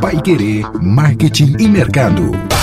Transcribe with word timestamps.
Pai 0.00 0.20
Querer 0.22 0.64
Marketing 0.80 1.56
e 1.58 1.68
Mercado. 1.68 2.55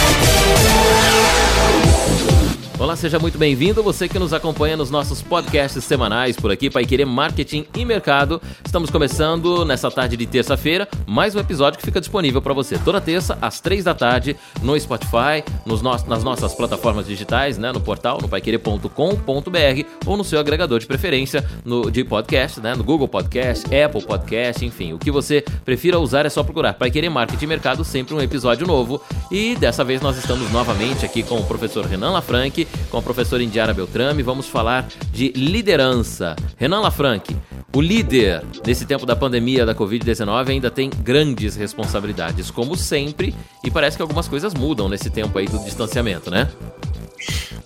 Olá, 2.84 2.98
seja 2.98 3.18
muito 3.18 3.38
bem-vindo. 3.38 3.82
Você 3.82 4.10
que 4.10 4.20
nos 4.20 4.34
acompanha 4.34 4.76
nos 4.76 4.92
nossos 4.92 5.22
podcasts 5.22 5.82
semanais 5.86 6.36
por 6.36 6.52
aqui, 6.52 6.70
Pai 6.70 6.84
Querer 6.84 7.06
Marketing 7.06 7.66
e 7.78 7.86
Mercado. 7.86 8.42
Estamos 8.62 8.90
começando 8.90 9.64
nessa 9.64 9.90
tarde 9.90 10.18
de 10.18 10.26
terça-feira 10.26 10.86
mais 11.08 11.34
um 11.34 11.40
episódio 11.40 11.80
que 11.80 11.86
fica 11.86 12.02
disponível 12.02 12.42
para 12.42 12.54
você 12.54 12.78
toda 12.78 13.00
terça 13.00 13.38
às 13.42 13.62
três 13.62 13.86
da 13.86 13.94
tarde 13.94 14.36
no 14.62 14.78
Spotify, 14.78 15.46
nos 15.66 15.82
no 15.82 15.94
nas 16.08 16.26
nossas 16.26 16.54
plataformas 16.54 17.08
digitais, 17.08 17.58
né, 17.58 17.72
no 17.72 17.80
portal 17.80 18.20
no 18.22 18.28
paiquerer.com.br 18.28 18.90
ou 20.06 20.18
no 20.18 20.24
seu 20.26 20.38
agregador 20.38 20.80
de 20.80 20.86
preferência 20.86 21.48
no, 21.64 21.90
de 21.90 22.04
podcast, 22.04 22.60
né, 22.60 22.76
no 22.76 22.84
Google 22.84 23.08
Podcast, 23.08 23.66
Apple 23.74 24.04
Podcast, 24.04 24.66
enfim, 24.66 24.92
o 24.92 25.00
que 25.00 25.10
você 25.10 25.42
prefira 25.64 25.98
usar 26.00 26.26
é 26.26 26.30
só 26.30 26.44
procurar 26.44 26.74
Pai 26.74 26.92
Querer 26.92 27.10
Marketing 27.10 27.46
e 27.46 27.48
Mercado, 27.48 27.86
sempre 27.86 28.14
um 28.14 28.20
episódio 28.20 28.68
novo. 28.68 29.02
E 29.32 29.56
dessa 29.56 29.86
vez 29.86 30.02
nós 30.02 30.18
estamos 30.18 30.52
novamente 30.52 31.06
aqui 31.06 31.24
com 31.24 31.38
o 31.38 31.46
professor 31.46 31.86
Renan 31.86 32.12
Lafranque 32.12 32.68
com 32.90 32.98
a 32.98 33.02
professora 33.02 33.44
Indiara 33.44 33.74
Beltrame. 33.74 34.24
Vamos 34.24 34.48
falar 34.48 34.88
de 35.12 35.30
liderança. 35.32 36.36
Renan 36.58 36.82
Lafranque, 36.82 37.36
o 37.76 37.82
líder 37.82 38.44
nesse 38.66 38.86
tempo 38.86 39.06
da 39.06 39.16
pandemia 39.16 39.66
da 39.66 39.74
Covid-19 39.74 40.50
ainda 40.50 40.70
tem 40.70 40.90
grandes 40.90 41.56
responsabilidades, 41.56 42.52
como 42.52 42.76
sempre, 42.76 43.34
e 43.64 43.72
parece 43.72 43.98
que 43.98 44.04
algumas 44.04 44.28
coisas 44.28 44.54
mudam 44.54 44.88
nesse 44.88 45.10
tempo 45.10 45.38
aí 45.40 45.48
do 45.48 45.58
distanciamento, 45.60 46.30
né? 46.30 46.50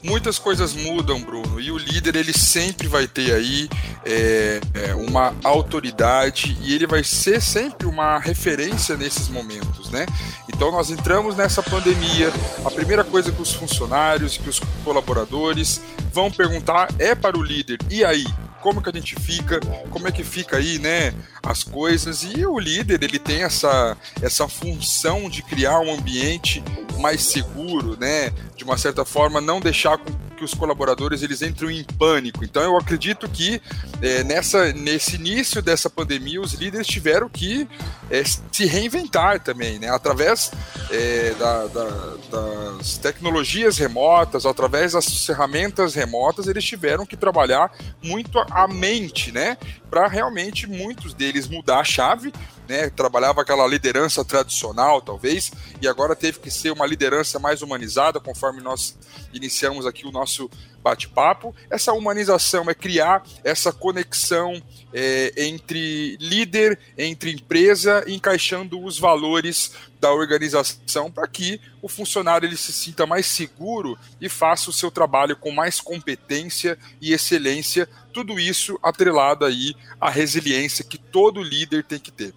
Muitas 0.08 0.40
coisas 0.40 0.74
mudam, 0.74 1.22
Bruno, 1.22 1.60
e 1.60 1.70
o 1.70 1.78
líder 1.78 2.16
ele 2.16 2.34
sempre 2.34 2.88
vai 2.88 3.08
ter 3.08 3.34
aí 3.34 3.70
é, 4.06 4.62
é, 4.74 4.96
uma 4.96 5.36
autoridade 5.44 6.58
e 6.62 6.74
ele 6.74 6.88
vai 6.88 7.04
ser 7.04 7.42
sempre 7.42 7.86
uma 7.86 8.18
referência 8.18 8.96
nesses 8.96 9.28
momentos, 9.28 9.92
né? 9.92 10.06
Então 10.48 10.72
nós 10.72 10.90
entramos 10.90 11.36
nessa 11.36 11.62
pandemia, 11.62 12.32
a 12.66 12.72
primeira 12.72 13.04
coisa 13.04 13.32
que 13.32 13.42
os 13.42 13.54
funcionários, 13.54 14.38
que 14.38 14.50
os 14.50 14.60
colaboradores 14.84 15.82
vão 16.14 16.32
perguntar 16.32 16.88
é 16.98 17.14
para 17.14 17.38
o 17.38 17.44
líder, 17.44 17.78
e 17.90 18.06
aí? 18.06 18.26
como 18.68 18.82
que 18.82 18.90
a 18.90 18.94
gente 18.94 19.16
fica, 19.16 19.60
como 19.90 20.08
é 20.08 20.12
que 20.12 20.24
fica 20.24 20.58
aí, 20.58 20.80
né, 20.80 21.14
as 21.42 21.64
coisas. 21.64 22.24
E 22.24 22.46
o 22.46 22.60
líder, 22.60 23.02
ele 23.02 23.20
tem 23.20 23.44
essa, 23.44 23.96
essa 24.22 24.48
função 24.48 25.30
de 25.30 25.42
criar 25.42 25.80
um 25.80 25.94
ambiente 25.94 26.62
mais 27.00 27.22
seguro, 27.22 27.98
né, 27.98 28.32
de 28.56 28.64
uma 28.64 28.78
certa 28.78 29.06
forma 29.06 29.40
não 29.40 29.60
deixar 29.60 29.97
com 29.98 30.28
que 30.38 30.46
os 30.46 30.54
colaboradores 30.54 31.24
eles 31.24 31.42
entram 31.42 31.70
em 31.70 31.84
pânico. 31.84 32.46
Então 32.46 32.62
eu 32.62 32.78
acredito 32.78 33.28
que 33.28 33.62
é, 34.02 34.24
nessa, 34.24 34.72
nesse 34.72 35.16
início 35.16 35.62
dessa 35.62 35.90
pandemia 35.90 36.40
os 36.40 36.54
líderes 36.54 36.88
tiveram 36.88 37.28
que 37.28 37.68
é, 38.10 38.24
se 38.24 38.66
reinventar 38.66 39.42
também, 39.42 39.80
né? 39.80 39.90
através 39.90 40.52
é, 40.92 41.34
da, 41.38 41.68
da, 41.68 42.16
das 42.32 42.98
tecnologias 42.98 43.78
remotas, 43.78 44.46
através 44.46 44.94
das 44.94 45.26
ferramentas 45.26 45.96
remotas, 45.96 46.48
eles 46.48 46.64
tiveram 46.64 47.06
que 47.06 47.18
trabalhar 47.18 47.72
muito 48.02 48.38
a 48.52 48.68
mente, 48.68 49.32
né? 49.32 49.58
Para 49.90 50.08
realmente 50.08 50.68
muitos 50.68 51.14
deles 51.14 51.48
mudar 51.48 51.80
a 51.80 51.84
chave 51.84 52.34
né, 52.68 52.90
trabalhava 52.90 53.42
aquela 53.42 53.66
liderança 53.66 54.24
tradicional, 54.26 55.02
talvez, 55.02 55.52
e 55.82 55.88
agora 55.88 56.16
teve 56.16 56.40
que 56.40 56.52
ser 56.52 56.72
uma 56.72 56.86
liderança 56.86 57.40
mais 57.40 57.62
humanizada, 57.62 58.20
conforme 58.20 58.62
nós 58.62 58.98
iniciamos 59.34 59.86
aqui 59.86 60.06
o 60.06 60.12
nosso 60.12 60.50
bate-papo. 60.88 61.54
Essa 61.70 61.94
humanização 61.94 62.70
é 62.70 62.74
criar 62.74 63.24
essa 63.44 63.72
conexão 63.74 64.62
é, 64.94 65.34
entre 65.38 66.18
líder, 66.20 66.80
entre 66.98 67.32
empresa, 67.32 68.04
encaixando 68.08 68.84
os 68.84 68.98
valores 68.98 69.74
da 70.00 70.12
organização 70.12 71.12
para 71.12 71.28
que 71.28 71.60
o 71.82 71.90
funcionário 71.90 72.48
ele 72.48 72.58
se 72.58 72.72
sinta 72.72 73.06
mais 73.06 73.26
seguro 73.26 73.98
e 74.22 74.30
faça 74.30 74.70
o 74.70 74.74
seu 74.74 74.92
trabalho 74.92 75.36
com 75.36 75.52
mais 75.52 75.82
competência 75.82 76.78
e 77.02 77.14
excelência. 77.14 77.90
Tudo 78.14 78.40
isso 78.40 78.80
atrelado 78.82 79.44
aí 79.44 79.76
à 80.00 80.10
resiliência 80.10 80.86
que 80.86 80.98
todo 80.98 81.44
líder 81.44 81.84
tem 81.84 82.00
que 82.00 82.12
ter. 82.12 82.34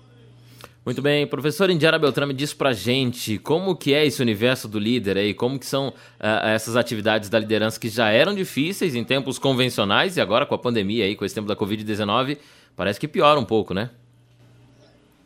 Muito 0.91 1.03
bem, 1.03 1.25
professor 1.25 1.71
Indiara 1.71 2.01
Beltrame 2.01 2.35
diz 2.35 2.53
pra 2.53 2.73
gente 2.73 3.39
como 3.39 3.77
que 3.77 3.95
é 3.95 4.05
esse 4.05 4.21
universo 4.21 4.67
do 4.67 4.77
líder 4.77 5.17
aí, 5.19 5.33
como 5.33 5.57
que 5.57 5.65
são 5.65 5.91
uh, 5.91 6.47
essas 6.47 6.75
atividades 6.75 7.29
da 7.29 7.39
liderança 7.39 7.79
que 7.79 7.89
já 7.89 8.09
eram 8.11 8.35
difíceis 8.35 8.97
em 8.97 9.05
tempos 9.05 9.39
convencionais 9.39 10.17
e 10.17 10.21
agora 10.21 10.45
com 10.45 10.53
a 10.53 10.59
pandemia 10.59 11.05
aí, 11.05 11.15
com 11.15 11.25
esse 11.25 11.33
tempo 11.33 11.47
da 11.47 11.55
Covid-19, 11.55 12.39
parece 12.75 12.99
que 12.99 13.07
piora 13.07 13.39
um 13.39 13.45
pouco, 13.45 13.73
né? 13.73 13.91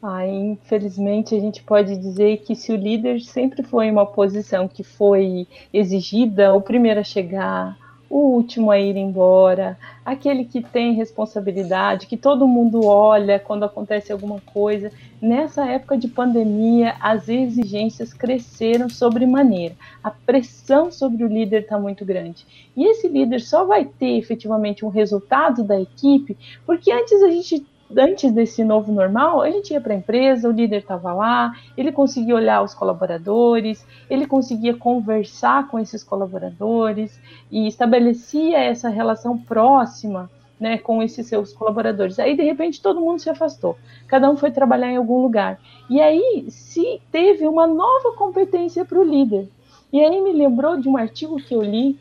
Ah, 0.02 0.26
infelizmente 0.26 1.34
a 1.34 1.40
gente 1.40 1.62
pode 1.62 1.96
dizer 1.96 2.42
que 2.46 2.54
se 2.54 2.70
o 2.70 2.76
líder 2.76 3.22
sempre 3.22 3.62
foi 3.62 3.90
uma 3.90 4.04
posição 4.04 4.68
que 4.68 4.84
foi 4.84 5.46
exigida, 5.72 6.52
o 6.52 6.60
primeiro 6.60 7.00
a 7.00 7.04
chegar, 7.04 7.74
o 8.08 8.18
último 8.18 8.70
a 8.70 8.78
ir 8.78 8.96
embora, 8.96 9.78
aquele 10.04 10.44
que 10.44 10.60
tem 10.62 10.94
responsabilidade, 10.94 12.06
que 12.06 12.16
todo 12.16 12.46
mundo 12.46 12.84
olha 12.84 13.38
quando 13.38 13.64
acontece 13.64 14.12
alguma 14.12 14.40
coisa. 14.40 14.92
Nessa 15.20 15.66
época 15.66 15.96
de 15.96 16.08
pandemia, 16.08 16.94
as 17.00 17.28
exigências 17.28 18.12
cresceram 18.12 18.88
sobremaneira. 18.88 19.74
A 20.02 20.10
pressão 20.10 20.92
sobre 20.92 21.24
o 21.24 21.28
líder 21.28 21.62
está 21.62 21.78
muito 21.78 22.04
grande. 22.04 22.46
E 22.76 22.86
esse 22.86 23.08
líder 23.08 23.40
só 23.40 23.64
vai 23.64 23.84
ter 23.84 24.18
efetivamente 24.18 24.84
um 24.84 24.88
resultado 24.88 25.64
da 25.64 25.80
equipe, 25.80 26.36
porque 26.66 26.92
antes 26.92 27.22
a 27.22 27.30
gente 27.30 27.64
antes 27.96 28.32
desse 28.32 28.64
novo 28.64 28.92
normal, 28.92 29.42
a 29.42 29.50
gente 29.50 29.72
ia 29.72 29.80
para 29.80 29.92
a 29.92 29.96
empresa, 29.96 30.48
o 30.48 30.52
líder 30.52 30.78
estava 30.78 31.12
lá, 31.12 31.52
ele 31.76 31.92
conseguia 31.92 32.34
olhar 32.34 32.62
os 32.62 32.74
colaboradores, 32.74 33.86
ele 34.08 34.26
conseguia 34.26 34.74
conversar 34.76 35.68
com 35.68 35.78
esses 35.78 36.02
colaboradores 36.02 37.18
e 37.50 37.66
estabelecia 37.66 38.58
essa 38.58 38.88
relação 38.88 39.38
próxima 39.38 40.30
né, 40.58 40.78
com 40.78 41.02
esses 41.02 41.26
seus 41.26 41.52
colaboradores. 41.52 42.18
Aí, 42.18 42.36
de 42.36 42.42
repente, 42.42 42.80
todo 42.80 43.00
mundo 43.00 43.18
se 43.18 43.28
afastou, 43.28 43.76
cada 44.06 44.30
um 44.30 44.36
foi 44.36 44.50
trabalhar 44.50 44.90
em 44.90 44.96
algum 44.96 45.22
lugar. 45.22 45.60
E 45.90 46.00
aí 46.00 46.46
se 46.48 47.00
teve 47.10 47.46
uma 47.46 47.66
nova 47.66 48.12
competência 48.16 48.84
para 48.84 48.98
o 48.98 49.04
líder. 49.04 49.48
E 49.92 50.00
aí 50.00 50.20
me 50.20 50.32
lembrou 50.32 50.76
de 50.76 50.88
um 50.88 50.96
artigo 50.96 51.36
que 51.36 51.54
eu 51.54 51.62
li 51.62 51.98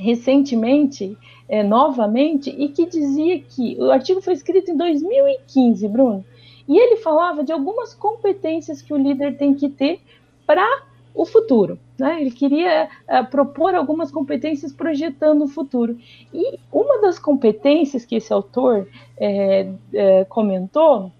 recentemente, 0.00 1.16
é, 1.48 1.62
novamente, 1.62 2.50
e 2.50 2.68
que 2.68 2.86
dizia 2.86 3.38
que 3.40 3.76
o 3.78 3.90
artigo 3.90 4.22
foi 4.22 4.32
escrito 4.32 4.70
em 4.70 4.76
2015, 4.76 5.86
Bruno, 5.88 6.24
e 6.66 6.78
ele 6.78 6.96
falava 6.96 7.44
de 7.44 7.52
algumas 7.52 7.94
competências 7.94 8.80
que 8.80 8.94
o 8.94 8.96
líder 8.96 9.36
tem 9.36 9.54
que 9.54 9.68
ter 9.68 10.00
para 10.46 10.66
o 11.14 11.26
futuro. 11.26 11.78
Né? 11.98 12.20
Ele 12.20 12.30
queria 12.30 12.88
uh, 13.08 13.26
propor 13.30 13.74
algumas 13.74 14.10
competências 14.10 14.72
projetando 14.72 15.42
o 15.44 15.48
futuro. 15.48 15.98
E 16.32 16.58
uma 16.72 17.00
das 17.00 17.18
competências 17.18 18.04
que 18.06 18.14
esse 18.14 18.32
autor 18.32 18.88
é, 19.18 19.70
é, 19.92 20.24
comentou, 20.24 21.12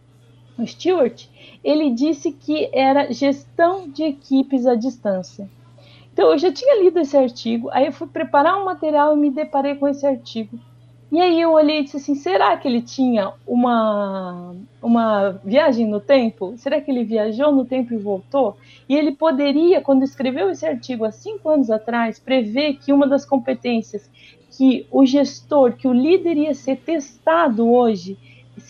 o 0.56 0.66
Stewart, 0.66 1.26
ele 1.64 1.90
disse 1.90 2.32
que 2.32 2.70
era 2.72 3.12
gestão 3.12 3.88
de 3.88 4.04
equipes 4.04 4.66
à 4.66 4.74
distância. 4.74 5.50
Então 6.12 6.32
eu 6.32 6.38
já 6.38 6.52
tinha 6.52 6.82
lido 6.82 6.98
esse 6.98 7.16
artigo, 7.16 7.68
aí 7.72 7.86
eu 7.86 7.92
fui 7.92 8.06
preparar 8.06 8.60
um 8.60 8.64
material 8.64 9.16
e 9.16 9.20
me 9.20 9.30
deparei 9.30 9.74
com 9.74 9.88
esse 9.88 10.06
artigo. 10.06 10.58
E 11.12 11.20
aí 11.20 11.40
eu 11.40 11.52
olhei 11.52 11.80
e 11.80 11.84
disse 11.84 11.96
assim, 11.96 12.14
será 12.14 12.56
que 12.56 12.68
ele 12.68 12.80
tinha 12.80 13.32
uma, 13.44 14.54
uma 14.80 15.30
viagem 15.44 15.88
no 15.88 15.98
tempo? 15.98 16.54
Será 16.56 16.80
que 16.80 16.88
ele 16.88 17.02
viajou 17.02 17.50
no 17.50 17.64
tempo 17.64 17.92
e 17.92 17.96
voltou? 17.96 18.56
E 18.88 18.94
ele 18.94 19.10
poderia, 19.10 19.80
quando 19.80 20.04
escreveu 20.04 20.50
esse 20.50 20.64
artigo 20.64 21.04
há 21.04 21.10
cinco 21.10 21.48
anos 21.48 21.68
atrás, 21.68 22.20
prever 22.20 22.74
que 22.74 22.92
uma 22.92 23.08
das 23.08 23.24
competências 23.24 24.08
que 24.56 24.86
o 24.90 25.04
gestor, 25.04 25.72
que 25.72 25.88
o 25.88 25.92
líder 25.92 26.36
ia 26.36 26.54
ser 26.54 26.76
testado 26.76 27.68
hoje, 27.68 28.16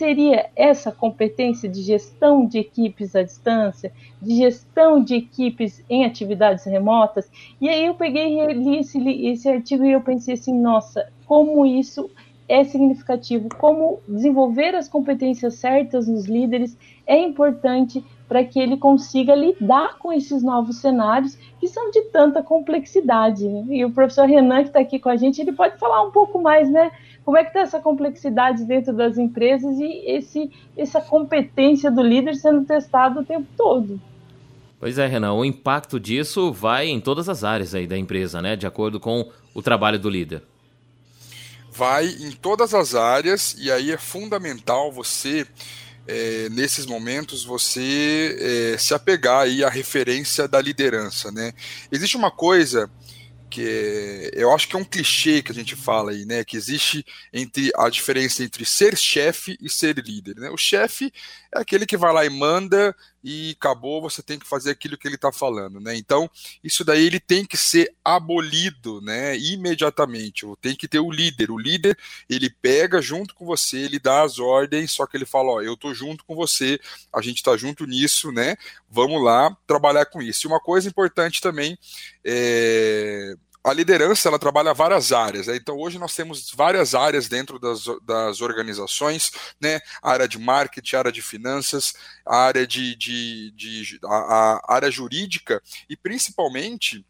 seria 0.01 0.49
essa 0.57 0.91
competência 0.91 1.69
de 1.69 1.83
gestão 1.83 2.47
de 2.47 2.59
equipes 2.59 3.15
à 3.15 3.23
distância, 3.23 3.93
de 4.21 4.35
gestão 4.35 5.05
de 5.05 5.15
equipes 5.15 5.85
em 5.91 6.07
atividades 6.07 6.65
remotas. 6.65 7.31
E 7.61 7.69
aí 7.69 7.85
eu 7.85 7.93
peguei 7.93 8.41
e 8.41 8.53
li 8.55 8.79
esse, 8.79 8.99
esse 9.27 9.47
artigo 9.47 9.85
e 9.85 9.93
eu 9.93 10.01
pensei 10.01 10.33
assim, 10.33 10.59
nossa, 10.59 11.13
como 11.27 11.67
isso 11.67 12.11
é 12.49 12.65
significativo, 12.65 13.51
como 13.59 14.01
desenvolver 14.09 14.75
as 14.75 14.89
competências 14.89 15.57
certas 15.57 16.09
nos 16.09 16.25
líderes 16.25 16.79
é 17.07 17.19
importante 17.19 18.03
para 18.27 18.43
que 18.43 18.59
ele 18.59 18.79
consiga 18.79 19.35
lidar 19.35 19.99
com 19.99 20.13
esses 20.13 20.43
novos 20.43 20.81
cenários 20.81 21.37
que 21.59 21.69
são 21.69 21.91
de 21.91 22.01
tanta 22.07 22.43
complexidade. 22.43 23.47
Né? 23.47 23.65
E 23.69 23.85
o 23.85 23.93
professor 23.93 24.27
Renan, 24.27 24.63
que 24.63 24.69
está 24.69 24.81
aqui 24.81 24.99
com 24.99 25.11
a 25.11 25.17
gente, 25.17 25.41
ele 25.41 25.53
pode 25.53 25.77
falar 25.79 26.03
um 26.03 26.11
pouco 26.11 26.41
mais, 26.41 26.71
né? 26.71 26.91
Como 27.25 27.37
é 27.37 27.43
que 27.43 27.51
está 27.51 27.61
essa 27.61 27.81
complexidade 27.81 28.65
dentro 28.65 28.93
das 28.93 29.19
empresas 29.19 29.79
e 29.79 30.05
esse, 30.07 30.51
essa 30.77 31.01
competência 31.01 31.91
do 31.91 32.03
líder 32.03 32.35
sendo 32.35 32.65
testado 32.65 33.21
o 33.21 33.25
tempo 33.25 33.47
todo? 33.57 34.01
Pois 34.79 34.99
é, 34.99 35.07
Renan, 35.07 35.35
o 35.35 35.45
impacto 35.45 36.01
disso 36.01 36.53
vai 36.53 36.89
em 36.89 37.01
todas 37.01 37.29
as 37.29 37.45
áreas 37.45 37.75
aí 37.75 37.87
da 37.87 37.99
empresa, 37.99 38.41
né? 38.41 38.57
De 38.57 38.67
acordo 38.67 38.99
com 38.99 39.31
o 39.55 39.61
trabalho 39.61 39.99
do 39.99 40.09
líder. 40.09 40.43
Vai 41.71 42.07
em 42.07 42.33
todas 42.33 42.75
as 42.75 42.95
áreas 42.95 43.55
e 43.59 43.71
aí 43.71 43.93
é 43.93 43.99
fundamental 43.99 44.91
você 44.91 45.47
é, 46.09 46.49
nesses 46.49 46.87
momentos, 46.87 47.45
você 47.45 48.73
é, 48.75 48.79
se 48.79 48.95
apegar 48.95 49.43
aí 49.43 49.63
à 49.63 49.69
referência 49.69 50.49
da 50.49 50.61
liderança, 50.61 51.31
né? 51.31 51.53
Existe 51.93 52.17
uma 52.17 52.31
coisa 52.31 52.91
que 53.51 53.63
é, 53.69 54.31
eu 54.35 54.53
acho 54.55 54.69
que 54.69 54.77
é 54.77 54.79
um 54.79 54.85
clichê 54.85 55.43
que 55.43 55.51
a 55.51 55.55
gente 55.55 55.75
fala 55.77 56.13
aí, 56.13 56.25
né? 56.25 56.45
Que 56.45 56.57
existe 56.57 57.05
entre 57.33 57.71
a 57.77 57.91
diferença 57.91 58.43
entre 58.45 58.65
ser 58.65 58.97
chefe 58.97 59.59
e 59.61 59.69
ser 59.69 59.99
líder. 59.99 60.37
Né? 60.37 60.49
O 60.51 60.57
chefe 60.57 61.13
é 61.53 61.61
aquele 61.61 61.85
que 61.85 61.97
vai 61.97 62.13
lá 62.13 62.25
e 62.25 62.31
manda 62.31 62.95
e 63.23 63.55
acabou, 63.59 64.01
você 64.01 64.23
tem 64.23 64.39
que 64.39 64.47
fazer 64.47 64.71
aquilo 64.71 64.97
que 64.97 65.07
ele 65.07 65.17
está 65.17 65.31
falando, 65.31 65.79
né? 65.79 65.95
Então, 65.95 66.31
isso 66.65 66.83
daí 66.83 67.05
ele 67.05 67.21
tem 67.21 67.45
que 67.45 67.57
ser 67.57 67.95
abolido, 68.03 69.01
né? 69.03 69.37
Imediatamente. 69.37 70.47
Tem 70.61 70.75
que 70.75 70.89
ter 70.89 71.01
o 71.01 71.11
líder. 71.11 71.51
O 71.51 71.59
líder, 71.59 71.99
ele 72.31 72.49
pega 72.49 73.03
junto 73.03 73.35
com 73.35 73.45
você, 73.45 73.79
ele 73.79 73.99
dá 73.99 74.23
as 74.23 74.39
ordens, 74.39 74.93
só 74.93 75.07
que 75.07 75.17
ele 75.17 75.27
fala, 75.27 75.51
ó, 75.51 75.61
eu 75.61 75.77
tô 75.77 75.93
junto 75.93 76.25
com 76.25 76.35
você, 76.35 76.81
a 77.13 77.21
gente 77.21 77.43
tá 77.43 77.57
junto 77.57 77.85
nisso, 77.85 78.33
né? 78.33 78.57
Vamos 78.89 79.23
lá 79.23 79.55
trabalhar 79.67 80.07
com 80.07 80.23
isso. 80.23 80.47
E 80.47 80.49
uma 80.49 80.61
coisa 80.61 80.89
importante 80.89 81.43
também 81.43 81.79
é 82.25 83.20
a 83.71 83.75
liderança 83.75 84.29
ela 84.29 84.39
trabalha 84.39 84.75
várias 84.75 85.13
áreas. 85.13 85.47
Né? 85.47 85.57
Então 85.57 85.77
hoje 85.79 85.99
nós 85.99 86.15
temos 86.15 86.51
várias 86.51 86.95
áreas 86.95 87.29
dentro 87.29 87.59
das, 87.59 87.85
das 88.03 88.41
organizações, 88.41 89.31
né? 89.61 89.81
A 90.03 90.11
área 90.11 90.29
de 90.29 90.39
marketing, 90.39 90.97
área 90.97 91.13
de 91.13 91.23
finanças, 91.23 91.95
área 92.27 92.67
de, 92.67 92.97
de, 92.97 93.53
de 93.53 93.99
a, 94.05 94.61
a 94.65 94.75
área 94.75 94.91
jurídica 94.91 95.63
e 95.89 95.97
principalmente 95.97 97.07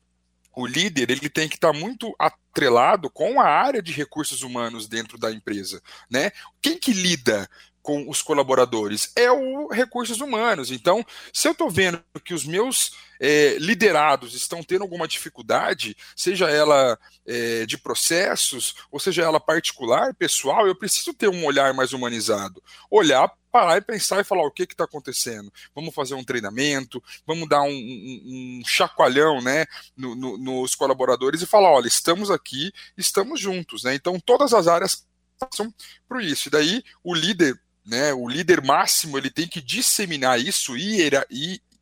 o 0.55 0.67
líder 0.67 1.11
ele 1.11 1.31
tem 1.31 1.49
que 1.49 1.55
estar 1.55 1.73
muito 1.73 2.15
atrelado 2.19 3.09
com 3.09 3.41
a 3.41 3.47
área 3.47 3.81
de 3.81 3.93
recursos 3.93 4.43
humanos 4.43 4.89
dentro 4.89 5.17
da 5.17 5.33
empresa, 5.33 5.81
né? 6.11 6.31
Quem 6.61 6.79
que 6.79 6.93
lida 6.93 7.49
com 7.83 8.09
os 8.09 8.23
colaboradores? 8.23 9.13
É 9.17 9.31
o 9.31 9.69
recursos 9.69 10.21
humanos. 10.21 10.71
Então, 10.71 11.05
se 11.33 11.49
eu 11.49 11.53
estou 11.53 11.71
vendo 11.71 12.03
que 12.25 12.35
os 12.35 12.45
meus 12.45 12.93
é, 13.21 13.57
liderados 13.59 14.35
estão 14.35 14.63
tendo 14.63 14.83
alguma 14.83 15.07
dificuldade, 15.07 15.97
seja 16.17 16.51
ela 16.51 16.99
é, 17.27 17.67
de 17.67 17.77
processos, 17.77 18.75
ou 18.91 18.99
seja 18.99 19.23
ela 19.23 19.39
particular, 19.39 20.15
pessoal, 20.15 20.67
eu 20.67 20.75
preciso 20.75 21.13
ter 21.13 21.29
um 21.29 21.45
olhar 21.45 21.75
mais 21.75 21.93
humanizado. 21.93 22.63
Olhar 22.91 23.31
parar 23.51 23.77
e 23.77 23.81
pensar 23.81 24.21
e 24.21 24.25
falar 24.25 24.47
o 24.47 24.51
que 24.51 24.63
está 24.63 24.85
acontecendo. 24.85 25.53
Vamos 25.75 25.95
fazer 25.95 26.15
um 26.15 26.25
treinamento, 26.25 27.03
vamos 27.27 27.49
dar 27.49 27.63
um, 27.63 27.69
um, 27.69 28.61
um 28.61 28.63
chacoalhão 28.65 29.41
né, 29.43 29.67
no, 29.97 30.15
no, 30.15 30.39
nos 30.39 30.75
colaboradores 30.75 31.43
e 31.43 31.47
falar: 31.47 31.71
olha, 31.71 31.89
estamos 31.89 32.31
aqui, 32.31 32.73
estamos 32.97 33.41
juntos. 33.41 33.83
Né? 33.83 33.95
Então, 33.95 34.19
todas 34.21 34.55
as 34.55 34.69
áreas 34.69 35.07
passam 35.39 35.73
por 36.09 36.23
isso. 36.23 36.49
E 36.49 36.51
daí, 36.51 36.85
o 37.03 37.15
líder 37.15 37.61
né, 37.91 38.15
o 38.15 38.29
líder 38.29 38.63
máximo 38.63 39.19
ele 39.19 39.29
tem 39.29 39.49
que 39.49 39.61
disseminar 39.61 40.41
isso 40.41 40.77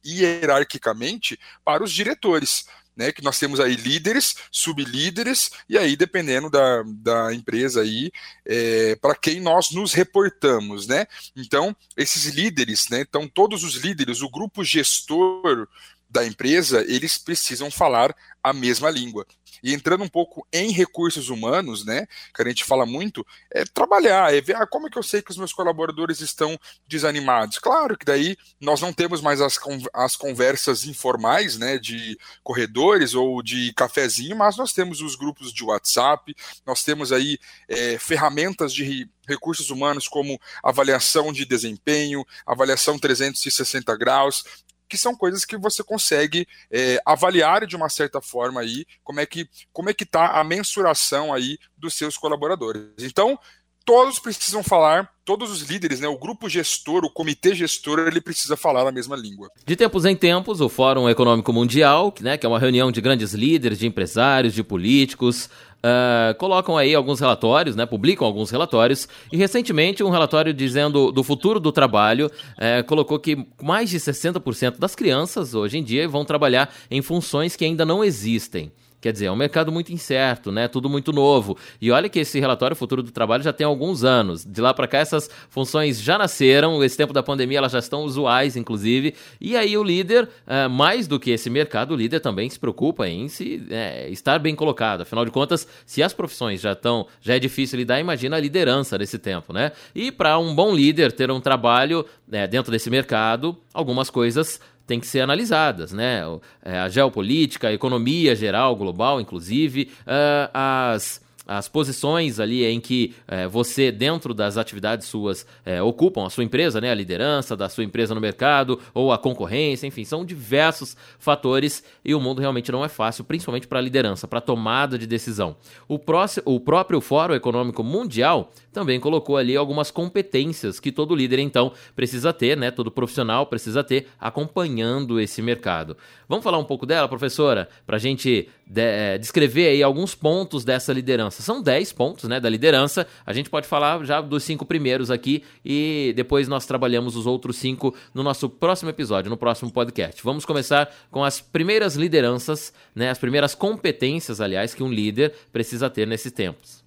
hierarquicamente 0.02 1.38
para 1.62 1.84
os 1.84 1.92
diretores. 1.92 2.66
Né, 2.96 3.12
que 3.12 3.22
nós 3.22 3.38
temos 3.38 3.60
aí 3.60 3.76
líderes, 3.76 4.34
sublíderes, 4.50 5.52
e 5.68 5.78
aí, 5.78 5.94
dependendo 5.94 6.50
da, 6.50 6.82
da 6.84 7.32
empresa 7.32 7.82
aí, 7.82 8.10
é, 8.44 8.96
para 8.96 9.14
quem 9.14 9.40
nós 9.40 9.70
nos 9.70 9.92
reportamos, 9.92 10.88
né? 10.88 11.06
Então, 11.36 11.76
esses 11.96 12.24
líderes, 12.24 12.88
né? 12.88 13.02
Então, 13.02 13.28
todos 13.28 13.62
os 13.62 13.76
líderes, 13.76 14.20
o 14.20 14.28
grupo 14.28 14.64
gestor 14.64 15.68
da 16.08 16.26
empresa, 16.26 16.84
eles 16.88 17.18
precisam 17.18 17.70
falar 17.70 18.14
a 18.42 18.52
mesma 18.52 18.90
língua. 18.90 19.26
E 19.62 19.74
entrando 19.74 20.04
um 20.04 20.08
pouco 20.08 20.46
em 20.52 20.70
recursos 20.70 21.28
humanos, 21.28 21.84
né, 21.84 22.06
que 22.34 22.42
a 22.42 22.48
gente 22.48 22.64
fala 22.64 22.86
muito, 22.86 23.26
é 23.50 23.64
trabalhar, 23.64 24.32
é 24.34 24.40
ver 24.40 24.56
ah, 24.56 24.66
como 24.66 24.86
é 24.86 24.90
que 24.90 24.98
eu 24.98 25.02
sei 25.02 25.20
que 25.20 25.30
os 25.30 25.36
meus 25.36 25.52
colaboradores 25.52 26.20
estão 26.20 26.58
desanimados. 26.86 27.58
Claro 27.58 27.96
que 27.96 28.04
daí 28.04 28.36
nós 28.60 28.80
não 28.80 28.92
temos 28.92 29.20
mais 29.20 29.40
as, 29.40 29.58
as 29.92 30.16
conversas 30.16 30.84
informais, 30.84 31.58
né, 31.58 31.78
de 31.78 32.16
corredores 32.42 33.14
ou 33.14 33.42
de 33.42 33.72
cafezinho, 33.74 34.36
mas 34.36 34.56
nós 34.56 34.72
temos 34.72 35.00
os 35.00 35.16
grupos 35.16 35.52
de 35.52 35.64
WhatsApp, 35.64 36.34
nós 36.64 36.82
temos 36.84 37.12
aí 37.12 37.38
é, 37.68 37.98
ferramentas 37.98 38.72
de 38.72 39.08
recursos 39.26 39.68
humanos 39.70 40.08
como 40.08 40.40
avaliação 40.62 41.32
de 41.32 41.44
desempenho, 41.44 42.24
avaliação 42.46 42.98
360 42.98 43.94
graus, 43.96 44.44
que 44.88 44.96
são 44.96 45.14
coisas 45.14 45.44
que 45.44 45.56
você 45.56 45.84
consegue 45.84 46.46
é, 46.70 47.00
avaliar 47.04 47.66
de 47.66 47.76
uma 47.76 47.88
certa 47.88 48.20
forma 48.20 48.60
aí 48.60 48.86
como 49.04 49.20
é 49.20 49.26
que 49.26 49.48
como 49.72 49.90
é 49.90 49.94
que 49.94 50.04
está 50.04 50.40
a 50.40 50.44
mensuração 50.44 51.32
aí 51.32 51.58
dos 51.76 51.94
seus 51.94 52.16
colaboradores. 52.16 52.90
Então 52.98 53.38
todos 53.84 54.18
precisam 54.18 54.62
falar, 54.62 55.10
todos 55.28 55.50
os 55.50 55.60
líderes, 55.68 56.00
né, 56.00 56.08
o 56.08 56.16
grupo 56.16 56.48
gestor, 56.48 57.04
o 57.04 57.10
comitê 57.10 57.54
gestor, 57.54 57.98
ele 57.98 58.18
precisa 58.18 58.56
falar 58.56 58.88
a 58.88 58.90
mesma 58.90 59.14
língua. 59.14 59.50
De 59.66 59.76
tempos 59.76 60.06
em 60.06 60.16
tempos, 60.16 60.62
o 60.62 60.70
Fórum 60.70 61.06
Econômico 61.06 61.52
Mundial, 61.52 62.14
né, 62.22 62.38
que 62.38 62.46
é 62.46 62.48
uma 62.48 62.58
reunião 62.58 62.90
de 62.90 62.98
grandes 63.02 63.34
líderes, 63.34 63.78
de 63.78 63.86
empresários, 63.86 64.54
de 64.54 64.62
políticos, 64.62 65.50
Uh, 65.78 66.34
colocam 66.38 66.76
aí 66.76 66.92
alguns 66.92 67.20
relatórios, 67.20 67.76
né, 67.76 67.86
publicam 67.86 68.26
alguns 68.26 68.50
relatórios, 68.50 69.08
e 69.30 69.36
recentemente 69.36 70.02
um 70.02 70.10
relatório 70.10 70.52
dizendo 70.52 71.12
do 71.12 71.22
futuro 71.22 71.60
do 71.60 71.70
trabalho 71.70 72.26
uh, 72.26 72.84
colocou 72.88 73.16
que 73.16 73.46
mais 73.62 73.88
de 73.88 73.96
60% 73.96 74.76
das 74.76 74.96
crianças 74.96 75.54
hoje 75.54 75.78
em 75.78 75.84
dia 75.84 76.08
vão 76.08 76.24
trabalhar 76.24 76.74
em 76.90 77.00
funções 77.00 77.54
que 77.54 77.64
ainda 77.64 77.84
não 77.86 78.02
existem. 78.02 78.72
Quer 79.00 79.12
dizer, 79.12 79.26
é 79.26 79.32
um 79.32 79.36
mercado 79.36 79.70
muito 79.70 79.92
incerto, 79.92 80.50
né? 80.50 80.66
Tudo 80.66 80.88
muito 80.88 81.12
novo. 81.12 81.56
E 81.80 81.90
olha 81.90 82.08
que 82.08 82.18
esse 82.18 82.40
relatório 82.40 82.74
Futuro 82.74 83.00
do 83.00 83.12
Trabalho 83.12 83.44
já 83.44 83.52
tem 83.52 83.64
alguns 83.64 84.02
anos. 84.02 84.44
De 84.44 84.60
lá 84.60 84.74
para 84.74 84.88
cá, 84.88 84.98
essas 84.98 85.30
funções 85.48 86.00
já 86.00 86.18
nasceram. 86.18 86.82
Esse 86.82 86.96
tempo 86.96 87.12
da 87.12 87.22
pandemia, 87.22 87.58
elas 87.58 87.70
já 87.70 87.78
estão 87.78 88.02
usuais, 88.02 88.56
inclusive. 88.56 89.14
E 89.40 89.56
aí, 89.56 89.78
o 89.78 89.84
líder, 89.84 90.24
uh, 90.24 90.68
mais 90.68 91.06
do 91.06 91.20
que 91.20 91.30
esse 91.30 91.48
mercado, 91.48 91.92
o 91.92 91.96
líder 91.96 92.18
também 92.18 92.50
se 92.50 92.58
preocupa 92.58 93.08
em 93.08 93.28
se, 93.28 93.64
é, 93.70 94.10
estar 94.10 94.40
bem 94.40 94.56
colocado. 94.56 95.02
Afinal 95.02 95.24
de 95.24 95.30
contas, 95.30 95.68
se 95.86 96.02
as 96.02 96.12
profissões 96.12 96.60
já 96.60 96.72
estão, 96.72 97.06
já 97.20 97.36
é 97.36 97.38
difícil 97.38 97.78
lidar, 97.78 98.00
imagina 98.00 98.36
a 98.36 98.40
liderança 98.40 98.98
nesse 98.98 99.18
tempo, 99.18 99.52
né? 99.52 99.70
E 99.94 100.10
para 100.10 100.36
um 100.40 100.52
bom 100.52 100.74
líder 100.74 101.12
ter 101.12 101.30
um 101.30 101.40
trabalho 101.40 102.04
né, 102.26 102.48
dentro 102.48 102.72
desse 102.72 102.90
mercado, 102.90 103.56
algumas 103.72 104.10
coisas 104.10 104.60
têm 104.88 104.98
que 104.98 105.06
ser 105.06 105.20
analisadas, 105.20 105.92
né? 105.92 106.22
É, 106.64 106.78
a 106.78 106.88
geopolítica, 106.88 107.68
a 107.68 107.72
economia 107.72 108.34
geral, 108.34 108.74
global, 108.74 109.20
inclusive, 109.20 109.90
uh, 110.00 110.50
as 110.52 111.20
as 111.48 111.66
posições 111.66 112.38
ali 112.38 112.62
em 112.66 112.78
que 112.78 113.14
é, 113.26 113.48
você, 113.48 113.90
dentro 113.90 114.34
das 114.34 114.58
atividades 114.58 115.06
suas, 115.06 115.46
é, 115.64 115.82
ocupam 115.82 116.26
a 116.26 116.30
sua 116.30 116.44
empresa, 116.44 116.78
né, 116.78 116.90
a 116.90 116.94
liderança 116.94 117.56
da 117.56 117.70
sua 117.70 117.84
empresa 117.84 118.14
no 118.14 118.20
mercado, 118.20 118.78
ou 118.92 119.10
a 119.10 119.16
concorrência, 119.16 119.86
enfim, 119.86 120.04
são 120.04 120.26
diversos 120.26 120.94
fatores 121.18 121.82
e 122.04 122.14
o 122.14 122.20
mundo 122.20 122.40
realmente 122.40 122.70
não 122.70 122.84
é 122.84 122.88
fácil, 122.88 123.24
principalmente 123.24 123.66
para 123.66 123.78
a 123.78 123.82
liderança, 123.82 124.28
para 124.28 124.40
a 124.40 124.42
tomada 124.42 124.98
de 124.98 125.06
decisão. 125.06 125.56
O, 125.88 125.98
próximo, 125.98 126.42
o 126.44 126.60
próprio 126.60 127.00
Fórum 127.00 127.34
Econômico 127.34 127.82
Mundial 127.82 128.52
também 128.78 129.00
colocou 129.00 129.36
ali 129.36 129.56
algumas 129.56 129.90
competências 129.90 130.78
que 130.78 130.92
todo 130.92 131.12
líder, 131.12 131.40
então, 131.40 131.72
precisa 131.96 132.32
ter, 132.32 132.56
né, 132.56 132.70
todo 132.70 132.92
profissional 132.92 133.44
precisa 133.44 133.82
ter 133.82 134.06
acompanhando 134.20 135.18
esse 135.18 135.42
mercado. 135.42 135.96
Vamos 136.28 136.44
falar 136.44 136.58
um 136.58 136.64
pouco 136.64 136.86
dela, 136.86 137.08
professora, 137.08 137.68
para 137.84 137.96
a 137.96 137.98
gente 137.98 138.48
de, 138.64 138.80
é, 138.80 139.18
descrever 139.18 139.66
aí 139.66 139.82
alguns 139.82 140.14
pontos 140.14 140.64
dessa 140.64 140.92
liderança. 140.92 141.42
São 141.42 141.60
10 141.60 141.92
pontos 141.92 142.28
né, 142.28 142.38
da 142.38 142.48
liderança. 142.48 143.04
A 143.26 143.32
gente 143.32 143.50
pode 143.50 143.66
falar 143.66 144.04
já 144.04 144.20
dos 144.20 144.44
cinco 144.44 144.64
primeiros 144.64 145.10
aqui 145.10 145.42
e 145.64 146.12
depois 146.14 146.46
nós 146.46 146.64
trabalhamos 146.64 147.16
os 147.16 147.26
outros 147.26 147.56
cinco 147.56 147.92
no 148.14 148.22
nosso 148.22 148.48
próximo 148.48 148.90
episódio, 148.90 149.28
no 149.28 149.36
próximo 149.36 149.72
podcast. 149.72 150.22
Vamos 150.22 150.44
começar 150.44 150.88
com 151.10 151.24
as 151.24 151.40
primeiras 151.40 151.96
lideranças, 151.96 152.72
né, 152.94 153.10
as 153.10 153.18
primeiras 153.18 153.56
competências, 153.56 154.40
aliás, 154.40 154.72
que 154.72 154.84
um 154.84 154.92
líder 154.92 155.34
precisa 155.52 155.90
ter 155.90 156.06
nesses 156.06 156.30
tempos. 156.30 156.77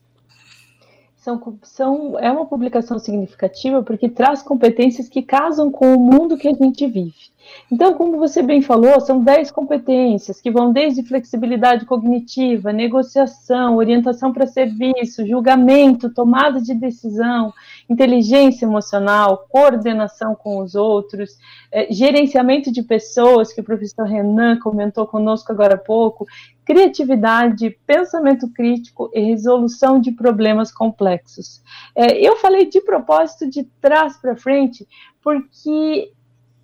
São, 1.21 1.59
são, 1.61 2.17
é 2.17 2.31
uma 2.31 2.47
publicação 2.47 2.97
significativa 2.97 3.83
porque 3.83 4.09
traz 4.09 4.41
competências 4.41 5.07
que 5.07 5.21
casam 5.21 5.71
com 5.71 5.93
o 5.93 5.99
mundo 5.99 6.35
que 6.35 6.47
a 6.47 6.53
gente 6.53 6.87
vive. 6.87 7.30
Então, 7.71 7.93
como 7.93 8.17
você 8.17 8.41
bem 8.41 8.61
falou, 8.61 8.99
são 8.99 9.23
10 9.23 9.51
competências 9.51 10.41
que 10.41 10.51
vão 10.51 10.73
desde 10.73 11.03
flexibilidade 11.03 11.85
cognitiva, 11.85 12.73
negociação, 12.73 13.77
orientação 13.77 14.33
para 14.33 14.45
serviço, 14.45 15.25
julgamento, 15.25 16.13
tomada 16.13 16.61
de 16.61 16.73
decisão, 16.73 17.53
inteligência 17.89 18.65
emocional, 18.65 19.45
coordenação 19.49 20.35
com 20.35 20.59
os 20.59 20.75
outros, 20.75 21.37
é, 21.71 21.91
gerenciamento 21.91 22.71
de 22.71 22.83
pessoas, 22.83 23.53
que 23.53 23.61
o 23.61 23.63
professor 23.63 24.05
Renan 24.05 24.59
comentou 24.59 25.07
conosco 25.07 25.51
agora 25.51 25.75
há 25.75 25.77
pouco, 25.77 26.25
criatividade, 26.65 27.77
pensamento 27.85 28.49
crítico 28.49 29.09
e 29.13 29.21
resolução 29.21 29.99
de 29.99 30.11
problemas 30.11 30.71
complexos. 30.71 31.61
É, 31.95 32.17
eu 32.17 32.35
falei 32.37 32.65
de 32.65 32.81
propósito 32.81 33.49
de 33.49 33.63
trás 33.81 34.17
para 34.17 34.35
frente, 34.35 34.87
porque 35.23 36.11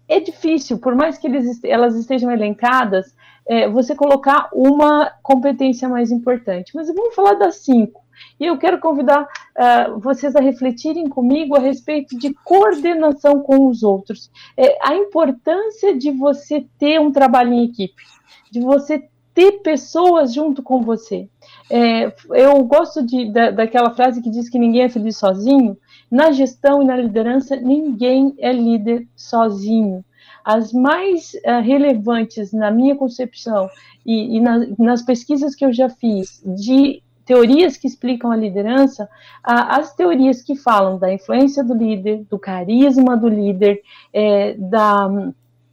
é 0.07 0.19
difícil, 0.19 0.77
por 0.79 0.95
mais 0.95 1.17
que 1.17 1.27
eles, 1.27 1.63
elas 1.63 1.95
estejam 1.95 2.31
elencadas, 2.31 3.13
é, 3.45 3.67
você 3.67 3.95
colocar 3.95 4.49
uma 4.53 5.11
competência 5.21 5.87
mais 5.87 6.11
importante. 6.11 6.71
Mas 6.75 6.87
vamos 6.87 7.15
falar 7.15 7.33
das 7.33 7.57
cinco. 7.57 8.05
E 8.39 8.45
eu 8.45 8.57
quero 8.57 8.79
convidar 8.79 9.23
uh, 9.23 9.99
vocês 9.99 10.35
a 10.35 10.39
refletirem 10.39 11.07
comigo 11.07 11.55
a 11.55 11.59
respeito 11.59 12.17
de 12.17 12.33
coordenação 12.33 13.41
com 13.41 13.67
os 13.67 13.83
outros. 13.83 14.31
É, 14.55 14.77
a 14.81 14.95
importância 14.95 15.95
de 15.97 16.11
você 16.11 16.65
ter 16.79 16.99
um 16.99 17.11
trabalho 17.11 17.53
em 17.53 17.65
equipe, 17.65 18.03
de 18.51 18.59
você 18.59 19.07
ter 19.33 19.61
pessoas 19.61 20.33
junto 20.33 20.63
com 20.63 20.81
você. 20.81 21.29
É, 21.69 22.11
eu 22.31 22.63
gosto 22.63 23.05
de, 23.05 23.31
da, 23.31 23.51
daquela 23.51 23.93
frase 23.93 24.21
que 24.21 24.31
diz 24.31 24.49
que 24.49 24.57
ninguém 24.57 24.83
é 24.83 24.89
feliz 24.89 25.17
sozinho. 25.17 25.77
Na 26.09 26.31
gestão 26.31 26.81
e 26.81 26.85
na 26.85 26.95
liderança, 26.95 27.55
ninguém 27.55 28.33
é 28.39 28.51
líder 28.51 29.07
sozinho. 29.15 30.03
As 30.43 30.71
mais 30.71 31.33
uh, 31.33 31.61
relevantes, 31.61 32.53
na 32.53 32.71
minha 32.71 32.95
concepção, 32.95 33.69
e, 34.05 34.37
e 34.37 34.39
na, 34.39 34.65
nas 34.79 35.01
pesquisas 35.01 35.53
que 35.53 35.65
eu 35.65 35.73
já 35.73 35.89
fiz, 35.89 36.41
de 36.45 37.03
teorias 37.25 37.75
que 37.75 37.85
explicam 37.85 38.31
a 38.31 38.37
liderança, 38.37 39.09
as 39.43 39.93
teorias 39.93 40.41
que 40.41 40.55
falam 40.55 40.97
da 40.97 41.11
influência 41.11 41.61
do 41.61 41.73
líder, 41.73 42.23
do 42.29 42.39
carisma 42.39 43.17
do 43.17 43.27
líder, 43.27 43.81
é, 44.13 44.53
da 44.53 45.09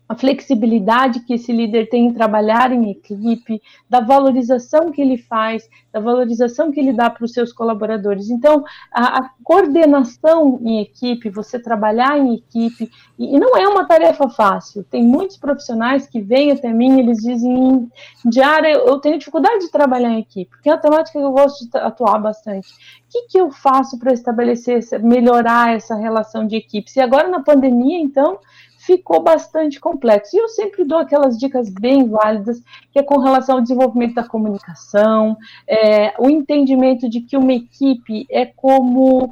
a 0.07 0.15
flexibilidade 0.15 1.21
que 1.21 1.35
esse 1.35 1.51
líder 1.51 1.89
tem 1.89 2.07
em 2.07 2.13
trabalhar 2.13 2.71
em 2.73 2.91
equipe, 2.91 3.63
da 3.89 4.01
valorização 4.01 4.93
que 4.93 5.01
ele 5.01 5.17
faz, 5.17 5.69
da 5.91 5.99
valorização 5.99 6.71
que 6.71 6.79
ele 6.79 6.93
dá 6.93 7.09
para 7.09 7.25
os 7.25 7.33
seus 7.33 7.53
colaboradores. 7.53 8.29
Então, 8.29 8.65
a, 8.93 9.21
a, 9.21 9.31
coordenação 9.43 10.61
em 10.63 10.81
equipe, 10.81 11.31
você 11.31 11.59
trabalhar 11.59 12.19
em 12.19 12.35
equipe, 12.35 12.91
e, 13.19 13.35
e, 13.35 13.41
não 13.41 13.57
é 13.57 13.67
uma 13.67 13.87
tarefa 13.87 14.29
fácil. 14.29 14.85
Tem 14.85 15.03
muitos 15.03 15.39
profissionais 15.39 16.07
que 16.07 16.21
vêm 16.21 16.53
até 16.53 16.71
mim, 16.71 16.99
eles 16.99 17.19
dizem, 17.19 17.91
diária, 18.27 18.73
eu, 18.73 18.99
tenho 18.99 19.19
dificuldade 19.19 19.61
de 19.61 19.71
trabalhar 19.71 20.11
em 20.11 20.21
equipe, 20.21 20.51
porque 20.51 20.69
é 20.69 20.73
uma 20.73 20.81
temática 20.81 21.19
que 21.19 21.25
eu 21.25 21.33
gosto 21.33 21.69
de 21.69 21.79
atuar 21.79 22.19
bastante. 22.19 22.69
O 22.69 22.75
que, 23.11 23.23
que 23.29 23.39
eu 23.39 23.51
faço 23.51 23.99
para 23.99 24.13
estabelecer, 24.13 24.83
melhorar 25.03 25.75
essa 25.75 25.95
relação 25.95 26.47
de 26.47 26.57
equipe? 26.57 26.91
E 26.95 27.01
agora 27.01 27.29
na 27.29 27.43
pandemia, 27.43 28.01
então, 28.01 28.39
ficou 28.85 29.23
bastante 29.23 29.81
complexo. 29.81 30.37
E 30.37 30.39
eu 30.39 30.49
sempre 30.49 30.85
dou 30.85 30.99
aquelas 30.99 31.39
dicas 31.39 31.69
bem 31.71 32.09
válidas, 32.09 32.63
que 32.93 32.99
é 32.99 33.03
com 33.03 33.19
relação 33.19 33.57
ao 33.57 33.63
desenvolvimento 33.63 34.15
da 34.15 34.27
comunicação, 34.27 35.37
é, 35.67 36.15
o 36.19 36.29
entendimento 36.29 37.09
de 37.09 37.21
que 37.21 37.37
uma 37.37 37.53
equipe 37.53 38.27
é 38.31 38.47
como 38.47 39.25
uh, 39.25 39.31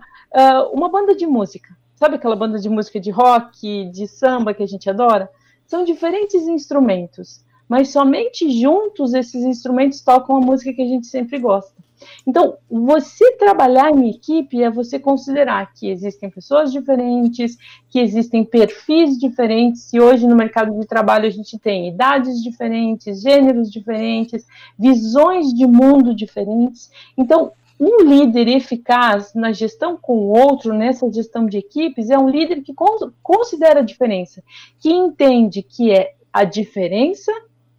uma 0.73 0.89
banda 0.89 1.15
de 1.15 1.27
música. 1.27 1.77
Sabe 1.95 2.17
aquela 2.17 2.35
banda 2.35 2.59
de 2.59 2.69
música 2.69 2.99
de 2.99 3.11
rock, 3.11 3.91
de 3.91 4.09
samba 4.09 4.55
que 4.55 4.63
a 4.63 4.67
gente 4.67 4.89
adora? 4.89 5.31
São 5.67 5.85
diferentes 5.85 6.49
instrumentos, 6.49 7.45
mas 7.69 7.91
somente 7.91 8.51
juntos 8.51 9.15
esses 9.15 9.45
instrumentos 9.45 10.01
tocam 10.01 10.37
a 10.37 10.41
música 10.41 10.73
que 10.73 10.83
a 10.83 10.87
gente 10.87 11.07
sempre 11.07 11.39
gosta. 11.39 11.82
Então, 12.27 12.57
você 12.71 13.33
trabalhar 13.33 13.91
em 13.91 14.11
equipe 14.11 14.63
é 14.63 14.71
você 14.71 14.99
considerar 14.99 15.73
que 15.73 15.91
existem 15.91 16.31
pessoas 16.31 16.73
diferentes, 16.73 17.57
que 17.89 17.99
existem 17.99 18.45
perfis 18.45 19.19
diferentes, 19.19 19.93
e 19.93 20.01
hoje 20.01 20.27
no 20.27 20.37
mercado 20.37 20.79
de 20.79 20.87
trabalho 20.87 21.27
a 21.27 21.31
gente 21.31 21.59
tem 21.59 21.89
idades 21.89 22.43
diferentes, 22.43 23.23
gêneros 23.23 23.71
diferentes, 23.71 24.47
visões 24.79 25.53
de 25.53 25.67
mundo 25.67 26.15
diferentes. 26.15 26.91
Então, 27.17 27.53
um 27.81 28.05
líder 28.05 28.47
eficaz 28.47 29.35
na 29.35 29.53
gestão 29.53 29.97
com 30.01 30.17
o 30.17 30.29
outro, 30.29 30.73
nessa 30.73 31.11
gestão 31.13 31.47
de 31.47 31.59
equipes, 31.59 32.11
é 32.11 32.19
um 32.19 32.29
líder 32.29 32.63
que 32.63 32.73
considera 33.21 33.81
a 33.81 33.85
diferença, 33.85 34.43
que 34.79 34.91
entende 34.91 35.63
que 35.63 35.91
é 35.91 36.15
a 36.33 36.45
diferença 36.45 37.33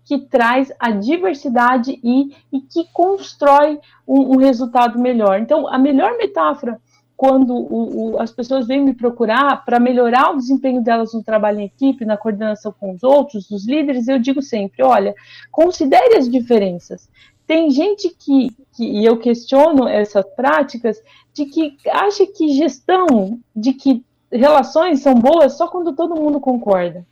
que 0.05 0.19
traz 0.19 0.71
a 0.79 0.91
diversidade 0.91 1.99
e, 2.03 2.35
e 2.51 2.61
que 2.61 2.85
constrói 2.91 3.79
um, 4.07 4.33
um, 4.33 4.37
resultado 4.37 4.99
melhor. 4.99 5.39
Então, 5.39 5.67
a 5.67 5.77
melhor 5.77 6.17
metáfora 6.17 6.79
quando 7.15 7.53
o, 7.55 8.15
o, 8.15 8.21
as 8.21 8.31
pessoas 8.31 8.67
vêm 8.67 8.83
me 8.83 8.93
procurar 8.93 9.63
para 9.63 9.79
melhorar 9.79 10.31
o 10.31 10.37
desempenho 10.37 10.83
delas 10.83 11.13
no 11.13 11.23
trabalho 11.23 11.59
em 11.61 11.65
equipe, 11.65 12.03
na 12.03 12.17
coordenação 12.17 12.73
com 12.77 12.91
os 12.91 13.03
outros, 13.03 13.49
os 13.49 13.65
líderes, 13.65 14.07
eu 14.07 14.19
digo 14.19 14.41
sempre: 14.41 14.83
olha, 14.83 15.15
considere 15.49 16.17
as 16.17 16.29
diferenças. 16.29 17.07
Tem 17.45 17.69
gente 17.69 18.09
que, 18.09 18.49
que, 18.75 18.83
e 18.83 19.05
eu 19.05 19.17
questiono 19.17 19.87
essas 19.87 20.25
práticas, 20.35 21.01
de 21.33 21.45
que 21.45 21.77
acha 21.91 22.25
que 22.25 22.49
gestão, 22.49 23.39
de 23.55 23.73
que 23.73 24.03
relações 24.31 25.01
são 25.01 25.13
boas 25.13 25.53
só 25.53 25.67
quando 25.67 25.93
todo 25.93 26.19
mundo 26.19 26.39
concorda. 26.39 27.05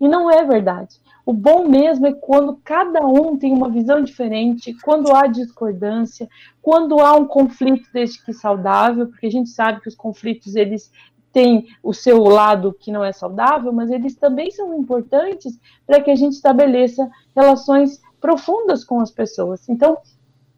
E 0.00 0.08
não 0.08 0.30
é 0.30 0.44
verdade. 0.44 0.96
O 1.26 1.32
bom 1.32 1.66
mesmo 1.66 2.06
é 2.06 2.12
quando 2.12 2.60
cada 2.62 3.00
um 3.06 3.36
tem 3.36 3.52
uma 3.52 3.70
visão 3.70 4.02
diferente, 4.02 4.76
quando 4.82 5.14
há 5.14 5.26
discordância, 5.26 6.28
quando 6.60 7.00
há 7.00 7.14
um 7.16 7.26
conflito 7.26 7.88
desde 7.92 8.22
que 8.22 8.32
saudável, 8.32 9.06
porque 9.06 9.26
a 9.26 9.30
gente 9.30 9.48
sabe 9.48 9.80
que 9.80 9.88
os 9.88 9.94
conflitos 9.94 10.54
eles 10.54 10.90
têm 11.32 11.66
o 11.82 11.92
seu 11.92 12.22
lado 12.22 12.76
que 12.78 12.92
não 12.92 13.04
é 13.04 13.10
saudável, 13.10 13.72
mas 13.72 13.90
eles 13.90 14.14
também 14.14 14.50
são 14.50 14.78
importantes 14.78 15.58
para 15.86 16.00
que 16.00 16.10
a 16.10 16.14
gente 16.14 16.34
estabeleça 16.34 17.10
relações 17.34 18.00
profundas 18.20 18.84
com 18.84 19.00
as 19.00 19.10
pessoas. 19.10 19.68
Então, 19.68 19.98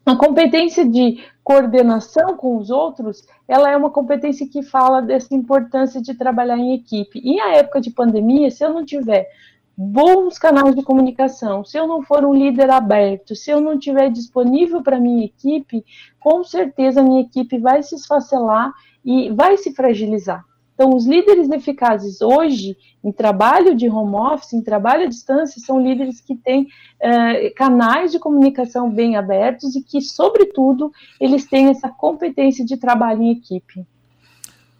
a 0.05 0.15
competência 0.15 0.87
de 0.87 1.21
coordenação 1.43 2.37
com 2.37 2.57
os 2.57 2.69
outros, 2.69 3.25
ela 3.47 3.69
é 3.69 3.75
uma 3.75 3.89
competência 3.89 4.47
que 4.47 4.61
fala 4.61 5.01
dessa 5.01 5.33
importância 5.33 6.01
de 6.01 6.13
trabalhar 6.13 6.57
em 6.57 6.75
equipe. 6.75 7.19
E 7.23 7.39
a 7.39 7.55
época 7.55 7.81
de 7.81 7.89
pandemia, 7.89 8.51
se 8.51 8.63
eu 8.63 8.73
não 8.73 8.85
tiver 8.85 9.27
bons 9.77 10.39
canais 10.39 10.75
de 10.75 10.81
comunicação, 10.81 11.63
se 11.63 11.77
eu 11.77 11.85
não 11.85 12.01
for 12.01 12.25
um 12.25 12.33
líder 12.33 12.71
aberto, 12.71 13.35
se 13.35 13.51
eu 13.51 13.61
não 13.61 13.77
tiver 13.77 14.09
disponível 14.09 14.81
para 14.81 14.99
minha 14.99 15.23
equipe, 15.23 15.85
com 16.19 16.43
certeza 16.43 17.01
a 17.01 17.03
minha 17.03 17.21
equipe 17.21 17.59
vai 17.59 17.83
se 17.83 17.93
esfacelar 17.93 18.73
e 19.05 19.29
vai 19.31 19.55
se 19.57 19.75
fragilizar. 19.75 20.43
Então, 20.73 20.95
os 20.95 21.07
líderes 21.07 21.49
eficazes 21.49 22.21
hoje, 22.21 22.77
em 23.03 23.11
trabalho 23.11 23.75
de 23.75 23.89
home 23.89 24.15
office, 24.15 24.53
em 24.53 24.61
trabalho 24.61 25.05
à 25.05 25.07
distância, 25.07 25.59
são 25.59 25.81
líderes 25.81 26.21
que 26.21 26.35
têm 26.35 26.63
uh, 26.63 27.55
canais 27.55 28.11
de 28.11 28.19
comunicação 28.19 28.89
bem 28.89 29.15
abertos 29.15 29.75
e 29.75 29.81
que, 29.81 30.01
sobretudo, 30.01 30.91
eles 31.19 31.47
têm 31.47 31.69
essa 31.69 31.89
competência 31.89 32.63
de 32.63 32.77
trabalho 32.77 33.23
em 33.23 33.31
equipe. 33.31 33.87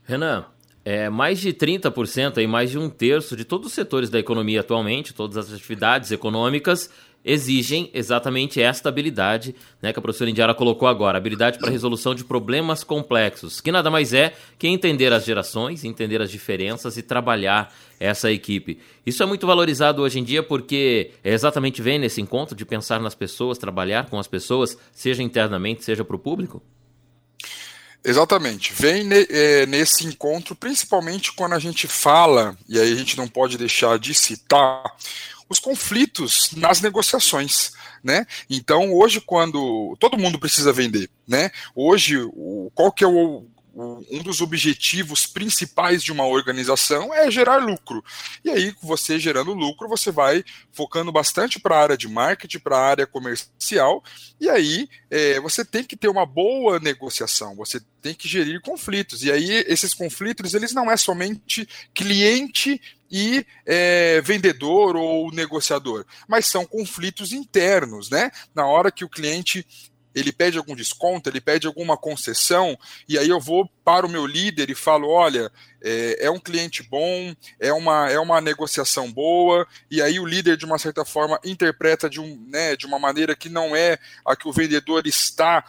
Renan, 0.03 0.45
é, 0.89 1.09
mais 1.09 1.41
de 1.41 1.51
30%, 1.51 2.37
aí, 2.37 2.47
mais 2.47 2.71
de 2.71 2.79
um 2.79 2.89
terço 2.89 3.35
de 3.35 3.43
todos 3.43 3.67
os 3.67 3.73
setores 3.73 4.09
da 4.09 4.19
economia 4.19 4.61
atualmente, 4.61 5.13
todas 5.13 5.35
as 5.35 5.51
atividades 5.51 6.13
econômicas, 6.13 6.89
exigem 7.25 7.91
exatamente 7.93 8.61
esta 8.61 8.87
habilidade 8.87 9.53
né, 9.81 9.91
que 9.91 9.99
a 9.99 10.01
professora 10.01 10.29
Indiara 10.29 10.53
colocou 10.53 10.87
agora, 10.87 11.17
habilidade 11.17 11.59
para 11.59 11.69
resolução 11.69 12.15
de 12.15 12.23
problemas 12.23 12.85
complexos, 12.85 13.59
que 13.59 13.69
nada 13.69 13.91
mais 13.91 14.13
é 14.13 14.33
que 14.57 14.65
entender 14.65 15.11
as 15.11 15.25
gerações, 15.25 15.83
entender 15.83 16.21
as 16.21 16.31
diferenças 16.31 16.95
e 16.95 17.01
trabalhar 17.01 17.75
essa 17.99 18.31
equipe. 18.31 18.79
Isso 19.05 19.21
é 19.21 19.25
muito 19.25 19.45
valorizado 19.45 20.01
hoje 20.01 20.19
em 20.19 20.23
dia 20.23 20.41
porque 20.41 21.11
é 21.21 21.33
exatamente 21.33 21.81
vem 21.81 21.99
nesse 21.99 22.21
encontro 22.21 22.55
de 22.55 22.63
pensar 22.63 23.01
nas 23.01 23.13
pessoas, 23.13 23.57
trabalhar 23.57 24.09
com 24.09 24.17
as 24.17 24.27
pessoas, 24.29 24.77
seja 24.93 25.21
internamente, 25.21 25.83
seja 25.83 26.05
para 26.05 26.15
o 26.15 26.19
público? 26.19 26.63
Exatamente. 28.03 28.73
Vem 28.73 29.03
ne, 29.03 29.27
é, 29.29 29.65
nesse 29.65 30.05
encontro, 30.05 30.55
principalmente 30.55 31.33
quando 31.33 31.53
a 31.53 31.59
gente 31.59 31.87
fala, 31.87 32.57
e 32.67 32.79
aí 32.79 32.91
a 32.91 32.95
gente 32.95 33.17
não 33.17 33.27
pode 33.27 33.57
deixar 33.57 33.99
de 33.99 34.13
citar, 34.13 34.83
os 35.49 35.59
conflitos 35.59 36.51
nas 36.55 36.81
negociações. 36.81 37.71
Né? 38.03 38.25
Então, 38.49 38.93
hoje, 38.93 39.19
quando 39.19 39.97
todo 39.99 40.17
mundo 40.17 40.39
precisa 40.39 40.71
vender, 40.71 41.09
né? 41.27 41.51
Hoje, 41.75 42.17
o, 42.17 42.71
qual 42.73 42.91
que 42.91 43.03
é 43.03 43.07
o, 43.07 43.45
um 43.77 44.23
dos 44.23 44.41
objetivos 44.41 45.27
principais 45.27 46.03
de 46.03 46.11
uma 46.11 46.25
organização 46.25 47.13
é 47.13 47.29
gerar 47.29 47.57
lucro. 47.57 48.03
E 48.43 48.49
aí, 48.49 48.73
você 48.81 49.19
gerando 49.19 49.53
lucro, 49.53 49.87
você 49.87 50.11
vai 50.11 50.43
focando 50.71 51.11
bastante 51.11 51.59
para 51.59 51.75
a 51.75 51.81
área 51.81 51.97
de 51.97 52.07
marketing, 52.07 52.59
para 52.59 52.77
a 52.77 52.85
área 52.85 53.07
comercial, 53.07 54.03
e 54.39 54.49
aí 54.49 54.89
é, 55.11 55.39
você 55.39 55.63
tem 55.63 55.83
que 55.83 55.95
ter 55.95 56.07
uma 56.07 56.25
boa 56.25 56.79
negociação, 56.79 57.55
você 57.55 57.79
tem 58.01 58.15
que 58.15 58.27
gerir 58.27 58.61
conflitos. 58.61 59.23
E 59.23 59.31
aí, 59.31 59.63
esses 59.67 59.93
conflitos, 59.93 60.53
eles 60.53 60.73
não 60.73 60.89
é 60.89 60.97
somente 60.97 61.67
cliente 61.93 62.81
e 63.11 63.45
é, 63.65 64.21
vendedor 64.21 64.95
ou 64.95 65.31
negociador, 65.31 66.05
mas 66.27 66.45
são 66.47 66.65
conflitos 66.65 67.31
internos, 67.31 68.09
né? 68.09 68.31
Na 68.53 68.65
hora 68.65 68.91
que 68.91 69.05
o 69.05 69.09
cliente 69.09 69.65
ele 70.19 70.31
pede 70.31 70.57
algum 70.57 70.75
desconto, 70.75 71.29
ele 71.29 71.39
pede 71.39 71.67
alguma 71.67 71.95
concessão, 71.95 72.77
e 73.07 73.17
aí 73.17 73.29
eu 73.29 73.39
vou 73.39 73.69
para 73.85 74.05
o 74.05 74.09
meu 74.09 74.25
líder 74.25 74.69
e 74.69 74.75
falo: 74.75 75.09
olha, 75.09 75.51
é, 75.81 76.25
é, 76.25 76.31
um 76.31 76.39
cliente 76.39 76.81
bom, 76.81 77.35
é 77.59 77.71
uma, 77.71 78.09
é 78.09 78.19
uma 78.19 78.41
negociação 78.41 79.11
boa, 79.11 79.67
e 79.91 80.01
aí 80.01 80.19
o 80.19 80.25
líder, 80.25 80.57
de 80.57 80.65
uma 80.65 80.79
certa 80.79 81.05
forma, 81.05 81.39
interpreta 81.45 82.09
de, 82.09 82.19
um, 82.19 82.43
né, 82.49 82.75
de 82.75 82.87
uma 82.87 82.97
maneira 82.97 83.35
que 83.35 83.47
não 83.47 83.75
é 83.75 83.99
a 84.25 84.35
que 84.35 84.47
o 84.47 84.51
vendedor 84.51 85.05
está 85.05 85.63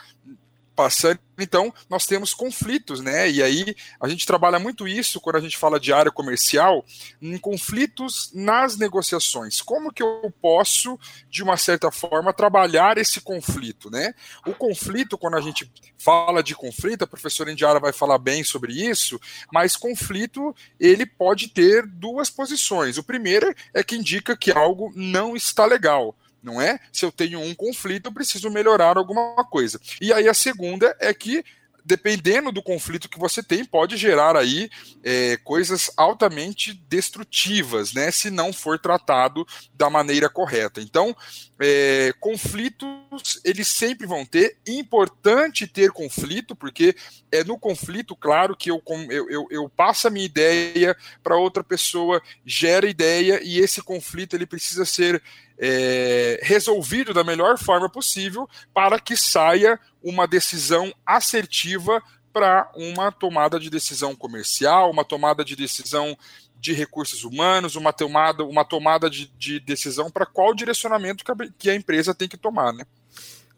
passando, 0.78 1.18
então 1.36 1.74
nós 1.90 2.06
temos 2.06 2.32
conflitos, 2.32 3.00
né? 3.00 3.28
E 3.28 3.42
aí 3.42 3.74
a 4.00 4.06
gente 4.06 4.24
trabalha 4.24 4.60
muito 4.60 4.86
isso 4.86 5.20
quando 5.20 5.34
a 5.34 5.40
gente 5.40 5.58
fala 5.58 5.80
de 5.80 5.92
área 5.92 6.12
comercial, 6.12 6.84
em 7.20 7.36
conflitos 7.36 8.30
nas 8.32 8.76
negociações. 8.76 9.60
Como 9.60 9.92
que 9.92 10.04
eu 10.04 10.32
posso, 10.40 10.96
de 11.28 11.42
uma 11.42 11.56
certa 11.56 11.90
forma, 11.90 12.32
trabalhar 12.32 12.96
esse 12.96 13.20
conflito, 13.20 13.90
né? 13.90 14.14
O 14.46 14.54
conflito, 14.54 15.18
quando 15.18 15.36
a 15.36 15.40
gente 15.40 15.68
fala 15.98 16.44
de 16.44 16.54
conflito, 16.54 17.02
a 17.02 17.08
professora 17.08 17.50
Indiara 17.50 17.80
vai 17.80 17.92
falar 17.92 18.18
bem 18.18 18.44
sobre 18.44 18.72
isso, 18.72 19.20
mas 19.52 19.74
conflito 19.74 20.54
ele 20.78 21.04
pode 21.04 21.48
ter 21.48 21.84
duas 21.88 22.30
posições. 22.30 22.98
O 22.98 23.02
primeiro 23.02 23.52
é 23.74 23.82
que 23.82 23.96
indica 23.96 24.36
que 24.36 24.52
algo 24.52 24.92
não 24.94 25.34
está 25.34 25.66
legal 25.66 26.14
não 26.42 26.60
é? 26.60 26.78
Se 26.92 27.04
eu 27.04 27.12
tenho 27.12 27.40
um 27.40 27.54
conflito, 27.54 28.06
eu 28.06 28.12
preciso 28.12 28.50
melhorar 28.50 28.96
alguma 28.96 29.44
coisa. 29.44 29.80
E 30.00 30.12
aí 30.12 30.28
a 30.28 30.34
segunda 30.34 30.96
é 31.00 31.12
que 31.12 31.44
dependendo 31.88 32.52
do 32.52 32.62
conflito 32.62 33.08
que 33.08 33.18
você 33.18 33.42
tem, 33.42 33.64
pode 33.64 33.96
gerar 33.96 34.36
aí 34.36 34.68
é, 35.02 35.38
coisas 35.38 35.90
altamente 35.96 36.74
destrutivas, 36.86 37.94
né? 37.94 38.10
Se 38.10 38.30
não 38.30 38.52
for 38.52 38.78
tratado 38.78 39.46
da 39.72 39.88
maneira 39.88 40.28
correta. 40.28 40.82
Então, 40.82 41.16
é, 41.58 42.12
conflitos 42.20 43.40
eles 43.42 43.68
sempre 43.68 44.06
vão 44.06 44.26
ter. 44.26 44.58
Importante 44.66 45.66
ter 45.66 45.90
conflito, 45.90 46.54
porque 46.54 46.94
é 47.32 47.42
no 47.42 47.58
conflito, 47.58 48.14
claro, 48.14 48.54
que 48.54 48.70
eu, 48.70 48.82
eu, 49.08 49.30
eu, 49.30 49.46
eu 49.50 49.68
passo 49.70 50.08
a 50.08 50.10
minha 50.10 50.26
ideia 50.26 50.94
para 51.22 51.38
outra 51.38 51.64
pessoa, 51.64 52.20
gera 52.44 52.86
ideia, 52.86 53.40
e 53.42 53.58
esse 53.58 53.80
conflito 53.80 54.36
ele 54.36 54.44
precisa 54.44 54.84
ser 54.84 55.22
é, 55.58 56.38
resolvido 56.42 57.12
da 57.12 57.24
melhor 57.24 57.58
forma 57.58 57.88
possível 57.88 58.48
para 58.72 59.00
que 59.00 59.16
saia 59.16 59.78
uma 60.02 60.26
decisão 60.26 60.92
assertiva 61.04 62.02
para 62.32 62.70
uma 62.76 63.10
tomada 63.10 63.58
de 63.58 63.68
decisão 63.68 64.14
comercial, 64.14 64.90
uma 64.90 65.04
tomada 65.04 65.44
de 65.44 65.56
decisão 65.56 66.16
de 66.60 66.72
recursos 66.72 67.24
humanos, 67.24 67.76
uma 67.76 67.92
tomada, 67.92 68.44
uma 68.44 68.64
tomada 68.64 69.08
de, 69.08 69.26
de 69.36 69.60
decisão 69.60 70.10
para 70.10 70.26
qual 70.26 70.54
direcionamento 70.54 71.24
que 71.24 71.30
a, 71.30 71.36
que 71.58 71.70
a 71.70 71.74
empresa 71.74 72.14
tem 72.14 72.28
que 72.28 72.36
tomar, 72.36 72.72
né? 72.72 72.84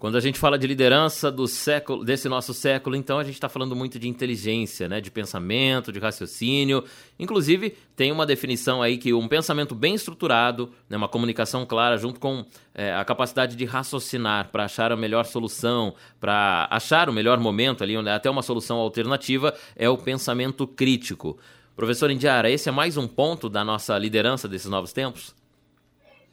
Quando 0.00 0.16
a 0.16 0.20
gente 0.20 0.38
fala 0.38 0.58
de 0.58 0.66
liderança 0.66 1.30
do 1.30 1.46
século, 1.46 2.02
desse 2.02 2.26
nosso 2.26 2.54
século, 2.54 2.96
então 2.96 3.18
a 3.18 3.22
gente 3.22 3.34
está 3.34 3.50
falando 3.50 3.76
muito 3.76 3.98
de 3.98 4.08
inteligência, 4.08 4.88
né? 4.88 4.98
de 4.98 5.10
pensamento, 5.10 5.92
de 5.92 5.98
raciocínio. 5.98 6.82
Inclusive, 7.18 7.76
tem 7.94 8.10
uma 8.10 8.24
definição 8.24 8.80
aí 8.80 8.96
que 8.96 9.12
um 9.12 9.28
pensamento 9.28 9.74
bem 9.74 9.94
estruturado, 9.94 10.70
né? 10.88 10.96
uma 10.96 11.06
comunicação 11.06 11.66
clara, 11.66 11.98
junto 11.98 12.18
com 12.18 12.46
é, 12.74 12.94
a 12.94 13.04
capacidade 13.04 13.54
de 13.54 13.66
raciocinar 13.66 14.48
para 14.50 14.64
achar 14.64 14.90
a 14.90 14.96
melhor 14.96 15.26
solução, 15.26 15.94
para 16.18 16.66
achar 16.70 17.10
o 17.10 17.12
melhor 17.12 17.38
momento 17.38 17.84
ali, 17.84 18.00
né? 18.00 18.14
até 18.14 18.30
uma 18.30 18.40
solução 18.40 18.78
alternativa, 18.78 19.52
é 19.76 19.86
o 19.86 19.98
pensamento 19.98 20.66
crítico. 20.66 21.36
Professor 21.76 22.10
Indiara, 22.10 22.50
esse 22.50 22.70
é 22.70 22.72
mais 22.72 22.96
um 22.96 23.06
ponto 23.06 23.50
da 23.50 23.62
nossa 23.62 23.98
liderança 23.98 24.48
desses 24.48 24.70
novos 24.70 24.94
tempos? 24.94 25.34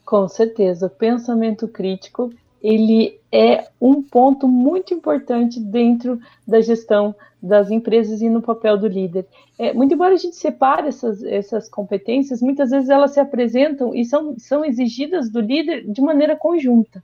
Com 0.05 0.25
certeza. 0.29 0.87
O 0.87 0.89
pensamento 0.89 1.67
crítico 1.67 2.33
ele 2.61 3.19
é 3.31 3.67
um 3.79 4.01
ponto 4.01 4.47
muito 4.47 4.93
importante 4.93 5.59
dentro 5.59 6.19
da 6.47 6.61
gestão 6.61 7.15
das 7.41 7.69
empresas 7.69 8.21
e 8.21 8.29
no 8.29 8.41
papel 8.41 8.77
do 8.77 8.87
líder. 8.87 9.25
É, 9.59 9.73
muito 9.73 9.93
embora 9.93 10.13
a 10.13 10.17
gente 10.17 10.35
separe 10.35 10.87
essas, 10.87 11.23
essas 11.23 11.69
competências, 11.69 12.41
muitas 12.41 12.71
vezes 12.71 12.89
elas 12.89 13.11
se 13.11 13.19
apresentam 13.19 13.93
e 13.93 14.05
são, 14.05 14.37
são 14.39 14.65
exigidas 14.65 15.29
do 15.29 15.39
líder 15.39 15.85
de 15.89 16.01
maneira 16.01 16.35
conjunta. 16.35 17.03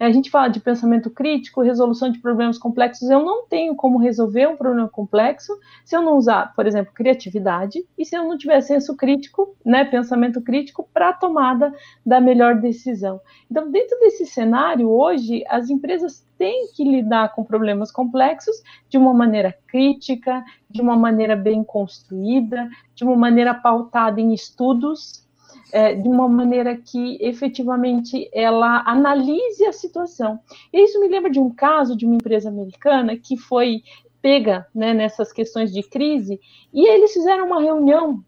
A 0.00 0.12
gente 0.12 0.30
fala 0.30 0.48
de 0.48 0.60
pensamento 0.60 1.10
crítico, 1.10 1.60
resolução 1.60 2.10
de 2.10 2.20
problemas 2.20 2.56
complexos. 2.56 3.10
Eu 3.10 3.24
não 3.24 3.46
tenho 3.46 3.74
como 3.74 3.98
resolver 3.98 4.46
um 4.46 4.56
problema 4.56 4.88
complexo 4.88 5.58
se 5.84 5.96
eu 5.96 6.02
não 6.02 6.16
usar, 6.16 6.54
por 6.54 6.66
exemplo, 6.66 6.92
criatividade 6.94 7.84
e 7.98 8.04
se 8.04 8.16
eu 8.16 8.22
não 8.22 8.38
tiver 8.38 8.60
senso 8.60 8.96
crítico, 8.96 9.56
né, 9.64 9.84
pensamento 9.84 10.40
crítico 10.40 10.88
para 10.94 11.08
a 11.08 11.12
tomada 11.12 11.74
da 12.06 12.20
melhor 12.20 12.60
decisão. 12.60 13.20
Então, 13.50 13.70
dentro 13.70 13.98
desse 13.98 14.24
cenário, 14.24 14.88
hoje, 14.88 15.44
as 15.48 15.68
empresas 15.68 16.24
têm 16.38 16.68
que 16.68 16.84
lidar 16.84 17.34
com 17.34 17.42
problemas 17.42 17.90
complexos 17.90 18.62
de 18.88 18.96
uma 18.96 19.12
maneira 19.12 19.52
crítica, 19.66 20.44
de 20.70 20.80
uma 20.80 20.96
maneira 20.96 21.34
bem 21.34 21.64
construída, 21.64 22.70
de 22.94 23.02
uma 23.02 23.16
maneira 23.16 23.52
pautada 23.52 24.20
em 24.20 24.32
estudos 24.32 25.27
é, 25.72 25.94
de 25.94 26.08
uma 26.08 26.28
maneira 26.28 26.76
que 26.76 27.18
efetivamente 27.20 28.28
ela 28.32 28.82
analise 28.86 29.64
a 29.64 29.72
situação. 29.72 30.38
E 30.72 30.84
isso 30.84 31.00
me 31.00 31.08
lembra 31.08 31.30
de 31.30 31.40
um 31.40 31.50
caso 31.50 31.96
de 31.96 32.06
uma 32.06 32.16
empresa 32.16 32.48
americana 32.48 33.16
que 33.16 33.36
foi 33.36 33.82
pega 34.20 34.66
né, 34.74 34.92
nessas 34.92 35.32
questões 35.32 35.72
de 35.72 35.82
crise 35.82 36.40
e 36.72 36.86
eles 36.88 37.12
fizeram 37.12 37.46
uma 37.46 37.60
reunião 37.60 38.24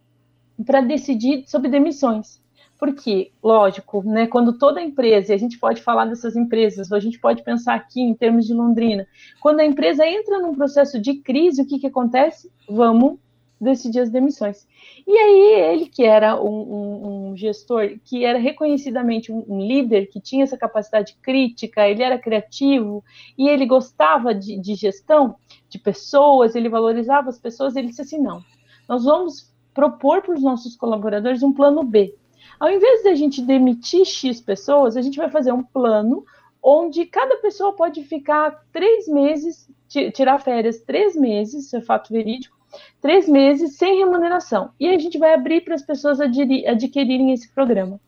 para 0.65 0.81
decidir 0.81 1.45
sobre 1.47 1.71
demissões. 1.71 2.41
Porque, 2.79 3.31
lógico, 3.43 4.03
né, 4.03 4.27
quando 4.27 4.57
toda 4.57 4.81
empresa, 4.81 5.33
e 5.33 5.35
a 5.35 5.39
gente 5.39 5.59
pode 5.59 5.83
falar 5.83 6.07
dessas 6.07 6.35
empresas, 6.35 6.91
a 6.91 6.99
gente 6.99 7.21
pode 7.21 7.43
pensar 7.43 7.75
aqui 7.75 8.01
em 8.01 8.15
termos 8.15 8.47
de 8.47 8.55
Londrina, 8.55 9.07
quando 9.39 9.61
a 9.61 9.67
empresa 9.67 10.07
entra 10.07 10.39
num 10.39 10.55
processo 10.55 10.99
de 10.99 11.17
crise, 11.17 11.61
o 11.61 11.67
que, 11.67 11.79
que 11.79 11.87
acontece? 11.87 12.51
Vamos 12.67 13.19
decidir 13.61 14.01
as 14.01 14.11
demissões. 14.11 14.67
E 15.07 15.13
aí, 15.13 15.75
ele 15.75 15.87
que 15.87 16.05
era 16.05 16.41
um, 16.41 16.49
um, 16.49 17.31
um 17.31 17.37
gestor, 17.37 17.99
que 18.05 18.25
era 18.25 18.39
reconhecidamente 18.39 19.31
um, 19.31 19.45
um, 19.47 19.61
líder, 19.61 20.07
que 20.07 20.21
tinha 20.21 20.45
essa 20.45 20.57
capacidade 20.57 21.17
crítica, 21.21 21.87
ele 21.87 22.03
era 22.03 22.19
criativo 22.19 23.05
e 23.37 23.49
ele 23.49 23.67
gostava 23.67 24.35
de, 24.35 24.59
de 24.59 24.75
gestão 24.75 25.37
de 25.69 25.79
pessoas, 25.79 26.55
ele 26.55 26.69
valorizava 26.69 27.29
as 27.29 27.39
pessoas, 27.39 27.77
ele 27.77 27.89
disse 27.89 28.03
assim: 28.03 28.19
não, 28.19 28.43
nós 28.89 29.05
vamos 29.05 29.53
propor 29.75 30.23
para 30.23 30.35
os 30.35 30.43
nossos 30.43 30.77
colaboradores 30.77 31.43
um 31.43 31.53
plano 31.53 31.83
B. 31.83 32.15
Ao 32.59 32.71
invés 32.71 33.03
de 33.03 33.09
a 33.09 33.15
gente 33.15 33.43
demitir 33.43 34.05
X 34.05 34.41
pessoas, 34.41 34.97
a 34.97 35.03
gente 35.03 35.17
vai 35.17 35.31
fazer 35.31 35.53
um 35.53 35.63
plano 35.63 36.25
onde 36.63 37.07
cada 37.07 37.37
pessoa 37.37 37.75
pode 37.75 38.03
ficar 38.05 38.65
três 38.73 39.09
meses, 39.09 39.69
tirar 39.89 40.39
férias 40.39 40.81
três 40.81 41.17
meses, 41.17 41.67
isso 41.67 41.77
é 41.77 41.81
fato 41.81 42.13
verídico, 42.13 42.60
três 43.01 43.29
meses 43.29 43.77
sem 43.77 43.99
remuneração. 43.99 44.71
E 44.79 44.89
a 44.89 44.99
gente 44.99 45.19
vai 45.19 45.35
abrir 45.35 45.63
para 45.63 45.75
as 45.75 45.83
pessoas 45.83 46.21
adquirirem 46.21 47.33
esse 47.33 47.53
programa. 47.53 48.01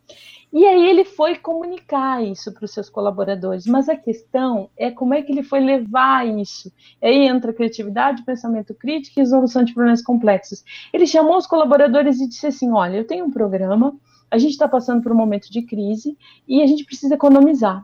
E 0.53 0.67
aí 0.67 0.87
ele 0.87 1.03
foi 1.03 1.37
comunicar 1.37 2.23
isso 2.23 2.53
para 2.53 2.67
os 2.67 2.73
seus 2.73 2.91
colaboradores, 2.91 3.67
mas 3.67 3.89
a 3.89 3.97
questão 3.97 4.69
é 4.77 4.91
como 4.91 5.15
é 5.15 5.23
que 5.23 5.33
ele 5.33 5.43
foi 5.43 5.61
levar 5.61 6.29
isso. 6.29 6.71
E 7.01 7.07
aí 7.07 7.27
entra 7.27 7.55
criatividade, 7.55 8.23
pensamento 8.23 8.75
crítico 8.75 9.19
e 9.19 9.23
resolução 9.23 9.65
de 9.65 9.73
problemas 9.73 10.03
complexos. 10.03 10.63
Ele 10.93 11.07
chamou 11.07 11.39
os 11.39 11.47
colaboradores 11.47 12.21
e 12.21 12.29
disse 12.29 12.47
assim: 12.47 12.71
olha, 12.71 12.99
eu 12.99 13.07
tenho 13.07 13.25
um 13.25 13.31
programa, 13.31 13.97
a 14.31 14.37
gente 14.37 14.53
está 14.53 14.69
passando 14.69 15.03
por 15.03 15.11
um 15.11 15.17
momento 15.17 15.51
de 15.51 15.63
crise 15.63 16.19
e 16.47 16.61
a 16.61 16.67
gente 16.67 16.85
precisa 16.85 17.15
economizar. 17.15 17.83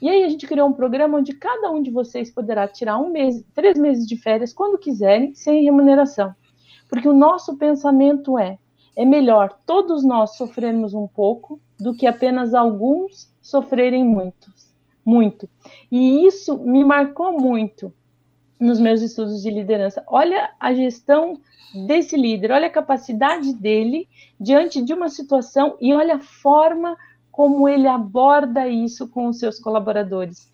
E 0.00 0.08
aí 0.08 0.24
a 0.24 0.28
gente 0.28 0.46
criou 0.46 0.68
um 0.68 0.72
programa 0.72 1.18
onde 1.18 1.34
cada 1.34 1.70
um 1.70 1.82
de 1.82 1.90
vocês 1.90 2.30
poderá 2.30 2.66
tirar 2.66 2.98
um 2.98 3.10
mês, 3.10 3.44
três 3.54 3.78
meses 3.78 4.06
de 4.06 4.16
férias 4.16 4.52
quando 4.52 4.78
quiserem, 4.78 5.34
sem 5.34 5.64
remuneração. 5.64 6.34
Porque 6.88 7.08
o 7.08 7.14
nosso 7.14 7.56
pensamento 7.56 8.38
é: 8.38 8.58
é 8.96 9.04
melhor 9.04 9.58
todos 9.66 10.02
nós 10.02 10.36
sofrermos 10.36 10.94
um 10.94 11.06
pouco 11.06 11.60
do 11.78 11.94
que 11.94 12.06
apenas 12.06 12.54
alguns 12.54 13.32
sofrerem 13.40 14.04
muitos, 14.04 14.74
muito. 15.04 15.48
E 15.90 16.26
isso 16.26 16.58
me 16.58 16.84
marcou 16.84 17.38
muito 17.38 17.92
nos 18.58 18.78
meus 18.78 19.00
estudos 19.00 19.42
de 19.42 19.50
liderança. 19.50 20.04
Olha 20.06 20.50
a 20.60 20.74
gestão 20.74 21.40
desse 21.86 22.16
líder, 22.16 22.50
olha 22.50 22.66
a 22.66 22.70
capacidade 22.70 23.54
dele 23.54 24.08
diante 24.38 24.82
de 24.82 24.92
uma 24.92 25.08
situação 25.08 25.76
e 25.80 25.94
olha 25.94 26.16
a 26.16 26.20
forma 26.20 26.96
como 27.30 27.68
ele 27.68 27.86
aborda 27.86 28.68
isso 28.68 29.08
com 29.08 29.28
os 29.28 29.38
seus 29.38 29.58
colaboradores. 29.58 30.50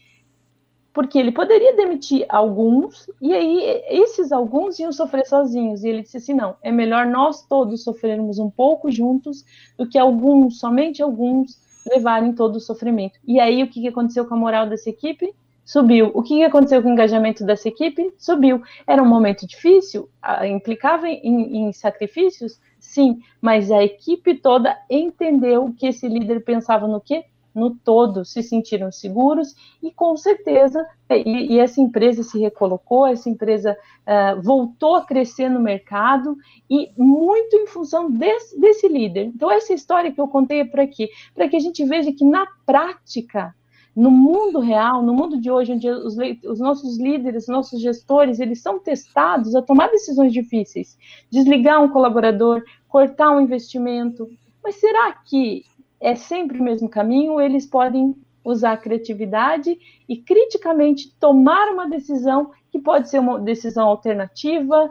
Porque 0.93 1.19
ele 1.19 1.31
poderia 1.31 1.77
demitir 1.77 2.25
alguns, 2.29 3.07
e 3.21 3.35
aí 3.35 3.83
esses 3.89 4.33
alguns 4.33 4.79
iam 4.79 4.91
sofrer 4.91 5.27
sozinhos. 5.27 5.85
E 5.85 5.89
ele 5.89 6.03
disse 6.03 6.17
assim: 6.17 6.33
não, 6.33 6.57
é 6.62 6.73
melhor 6.73 7.07
nós 7.07 7.47
todos 7.47 7.85
sofrermos 7.85 8.39
um 8.39 8.51
pouco 8.51 8.91
juntos 8.91 9.45
do 9.77 9.87
que 9.87 9.99
alguns, 9.99 10.59
somente 10.59 11.03
alguns, 11.03 11.61
levarem 11.91 12.33
todo 12.33 12.57
o 12.57 12.61
sofrimento. 12.61 13.19
E 13.27 13.39
aí 13.39 13.62
o 13.62 13.69
que 13.69 13.87
aconteceu 13.87 14.27
com 14.27 14.35
a 14.35 14.39
moral 14.39 14.67
dessa 14.67 14.89
equipe? 14.89 15.35
Subiu. 15.66 16.11
O 16.14 16.22
que 16.22 16.42
aconteceu 16.42 16.81
com 16.81 16.88
o 16.88 16.92
engajamento 16.92 17.44
dessa 17.44 17.68
equipe? 17.68 18.14
Subiu. 18.16 18.62
Era 18.87 19.02
um 19.02 19.07
momento 19.07 19.46
difícil, 19.46 20.09
implicava 20.48 21.07
em, 21.07 21.68
em 21.68 21.72
sacrifícios, 21.74 22.59
Sim, 22.87 23.20
mas 23.40 23.70
a 23.70 23.83
equipe 23.83 24.37
toda 24.37 24.79
entendeu 24.88 25.74
que 25.76 25.88
esse 25.88 26.09
líder 26.09 26.44
pensava 26.44 26.87
no 26.87 27.00
quê? 27.00 27.24
No 27.52 27.74
todo, 27.74 28.24
se 28.24 28.42
sentiram 28.42 28.92
seguros 28.92 29.55
e 29.83 29.90
com 29.90 30.16
certeza, 30.16 30.87
e, 31.11 31.55
e 31.55 31.59
essa 31.59 31.81
empresa 31.81 32.22
se 32.22 32.38
recolocou, 32.38 33.07
essa 33.07 33.29
empresa 33.29 33.76
uh, 34.07 34.40
voltou 34.42 34.94
a 34.94 35.05
crescer 35.05 35.48
no 35.48 35.59
mercado 35.59 36.37
e 36.70 36.90
muito 36.96 37.57
em 37.57 37.66
função 37.66 38.11
desse, 38.11 38.59
desse 38.61 38.87
líder. 38.87 39.24
Então, 39.26 39.50
essa 39.50 39.72
história 39.72 40.12
que 40.12 40.20
eu 40.20 40.29
contei 40.29 40.61
é 40.61 40.64
para 40.64 40.87
quê? 40.87 41.11
Para 41.35 41.48
que 41.48 41.57
a 41.57 41.61
gente 41.61 41.85
veja 41.85 42.12
que 42.12 42.24
na 42.24 42.46
prática, 42.64 43.55
no 43.97 44.11
mundo 44.11 44.61
real, 44.61 45.03
no 45.03 45.15
mundo 45.15 45.41
de 45.41 45.51
hoje, 45.51 45.73
onde 45.73 45.89
os, 45.89 46.17
os, 46.45 46.61
nossos 46.61 46.99
líderes, 46.99 47.49
nossos 47.49 47.81
gestores, 47.81 48.39
eles 48.39 48.61
são 48.61 48.79
testados 48.79 49.57
a 49.57 49.63
tomar 49.63 49.89
decisões 49.89 50.35
difíceis, 50.35 50.99
desligar 51.31 51.83
um 51.83 51.89
colaborador, 51.89 52.63
cortar 52.87 53.31
um 53.31 53.41
investimento. 53.41 54.29
Mas 54.63 54.75
será 54.75 55.13
que 55.13 55.65
é 55.99 56.15
sempre 56.15 56.61
o 56.61 56.63
mesmo 56.63 56.91
caminho? 56.91 57.41
Eles 57.41 57.65
podem 57.65 58.15
usar 58.45 58.73
a 58.73 58.77
criatividade 58.77 59.79
e 60.07 60.17
criticamente 60.19 61.13
tomar 61.19 61.73
uma 61.73 61.89
decisão 61.89 62.51
que 62.77 62.83
pode 62.83 63.09
ser 63.09 63.19
uma 63.19 63.39
decisão 63.39 63.89
alternativa, 63.89 64.89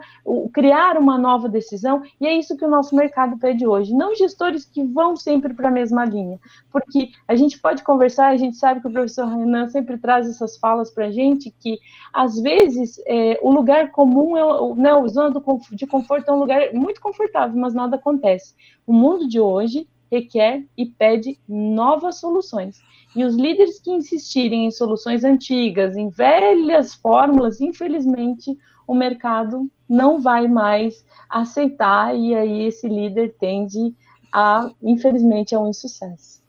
criar 0.52 0.98
uma 0.98 1.16
nova 1.16 1.48
decisão, 1.48 2.02
e 2.20 2.26
é 2.26 2.36
isso 2.36 2.56
que 2.56 2.64
o 2.64 2.70
nosso 2.70 2.94
mercado 2.94 3.38
pede 3.38 3.66
hoje. 3.66 3.94
Não 3.94 4.14
gestores 4.14 4.64
que 4.64 4.82
vão 4.82 5.16
sempre 5.16 5.54
para 5.54 5.68
a 5.68 5.70
mesma 5.70 6.04
linha, 6.04 6.38
porque 6.70 7.10
a 7.28 7.36
gente 7.36 7.58
pode 7.58 7.82
conversar, 7.82 8.28
a 8.28 8.36
gente 8.36 8.56
sabe 8.56 8.80
que 8.80 8.88
o 8.88 8.92
professor 8.92 9.26
Renan 9.26 9.68
sempre 9.68 9.96
traz 9.98 10.28
essas 10.28 10.56
falas 10.58 10.90
para 10.90 11.06
a 11.06 11.10
gente, 11.10 11.54
que 11.60 11.78
às 12.12 12.40
vezes 12.40 13.00
é, 13.06 13.38
o 13.42 13.50
lugar 13.50 13.90
comum, 13.92 14.36
é, 14.36 14.80
né, 14.80 14.94
o 14.94 15.08
zona 15.08 15.40
de 15.70 15.86
conforto 15.86 16.28
é 16.28 16.32
um 16.32 16.38
lugar 16.38 16.72
muito 16.72 17.00
confortável, 17.00 17.58
mas 17.58 17.74
nada 17.74 17.96
acontece. 17.96 18.54
O 18.86 18.92
mundo 18.92 19.28
de 19.28 19.40
hoje 19.40 19.86
requer 20.10 20.64
e 20.76 20.86
pede 20.86 21.38
novas 21.48 22.18
soluções. 22.20 22.80
E 23.14 23.24
os 23.24 23.34
líderes 23.34 23.80
que 23.80 23.90
insistirem 23.90 24.66
em 24.66 24.70
soluções 24.70 25.24
antigas, 25.24 25.96
em 25.96 26.08
velhas 26.08 26.94
fórmulas, 26.94 27.60
infelizmente, 27.60 28.56
o 28.86 28.94
mercado 28.94 29.70
não 29.88 30.20
vai 30.20 30.46
mais 30.46 31.04
aceitar 31.28 32.14
e 32.14 32.34
aí 32.34 32.64
esse 32.64 32.88
líder 32.88 33.34
tende 33.40 33.94
a, 34.32 34.70
infelizmente, 34.82 35.54
a 35.54 35.60
um 35.60 35.70
insucesso. 35.70 36.44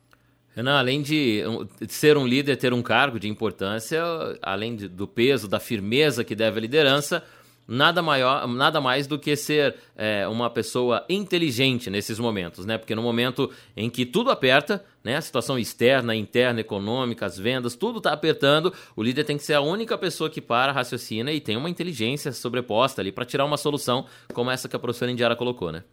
Renan, 0.53 0.79
além 0.79 1.03
de 1.03 1.43
ser 1.87 2.17
um 2.17 2.25
líder, 2.25 2.57
ter 2.57 2.73
um 2.73 2.81
cargo 2.81 3.19
de 3.19 3.29
importância, 3.29 4.01
além 4.41 4.75
de, 4.75 4.87
do 4.87 5.07
peso, 5.07 5.47
da 5.47 5.59
firmeza 5.59 6.23
que 6.23 6.35
deve 6.35 6.57
a 6.57 6.61
liderança, 6.61 7.23
nada 7.67 8.01
maior, 8.01 8.47
nada 8.47 8.79
mais 8.79 9.07
do 9.07 9.19
que 9.19 9.35
ser 9.35 9.75
é, 9.95 10.27
uma 10.27 10.49
pessoa 10.49 11.05
inteligente 11.09 11.89
nesses 11.89 12.17
momentos, 12.19 12.65
né? 12.65 12.77
Porque 12.77 12.95
no 12.95 13.01
momento 13.01 13.51
em 13.75 13.89
que 13.89 14.05
tudo 14.05 14.31
aperta, 14.31 14.83
né? 15.03 15.17
A 15.17 15.21
situação 15.21 15.59
externa, 15.59 16.15
interna, 16.15 16.61
econômica, 16.61 17.25
as 17.25 17.37
vendas, 17.37 17.75
tudo 17.75 17.97
está 17.97 18.13
apertando. 18.13 18.73
O 18.95 19.03
líder 19.03 19.23
tem 19.23 19.37
que 19.37 19.43
ser 19.43 19.53
a 19.53 19.61
única 19.61 19.97
pessoa 19.97 20.29
que 20.29 20.41
para, 20.41 20.71
raciocina 20.71 21.31
e 21.31 21.41
tem 21.41 21.57
uma 21.57 21.69
inteligência 21.69 22.31
sobreposta 22.31 23.01
ali 23.01 23.11
para 23.11 23.25
tirar 23.25 23.45
uma 23.45 23.57
solução 23.57 24.05
como 24.33 24.51
essa 24.51 24.69
que 24.69 24.75
a 24.75 24.79
professora 24.79 25.11
Indiara 25.11 25.35
colocou, 25.35 25.71
né? 25.71 25.83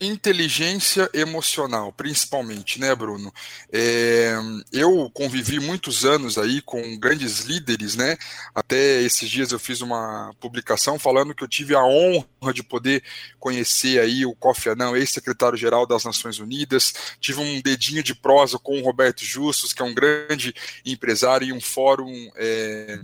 Inteligência 0.00 1.10
emocional, 1.12 1.92
principalmente, 1.92 2.80
né, 2.80 2.94
Bruno? 2.94 3.32
É, 3.72 4.34
eu 4.72 5.10
convivi 5.12 5.58
muitos 5.58 6.04
anos 6.04 6.38
aí 6.38 6.60
com 6.62 6.96
grandes 6.98 7.40
líderes, 7.40 7.96
né? 7.96 8.16
Até 8.54 9.02
esses 9.02 9.28
dias 9.28 9.52
eu 9.52 9.58
fiz 9.58 9.80
uma 9.80 10.32
publicação 10.40 10.98
falando 10.98 11.34
que 11.34 11.42
eu 11.42 11.48
tive 11.48 11.74
a 11.74 11.84
honra 11.84 12.52
de 12.54 12.62
poder 12.62 13.02
conhecer 13.38 14.00
aí 14.00 14.24
o 14.24 14.34
Kofi 14.34 14.68
Annan, 14.68 14.96
ex-secretário-geral 14.96 15.86
das 15.86 16.04
Nações 16.04 16.38
Unidas. 16.38 16.94
Tive 17.20 17.40
um 17.40 17.60
dedinho 17.60 18.02
de 18.02 18.14
prosa 18.14 18.58
com 18.58 18.78
o 18.78 18.84
Roberto 18.84 19.24
Justus, 19.24 19.72
que 19.72 19.82
é 19.82 19.84
um 19.84 19.94
grande 19.94 20.54
empresário 20.84 21.48
e 21.48 21.52
um 21.52 21.60
fórum 21.60 22.30
é, 22.36 23.00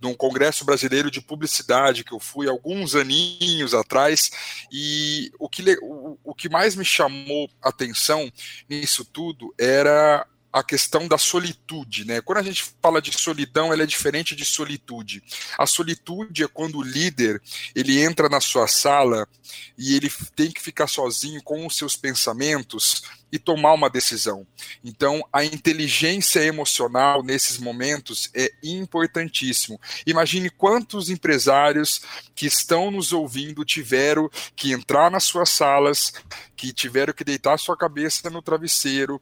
de 0.00 0.06
um 0.06 0.14
congresso 0.14 0.64
brasileiro 0.64 1.10
de 1.10 1.20
publicidade 1.20 2.04
que 2.04 2.12
eu 2.12 2.20
fui 2.20 2.48
alguns 2.48 2.94
aninhos 2.94 3.74
atrás 3.74 4.30
e 4.70 5.30
o 5.38 5.48
que, 5.48 5.78
o, 5.82 6.18
o 6.24 6.34
que 6.34 6.48
mais 6.48 6.74
me 6.74 6.84
chamou 6.84 7.48
atenção 7.62 8.30
nisso 8.68 9.04
tudo 9.04 9.54
era 9.58 10.26
a 10.52 10.62
questão 10.62 11.08
da 11.08 11.16
solitude, 11.16 12.04
né? 12.04 12.20
Quando 12.20 12.38
a 12.38 12.42
gente 12.42 12.74
fala 12.82 13.00
de 13.00 13.10
solidão, 13.18 13.72
ela 13.72 13.84
é 13.84 13.86
diferente 13.86 14.36
de 14.36 14.44
solitude. 14.44 15.22
A 15.56 15.66
solitude 15.66 16.44
é 16.44 16.48
quando 16.48 16.76
o 16.76 16.82
líder 16.82 17.40
ele 17.74 17.98
entra 17.98 18.28
na 18.28 18.40
sua 18.40 18.68
sala 18.68 19.26
e 19.78 19.96
ele 19.96 20.12
tem 20.36 20.50
que 20.50 20.60
ficar 20.60 20.86
sozinho 20.86 21.42
com 21.42 21.66
os 21.66 21.76
seus 21.76 21.96
pensamentos 21.96 23.02
e 23.32 23.38
tomar 23.38 23.72
uma 23.72 23.88
decisão. 23.88 24.46
Então, 24.84 25.26
a 25.32 25.42
inteligência 25.42 26.40
emocional 26.40 27.22
nesses 27.22 27.58
momentos 27.58 28.30
é 28.34 28.52
importantíssimo. 28.62 29.80
Imagine 30.06 30.50
quantos 30.50 31.08
empresários 31.08 32.02
que 32.34 32.46
estão 32.46 32.90
nos 32.90 33.12
ouvindo 33.12 33.64
tiveram 33.64 34.28
que 34.54 34.72
entrar 34.72 35.10
nas 35.10 35.24
suas 35.24 35.48
salas, 35.48 36.12
que 36.54 36.72
tiveram 36.72 37.14
que 37.14 37.24
deitar 37.24 37.58
sua 37.58 37.76
cabeça 37.76 38.28
no 38.28 38.42
travesseiro 38.42 39.20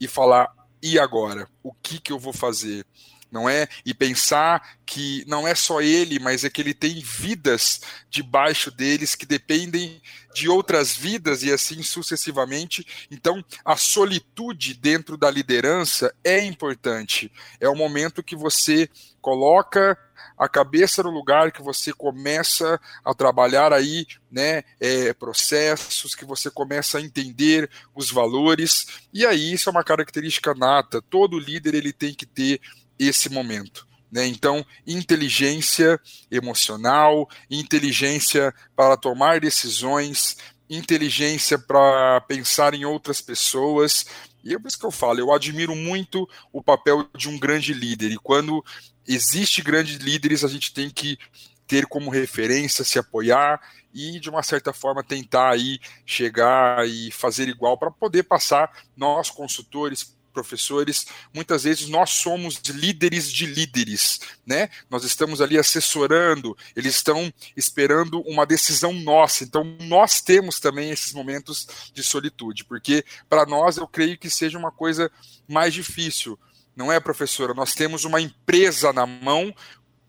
e 0.00 0.08
falar: 0.08 0.48
e 0.82 0.98
agora? 0.98 1.46
O 1.62 1.74
que, 1.74 2.00
que 2.00 2.12
eu 2.12 2.18
vou 2.18 2.32
fazer? 2.32 2.86
Não 3.30 3.48
é? 3.48 3.68
E 3.84 3.94
pensar 3.94 4.76
que 4.84 5.24
não 5.26 5.46
é 5.46 5.54
só 5.54 5.80
ele, 5.80 6.18
mas 6.18 6.44
é 6.44 6.50
que 6.50 6.60
ele 6.60 6.74
tem 6.74 7.00
vidas 7.00 7.80
debaixo 8.08 8.70
deles 8.70 9.14
que 9.14 9.24
dependem 9.24 10.02
de 10.34 10.48
outras 10.48 10.96
vidas 10.96 11.42
e 11.42 11.52
assim 11.52 11.82
sucessivamente. 11.82 12.86
Então, 13.10 13.44
a 13.64 13.76
solitude 13.76 14.74
dentro 14.74 15.16
da 15.16 15.30
liderança 15.30 16.12
é 16.24 16.44
importante. 16.44 17.30
É 17.60 17.68
o 17.68 17.76
momento 17.76 18.22
que 18.22 18.34
você 18.34 18.88
coloca 19.20 19.96
a 20.36 20.48
cabeça 20.48 21.02
no 21.02 21.10
lugar 21.10 21.52
que 21.52 21.62
você 21.62 21.92
começa 21.92 22.80
a 23.04 23.12
trabalhar 23.12 23.72
aí, 23.72 24.06
né, 24.30 24.64
é, 24.80 25.12
processos, 25.12 26.14
que 26.14 26.24
você 26.24 26.50
começa 26.50 26.96
a 26.96 27.00
entender 27.02 27.70
os 27.94 28.10
valores, 28.10 28.86
e 29.12 29.26
aí 29.26 29.52
isso 29.52 29.68
é 29.68 29.72
uma 29.72 29.84
característica 29.84 30.54
nata, 30.54 31.02
todo 31.02 31.38
líder 31.38 31.74
ele 31.74 31.92
tem 31.92 32.14
que 32.14 32.24
ter 32.24 32.58
esse 33.00 33.30
momento. 33.30 33.88
Né? 34.12 34.26
Então, 34.26 34.64
inteligência 34.86 35.98
emocional, 36.30 37.28
inteligência 37.50 38.54
para 38.76 38.96
tomar 38.96 39.40
decisões, 39.40 40.36
inteligência 40.68 41.58
para 41.58 42.20
pensar 42.22 42.74
em 42.74 42.84
outras 42.84 43.20
pessoas. 43.20 44.04
E 44.44 44.54
é 44.54 44.58
por 44.58 44.68
isso 44.68 44.78
que 44.78 44.86
eu 44.86 44.90
falo, 44.90 45.18
eu 45.18 45.32
admiro 45.32 45.74
muito 45.74 46.28
o 46.52 46.62
papel 46.62 47.08
de 47.16 47.28
um 47.28 47.38
grande 47.38 47.72
líder. 47.72 48.10
E 48.10 48.18
quando 48.18 48.64
existe 49.06 49.62
grandes 49.62 49.96
líderes, 49.96 50.44
a 50.44 50.48
gente 50.48 50.72
tem 50.74 50.90
que 50.90 51.18
ter 51.66 51.86
como 51.86 52.10
referência, 52.10 52.84
se 52.84 52.98
apoiar 52.98 53.60
e 53.94 54.18
de 54.18 54.28
uma 54.28 54.42
certa 54.42 54.72
forma 54.72 55.04
tentar 55.04 55.50
aí 55.50 55.78
chegar 56.04 56.86
e 56.86 57.12
fazer 57.12 57.48
igual 57.48 57.78
para 57.78 57.90
poder 57.90 58.24
passar 58.24 58.70
nós 58.96 59.30
consultores 59.30 60.16
professores, 60.40 61.06
muitas 61.34 61.64
vezes 61.64 61.88
nós 61.88 62.10
somos 62.10 62.56
líderes 62.68 63.30
de 63.30 63.46
líderes, 63.46 64.20
né? 64.46 64.70
Nós 64.88 65.04
estamos 65.04 65.40
ali 65.40 65.58
assessorando, 65.58 66.56
eles 66.74 66.94
estão 66.94 67.32
esperando 67.56 68.20
uma 68.22 68.46
decisão 68.46 68.92
nossa. 68.92 69.44
Então 69.44 69.64
nós 69.82 70.20
temos 70.20 70.58
também 70.58 70.90
esses 70.90 71.12
momentos 71.12 71.66
de 71.92 72.02
solitude, 72.02 72.64
porque 72.64 73.04
para 73.28 73.44
nós 73.44 73.76
eu 73.76 73.86
creio 73.86 74.18
que 74.18 74.30
seja 74.30 74.58
uma 74.58 74.72
coisa 74.72 75.10
mais 75.46 75.74
difícil 75.74 76.38
não 76.76 76.90
é, 76.90 76.98
professora? 76.98 77.52
Nós 77.52 77.74
temos 77.74 78.04
uma 78.04 78.20
empresa 78.22 78.90
na 78.90 79.04
mão 79.04 79.54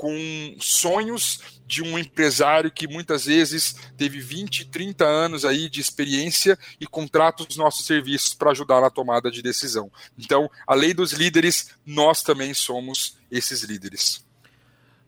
com 0.02 0.56
sonhos 0.60 1.62
de 1.68 1.84
um 1.84 1.96
empresário 1.96 2.72
que 2.72 2.88
muitas 2.88 3.26
vezes 3.26 3.76
teve 3.96 4.20
20, 4.20 4.66
30 4.66 5.06
anos 5.06 5.46
aí 5.46 5.70
de 5.70 5.80
experiência 5.80 6.58
e 6.80 6.88
contrata 6.88 7.46
os 7.48 7.56
nossos 7.56 7.86
serviços 7.86 8.34
para 8.34 8.50
ajudar 8.50 8.82
na 8.82 8.90
tomada 8.90 9.30
de 9.30 9.44
decisão. 9.44 9.92
Então, 10.18 10.50
além 10.66 10.96
dos 10.96 11.12
líderes, 11.14 11.76
nós 11.86 12.24
também 12.24 12.52
somos 12.52 13.16
esses 13.30 13.62
líderes. 13.62 14.26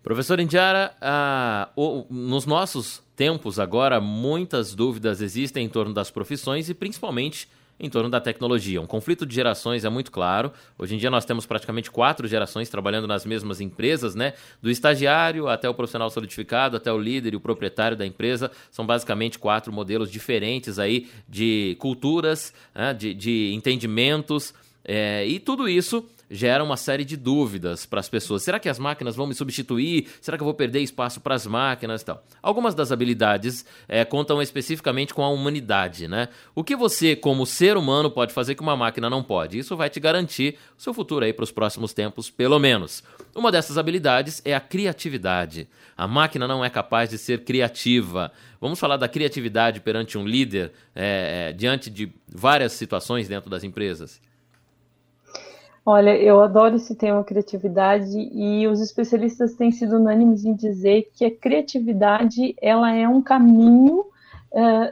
Professor 0.03 0.39
Indiara, 0.39 0.95
ah, 1.01 1.71
o, 1.75 2.05
nos 2.11 2.45
nossos 2.45 3.01
tempos 3.15 3.59
agora, 3.59 3.99
muitas 3.99 4.75
dúvidas 4.75 5.21
existem 5.21 5.65
em 5.65 5.69
torno 5.69 5.91
das 5.91 6.11
profissões 6.11 6.69
e 6.69 6.75
principalmente 6.75 7.49
em 7.79 7.89
torno 7.89 8.09
da 8.09 8.21
tecnologia. 8.21 8.81
Um 8.81 8.85
conflito 8.85 9.25
de 9.25 9.33
gerações 9.33 9.83
é 9.83 9.89
muito 9.89 10.11
claro. 10.11 10.51
Hoje 10.77 10.95
em 10.95 10.97
dia 10.97 11.09
nós 11.09 11.25
temos 11.25 11.45
praticamente 11.45 11.91
quatro 11.91 12.27
gerações 12.27 12.69
trabalhando 12.69 13.07
nas 13.07 13.25
mesmas 13.25 13.59
empresas, 13.59 14.15
né? 14.15 14.33
Do 14.61 14.69
estagiário 14.69 15.47
até 15.47 15.67
o 15.67 15.73
profissional 15.73 16.09
solidificado, 16.09 16.77
até 16.77 16.91
o 16.91 16.97
líder 16.97 17.33
e 17.33 17.35
o 17.35 17.39
proprietário 17.39 17.97
da 17.97 18.05
empresa. 18.05 18.51
São 18.71 18.85
basicamente 18.85 19.39
quatro 19.39 19.71
modelos 19.73 20.09
diferentes 20.11 20.79
aí 20.79 21.09
de 21.27 21.75
culturas, 21.79 22.53
né? 22.73 22.93
de, 22.93 23.13
de 23.13 23.53
entendimentos. 23.53 24.53
É, 24.85 25.25
e 25.25 25.39
tudo 25.39 25.67
isso 25.67 26.05
gera 26.33 26.63
uma 26.63 26.75
série 26.75 27.05
de 27.05 27.15
dúvidas 27.15 27.85
para 27.85 27.99
as 27.99 28.09
pessoas. 28.09 28.41
Será 28.41 28.59
que 28.59 28.67
as 28.67 28.79
máquinas 28.79 29.15
vão 29.15 29.27
me 29.27 29.35
substituir? 29.35 30.07
Será 30.19 30.35
que 30.35 30.41
eu 30.41 30.45
vou 30.45 30.53
perder 30.55 30.81
espaço 30.81 31.21
para 31.21 31.35
as 31.35 31.45
máquinas 31.45 32.01
e 32.01 32.05
tal? 32.05 32.25
Algumas 32.41 32.73
das 32.73 32.91
habilidades 32.91 33.63
é, 33.87 34.03
contam 34.03 34.41
especificamente 34.41 35.13
com 35.13 35.23
a 35.23 35.29
humanidade, 35.29 36.07
né? 36.07 36.29
O 36.55 36.63
que 36.63 36.75
você, 36.75 37.15
como 37.15 37.45
ser 37.45 37.77
humano, 37.77 38.09
pode 38.09 38.33
fazer 38.33 38.55
que 38.55 38.63
uma 38.63 38.75
máquina 38.75 39.11
não 39.11 39.21
pode? 39.21 39.59
Isso 39.59 39.77
vai 39.77 39.91
te 39.91 39.99
garantir 39.99 40.57
o 40.75 40.81
seu 40.81 40.91
futuro 40.91 41.23
aí 41.23 41.31
para 41.31 41.43
os 41.43 41.51
próximos 41.51 41.93
tempos, 41.93 42.31
pelo 42.31 42.57
menos. 42.57 43.03
Uma 43.35 43.51
dessas 43.51 43.77
habilidades 43.77 44.41
é 44.43 44.55
a 44.55 44.59
criatividade. 44.59 45.67
A 45.95 46.07
máquina 46.07 46.47
não 46.47 46.65
é 46.65 46.69
capaz 46.69 47.11
de 47.11 47.19
ser 47.19 47.43
criativa. 47.43 48.31
Vamos 48.59 48.79
falar 48.79 48.97
da 48.97 49.07
criatividade 49.07 49.81
perante 49.81 50.17
um 50.17 50.25
líder 50.25 50.71
é, 50.95 51.49
é, 51.49 51.53
diante 51.53 51.91
de 51.91 52.11
várias 52.27 52.73
situações 52.73 53.27
dentro 53.27 53.51
das 53.51 53.63
empresas? 53.63 54.19
Olha, 55.85 56.15
eu 56.15 56.41
adoro 56.41 56.77
esse 56.77 56.95
tema 56.95 57.23
criatividade 57.25 58.17
e 58.17 58.65
os 58.67 58.79
especialistas 58.79 59.53
têm 59.55 59.69
sido 59.69 59.97
unânimes 59.97 60.45
em 60.45 60.55
dizer 60.55 61.11
que 61.13 61.25
a 61.25 61.35
criatividade 61.35 62.55
ela 62.61 62.93
é 62.95 63.07
um 63.07 63.21
caminho 63.21 64.05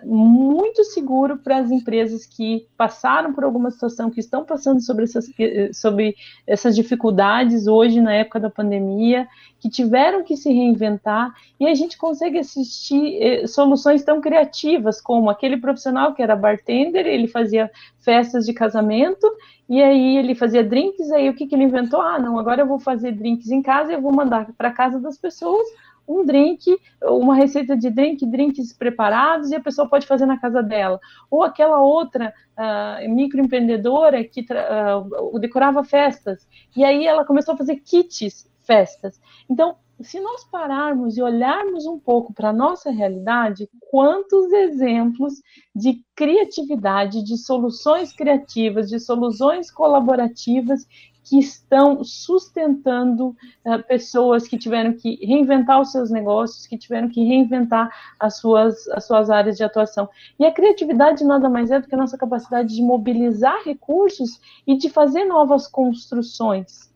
muito 0.04 0.84
seguro 0.84 1.38
para 1.38 1.58
as 1.58 1.69
empresas 1.69 2.26
que 2.26 2.67
passaram 2.76 3.32
por 3.32 3.43
alguma 3.43 3.69
situação, 3.69 4.10
que 4.10 4.19
estão 4.19 4.43
passando 4.43 4.82
sobre 4.82 5.04
essas, 5.04 5.30
sobre 5.74 6.15
essas 6.47 6.76
dificuldades 6.76 7.67
hoje, 7.67 8.02
na 8.02 8.13
época 8.13 8.39
da 8.39 8.50
pandemia, 8.50 9.28
que 9.60 9.69
tiveram 9.69 10.24
que 10.24 10.36
se 10.36 10.52
reinventar, 10.52 11.32
e 11.60 11.67
a 11.67 11.76
gente 11.76 11.95
consegue 11.95 12.39
assistir 12.39 13.21
eh, 13.21 13.45
soluções 13.45 14.04
tão 14.04 14.19
criativas 14.19 15.00
como 15.00 15.30
aquele 15.30 15.58
profissional 15.58 16.15
que 16.15 16.24
era 16.24 16.36
bartender, 16.36 17.06
ele 17.06 17.28
fazia 17.28 17.69
festas 18.00 18.45
de 18.45 18.54
casamento, 18.54 19.32
e 19.69 19.82
aí 19.82 20.17
ele 20.17 20.34
fazia 20.34 20.63
drinks, 20.63 21.12
aí 21.12 21.30
o 21.30 21.36
que, 21.36 21.45
que 21.45 21.54
ele 21.54 21.65
inventou? 21.65 22.02
Ah, 22.02 22.17
não, 22.17 22.39
agora 22.39 22.63
eu 22.63 22.67
vou 22.67 22.80
fazer 22.80 23.12
drinks 23.12 23.52
em 23.52 23.62
casa 23.62 23.91
e 23.91 23.95
eu 23.95 24.02
vou 24.02 24.12
mandar 24.12 24.52
para 24.58 24.71
casa 24.71 25.00
das 25.00 25.17
pessoas 25.17 25.67
um 26.08 26.26
drink, 26.26 26.78
uma 27.04 27.36
receita 27.36 27.76
de 27.76 27.90
drink, 27.90 28.26
drinks 28.26 28.74
preparados, 28.74 29.52
e 29.52 29.56
a 29.56 29.62
pessoa 29.62 29.90
pode 29.90 30.06
fazer 30.06 30.26
na 30.26 30.40
casa 30.40 30.62
dela. 30.62 31.00
Ou 31.30 31.44
aquela 31.44 31.80
outra 31.82 32.34
uh, 32.58 33.10
microempreendedora 33.10 34.24
que 34.24 34.42
uh, 34.42 35.40
decorava 35.40 35.84
festas, 35.84 36.48
e 36.76 36.84
aí 36.84 37.06
ela 37.06 37.26
começou 37.26 37.54
a 37.54 37.58
fazer 37.58 37.78
kits 37.78 38.50
festas. 38.64 39.20
Então, 39.50 39.76
se 40.04 40.20
nós 40.20 40.44
pararmos 40.46 41.18
e 41.18 41.22
olharmos 41.22 41.86
um 41.86 42.00
pouco 42.00 42.34
para 42.34 42.50
a 42.50 42.54
nossa 42.54 42.90
realidade, 42.90 43.70
quantos 43.90 44.52
exemplos 44.52 45.34
de 45.76 46.04
criatividade, 46.16 47.24
de 47.24 47.38
soluções 47.38 48.12
criativas, 48.14 48.90
de 48.90 49.00
soluções 49.00 49.70
colaborativas 49.70 50.88
que 51.24 51.38
estão 51.40 52.04
sustentando 52.04 53.36
uh, 53.66 53.84
pessoas 53.88 54.48
que 54.48 54.58
tiveram 54.58 54.94
que 54.94 55.24
reinventar 55.26 55.80
os 55.80 55.92
seus 55.92 56.10
negócios, 56.10 56.66
que 56.66 56.78
tiveram 56.78 57.10
que 57.10 57.24
reinventar 57.24 57.90
as 58.20 58.38
suas, 58.38 58.88
as 58.90 59.06
suas 59.06 59.30
áreas 59.30 59.58
de 59.58 59.64
atuação. 59.64 60.10
E 60.40 60.46
a 60.46 60.52
criatividade 60.52 61.24
nada 61.24 61.50
mais 61.50 61.72
é 61.72 61.80
do 61.80 61.88
que 61.88 61.96
a 61.96 61.98
nossa 61.98 62.18
capacidade 62.18 62.76
de 62.76 62.82
mobilizar 62.82 63.64
recursos 63.64 64.40
e 64.66 64.76
de 64.76 64.90
fazer 64.90 65.26
novas 65.26 65.68
construções. 65.68 66.92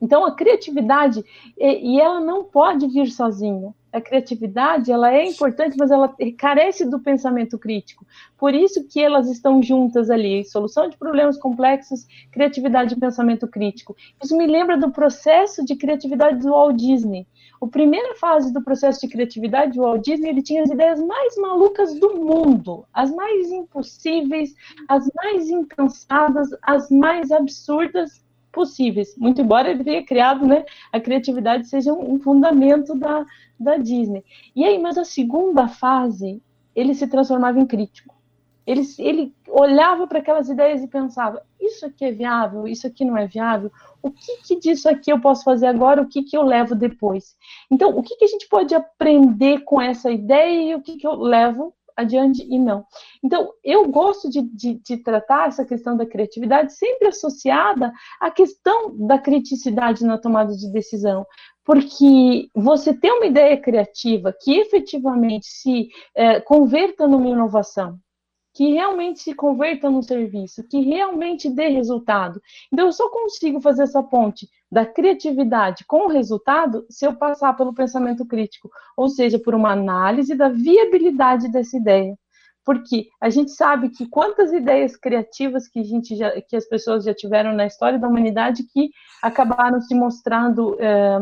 Então, 0.00 0.24
a 0.24 0.34
criatividade, 0.34 1.24
e, 1.56 2.00
ela 2.00 2.20
não 2.20 2.42
pode 2.42 2.88
vir 2.88 3.08
sozinha 3.08 3.72
a 3.92 4.00
criatividade 4.00 4.90
ela 4.90 5.12
é 5.12 5.24
importante, 5.24 5.76
mas 5.78 5.90
ela 5.90 6.14
carece 6.38 6.88
do 6.88 6.98
pensamento 6.98 7.58
crítico. 7.58 8.06
Por 8.38 8.54
isso 8.54 8.84
que 8.88 9.00
elas 9.00 9.30
estão 9.30 9.62
juntas 9.62 10.10
ali, 10.10 10.44
solução 10.44 10.88
de 10.88 10.96
problemas 10.96 11.36
complexos, 11.36 12.06
criatividade 12.30 12.94
e 12.94 12.98
pensamento 12.98 13.46
crítico. 13.46 13.94
Isso 14.22 14.36
me 14.36 14.46
lembra 14.46 14.78
do 14.78 14.90
processo 14.90 15.64
de 15.64 15.76
criatividade 15.76 16.40
do 16.40 16.50
Walt 16.50 16.76
Disney. 16.76 17.26
A 17.60 17.66
primeira 17.66 18.16
fase 18.16 18.52
do 18.52 18.62
processo 18.62 19.02
de 19.02 19.08
criatividade 19.08 19.76
do 19.76 19.82
Walt 19.82 20.02
Disney, 20.02 20.30
ele 20.30 20.42
tinha 20.42 20.62
as 20.62 20.70
ideias 20.70 21.00
mais 21.00 21.36
malucas 21.36 21.94
do 21.94 22.14
mundo, 22.16 22.84
as 22.92 23.14
mais 23.14 23.52
impossíveis, 23.52 24.54
as 24.88 25.08
mais 25.14 25.48
impensadas, 25.48 26.48
as 26.62 26.90
mais 26.90 27.30
absurdas 27.30 28.20
possíveis. 28.52 29.16
Muito 29.16 29.40
embora 29.40 29.70
ele 29.70 29.82
tenha 29.82 30.04
criado, 30.04 30.46
né, 30.46 30.64
a 30.92 31.00
criatividade 31.00 31.66
seja 31.66 31.92
um, 31.92 32.20
fundamento 32.20 32.94
da, 32.94 33.24
da 33.58 33.76
Disney. 33.76 34.24
E 34.54 34.64
aí, 34.64 34.78
mas 34.78 34.98
a 34.98 35.04
segunda 35.04 35.66
fase, 35.66 36.42
ele 36.74 36.94
se 36.94 37.06
transformava 37.06 37.58
em 37.58 37.66
crítico. 37.66 38.14
Ele, 38.64 38.82
ele 38.98 39.34
olhava 39.48 40.06
para 40.06 40.20
aquelas 40.20 40.48
ideias 40.48 40.82
e 40.82 40.86
pensava: 40.86 41.42
isso 41.60 41.84
aqui 41.84 42.04
é 42.04 42.12
viável, 42.12 42.68
isso 42.68 42.86
aqui 42.86 43.04
não 43.04 43.16
é 43.16 43.26
viável. 43.26 43.72
O 44.00 44.10
que, 44.10 44.36
que 44.42 44.56
disso 44.60 44.88
aqui 44.88 45.10
eu 45.10 45.20
posso 45.20 45.42
fazer 45.42 45.66
agora? 45.66 46.00
O 46.00 46.06
que, 46.06 46.22
que 46.22 46.36
eu 46.36 46.42
levo 46.42 46.76
depois? 46.76 47.36
Então, 47.70 47.90
o 47.90 48.02
que, 48.02 48.14
que 48.14 48.24
a 48.24 48.28
gente 48.28 48.48
pode 48.48 48.72
aprender 48.72 49.64
com 49.64 49.80
essa 49.80 50.12
ideia 50.12 50.70
e 50.70 50.74
o 50.76 50.80
que, 50.80 50.96
que 50.96 51.06
eu 51.06 51.14
levo 51.14 51.74
adiante 51.96 52.46
e 52.48 52.58
não. 52.58 52.84
Então, 53.22 53.52
eu 53.62 53.88
gosto 53.88 54.28
de, 54.28 54.42
de, 54.42 54.74
de, 54.74 54.96
tratar 54.98 55.48
essa 55.48 55.64
questão 55.64 55.96
da 55.96 56.06
criatividade 56.06 56.72
sempre 56.72 57.08
associada 57.08 57.92
à 58.20 58.30
questão 58.30 58.96
da 59.06 59.18
criticidade 59.18 60.04
na 60.04 60.18
tomada 60.18 60.54
de 60.54 60.70
decisão, 60.72 61.26
porque 61.64 62.48
você 62.54 62.92
ter 62.92 63.12
uma 63.12 63.26
ideia 63.26 63.56
criativa 63.56 64.34
que 64.38 64.58
efetivamente 64.58 65.46
se 65.46 65.88
é, 66.14 66.40
converta 66.40 67.06
numa 67.06 67.28
inovação, 67.28 67.98
que 68.54 68.72
realmente 68.72 69.20
se 69.20 69.34
converta 69.34 69.88
num 69.88 70.02
serviço, 70.02 70.66
que 70.68 70.80
realmente 70.80 71.48
dê 71.48 71.68
resultado. 71.68 72.40
Então, 72.72 72.86
eu 72.86 72.92
só 72.92 73.08
consigo 73.08 73.60
fazer 73.60 73.84
essa 73.84 74.02
ponte 74.02 74.48
da 74.72 74.86
criatividade 74.86 75.84
com 75.86 76.06
o 76.06 76.08
resultado 76.08 76.86
se 76.88 77.04
eu 77.04 77.14
passar 77.14 77.54
pelo 77.54 77.74
pensamento 77.74 78.24
crítico, 78.24 78.70
ou 78.96 79.06
seja, 79.10 79.38
por 79.38 79.54
uma 79.54 79.70
análise 79.70 80.34
da 80.34 80.48
viabilidade 80.48 81.52
dessa 81.52 81.76
ideia. 81.76 82.16
Porque 82.64 83.08
a 83.20 83.28
gente 83.28 83.50
sabe 83.50 83.90
que 83.90 84.08
quantas 84.08 84.50
ideias 84.50 84.96
criativas 84.96 85.68
que, 85.68 85.80
a 85.80 85.84
gente 85.84 86.16
já, 86.16 86.40
que 86.40 86.56
as 86.56 86.64
pessoas 86.66 87.04
já 87.04 87.12
tiveram 87.12 87.52
na 87.52 87.66
história 87.66 87.98
da 87.98 88.08
humanidade 88.08 88.62
que 88.72 88.88
acabaram 89.22 89.78
se 89.82 89.94
mostrando. 89.94 90.76
É, 90.80 91.18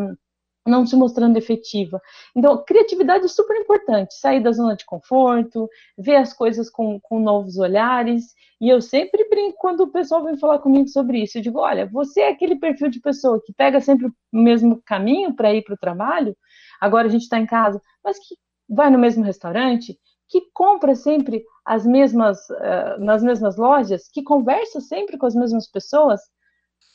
não 0.66 0.86
se 0.86 0.94
mostrando 0.94 1.36
efetiva. 1.36 2.00
Então, 2.36 2.62
criatividade 2.64 3.24
é 3.24 3.28
super 3.28 3.56
importante, 3.56 4.14
sair 4.14 4.42
da 4.42 4.52
zona 4.52 4.76
de 4.76 4.84
conforto, 4.84 5.68
ver 5.98 6.16
as 6.16 6.32
coisas 6.32 6.68
com, 6.68 7.00
com 7.00 7.18
novos 7.18 7.58
olhares, 7.58 8.34
e 8.60 8.68
eu 8.68 8.80
sempre 8.80 9.28
brinco 9.28 9.56
quando 9.58 9.80
o 9.80 9.90
pessoal 9.90 10.22
vem 10.24 10.36
falar 10.36 10.58
comigo 10.58 10.88
sobre 10.88 11.22
isso, 11.22 11.38
eu 11.38 11.42
digo, 11.42 11.58
olha, 11.58 11.86
você 11.86 12.20
é 12.20 12.28
aquele 12.28 12.56
perfil 12.56 12.90
de 12.90 13.00
pessoa 13.00 13.40
que 13.44 13.52
pega 13.52 13.80
sempre 13.80 14.06
o 14.06 14.14
mesmo 14.32 14.82
caminho 14.84 15.34
para 15.34 15.52
ir 15.54 15.62
para 15.62 15.74
o 15.74 15.78
trabalho, 15.78 16.36
agora 16.80 17.08
a 17.08 17.10
gente 17.10 17.22
está 17.22 17.38
em 17.38 17.46
casa, 17.46 17.80
mas 18.04 18.18
que 18.18 18.36
vai 18.68 18.90
no 18.90 18.98
mesmo 18.98 19.24
restaurante, 19.24 19.98
que 20.28 20.42
compra 20.52 20.94
sempre 20.94 21.44
as 21.64 21.84
mesmas, 21.84 22.38
uh, 22.50 23.00
nas 23.00 23.22
mesmas 23.22 23.56
lojas, 23.56 24.08
que 24.08 24.22
conversa 24.22 24.80
sempre 24.80 25.18
com 25.18 25.26
as 25.26 25.34
mesmas 25.34 25.68
pessoas, 25.68 26.20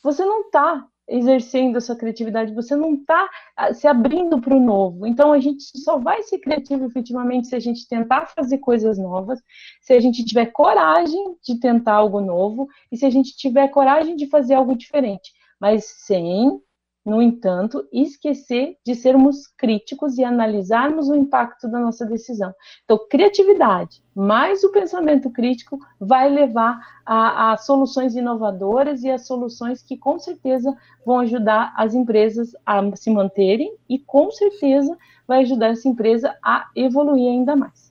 você 0.02 0.24
não 0.24 0.42
está 0.42 0.86
exercendo 1.08 1.80
sua 1.80 1.96
criatividade, 1.96 2.54
você 2.54 2.74
não 2.74 2.94
está 2.94 3.28
ah, 3.56 3.72
se 3.72 3.86
abrindo 3.86 4.40
para 4.40 4.54
o 4.54 4.60
novo. 4.60 5.06
Então, 5.06 5.32
a 5.32 5.38
gente 5.38 5.62
só 5.78 5.98
vai 5.98 6.22
ser 6.22 6.38
criativo 6.38 6.84
efetivamente 6.84 7.48
se 7.48 7.54
a 7.54 7.60
gente 7.60 7.86
tentar 7.88 8.26
fazer 8.26 8.58
coisas 8.58 8.98
novas, 8.98 9.40
se 9.80 9.92
a 9.92 10.00
gente 10.00 10.24
tiver 10.24 10.46
coragem 10.46 11.36
de 11.42 11.58
tentar 11.60 11.94
algo 11.94 12.20
novo 12.20 12.68
e 12.90 12.96
se 12.96 13.06
a 13.06 13.10
gente 13.10 13.36
tiver 13.36 13.68
coragem 13.68 14.16
de 14.16 14.26
fazer 14.26 14.54
algo 14.54 14.76
diferente, 14.76 15.32
mas 15.60 15.84
sem 15.84 16.60
no 17.06 17.22
entanto, 17.22 17.86
esquecer 17.92 18.76
de 18.84 18.96
sermos 18.96 19.46
críticos 19.46 20.18
e 20.18 20.24
analisarmos 20.24 21.08
o 21.08 21.14
impacto 21.14 21.68
da 21.68 21.78
nossa 21.78 22.04
decisão. 22.04 22.52
Então, 22.84 22.98
criatividade 23.08 24.02
mais 24.12 24.64
o 24.64 24.72
pensamento 24.72 25.30
crítico 25.30 25.78
vai 26.00 26.28
levar 26.28 26.80
a, 27.04 27.52
a, 27.52 27.56
soluções 27.58 28.16
inovadoras 28.16 29.04
e 29.04 29.10
a 29.10 29.18
soluções 29.18 29.82
que 29.82 29.96
com 29.96 30.18
certeza 30.18 30.74
vão 31.04 31.20
ajudar 31.20 31.72
as 31.76 31.94
empresas 31.94 32.56
a 32.64 32.82
se 32.96 33.10
manterem 33.10 33.76
e 33.88 33.98
com 33.98 34.30
certeza 34.32 34.96
vai 35.28 35.42
ajudar 35.42 35.68
essa 35.68 35.88
empresa 35.88 36.36
a 36.42 36.68
evoluir 36.74 37.28
ainda 37.28 37.54
mais. 37.54 37.85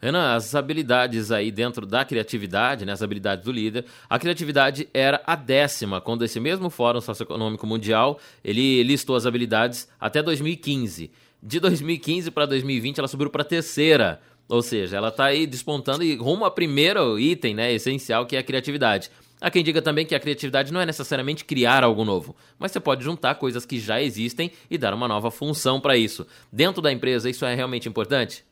Renan, 0.00 0.34
as 0.34 0.54
habilidades 0.54 1.30
aí 1.30 1.50
dentro 1.50 1.86
da 1.86 2.04
criatividade, 2.04 2.84
né, 2.84 2.92
as 2.92 3.02
habilidades 3.02 3.44
do 3.44 3.50
líder, 3.50 3.84
a 4.08 4.18
criatividade 4.18 4.88
era 4.92 5.22
a 5.26 5.34
décima, 5.34 6.00
quando 6.00 6.24
esse 6.24 6.38
mesmo 6.38 6.68
Fórum 6.68 7.00
Socioeconômico 7.00 7.66
Mundial, 7.66 8.20
ele 8.44 8.82
listou 8.82 9.16
as 9.16 9.24
habilidades 9.24 9.88
até 9.98 10.22
2015. 10.22 11.10
De 11.42 11.60
2015 11.60 12.30
para 12.30 12.46
2020, 12.46 12.98
ela 12.98 13.08
subiu 13.08 13.30
para 13.30 13.42
a 13.42 13.44
terceira, 13.44 14.20
ou 14.48 14.60
seja, 14.62 14.96
ela 14.98 15.08
está 15.08 15.24
aí 15.26 15.46
despontando 15.46 16.04
e 16.04 16.14
rumo 16.16 16.44
ao 16.44 16.50
primeiro 16.50 17.18
item, 17.18 17.54
né, 17.54 17.72
essencial, 17.72 18.26
que 18.26 18.36
é 18.36 18.40
a 18.40 18.44
criatividade. 18.44 19.10
Há 19.40 19.50
quem 19.50 19.62
diga 19.62 19.82
também 19.82 20.06
que 20.06 20.14
a 20.14 20.20
criatividade 20.20 20.72
não 20.72 20.80
é 20.80 20.86
necessariamente 20.86 21.44
criar 21.44 21.84
algo 21.84 22.04
novo, 22.04 22.34
mas 22.58 22.72
você 22.72 22.80
pode 22.80 23.04
juntar 23.04 23.34
coisas 23.34 23.66
que 23.66 23.78
já 23.78 24.00
existem 24.00 24.50
e 24.70 24.78
dar 24.78 24.94
uma 24.94 25.06
nova 25.06 25.30
função 25.30 25.80
para 25.80 25.96
isso. 25.96 26.26
Dentro 26.50 26.80
da 26.80 26.92
empresa, 26.92 27.28
isso 27.28 27.44
é 27.44 27.54
realmente 27.54 27.88
importante? 27.88 28.44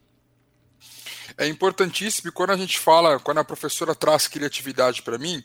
É 1.37 1.47
importantíssimo. 1.47 2.29
E 2.29 2.33
quando 2.33 2.51
a 2.51 2.57
gente 2.57 2.79
fala, 2.79 3.19
quando 3.19 3.39
a 3.39 3.45
professora 3.45 3.95
traz 3.95 4.27
criatividade 4.29 5.03
para 5.03 5.19
mim, 5.19 5.43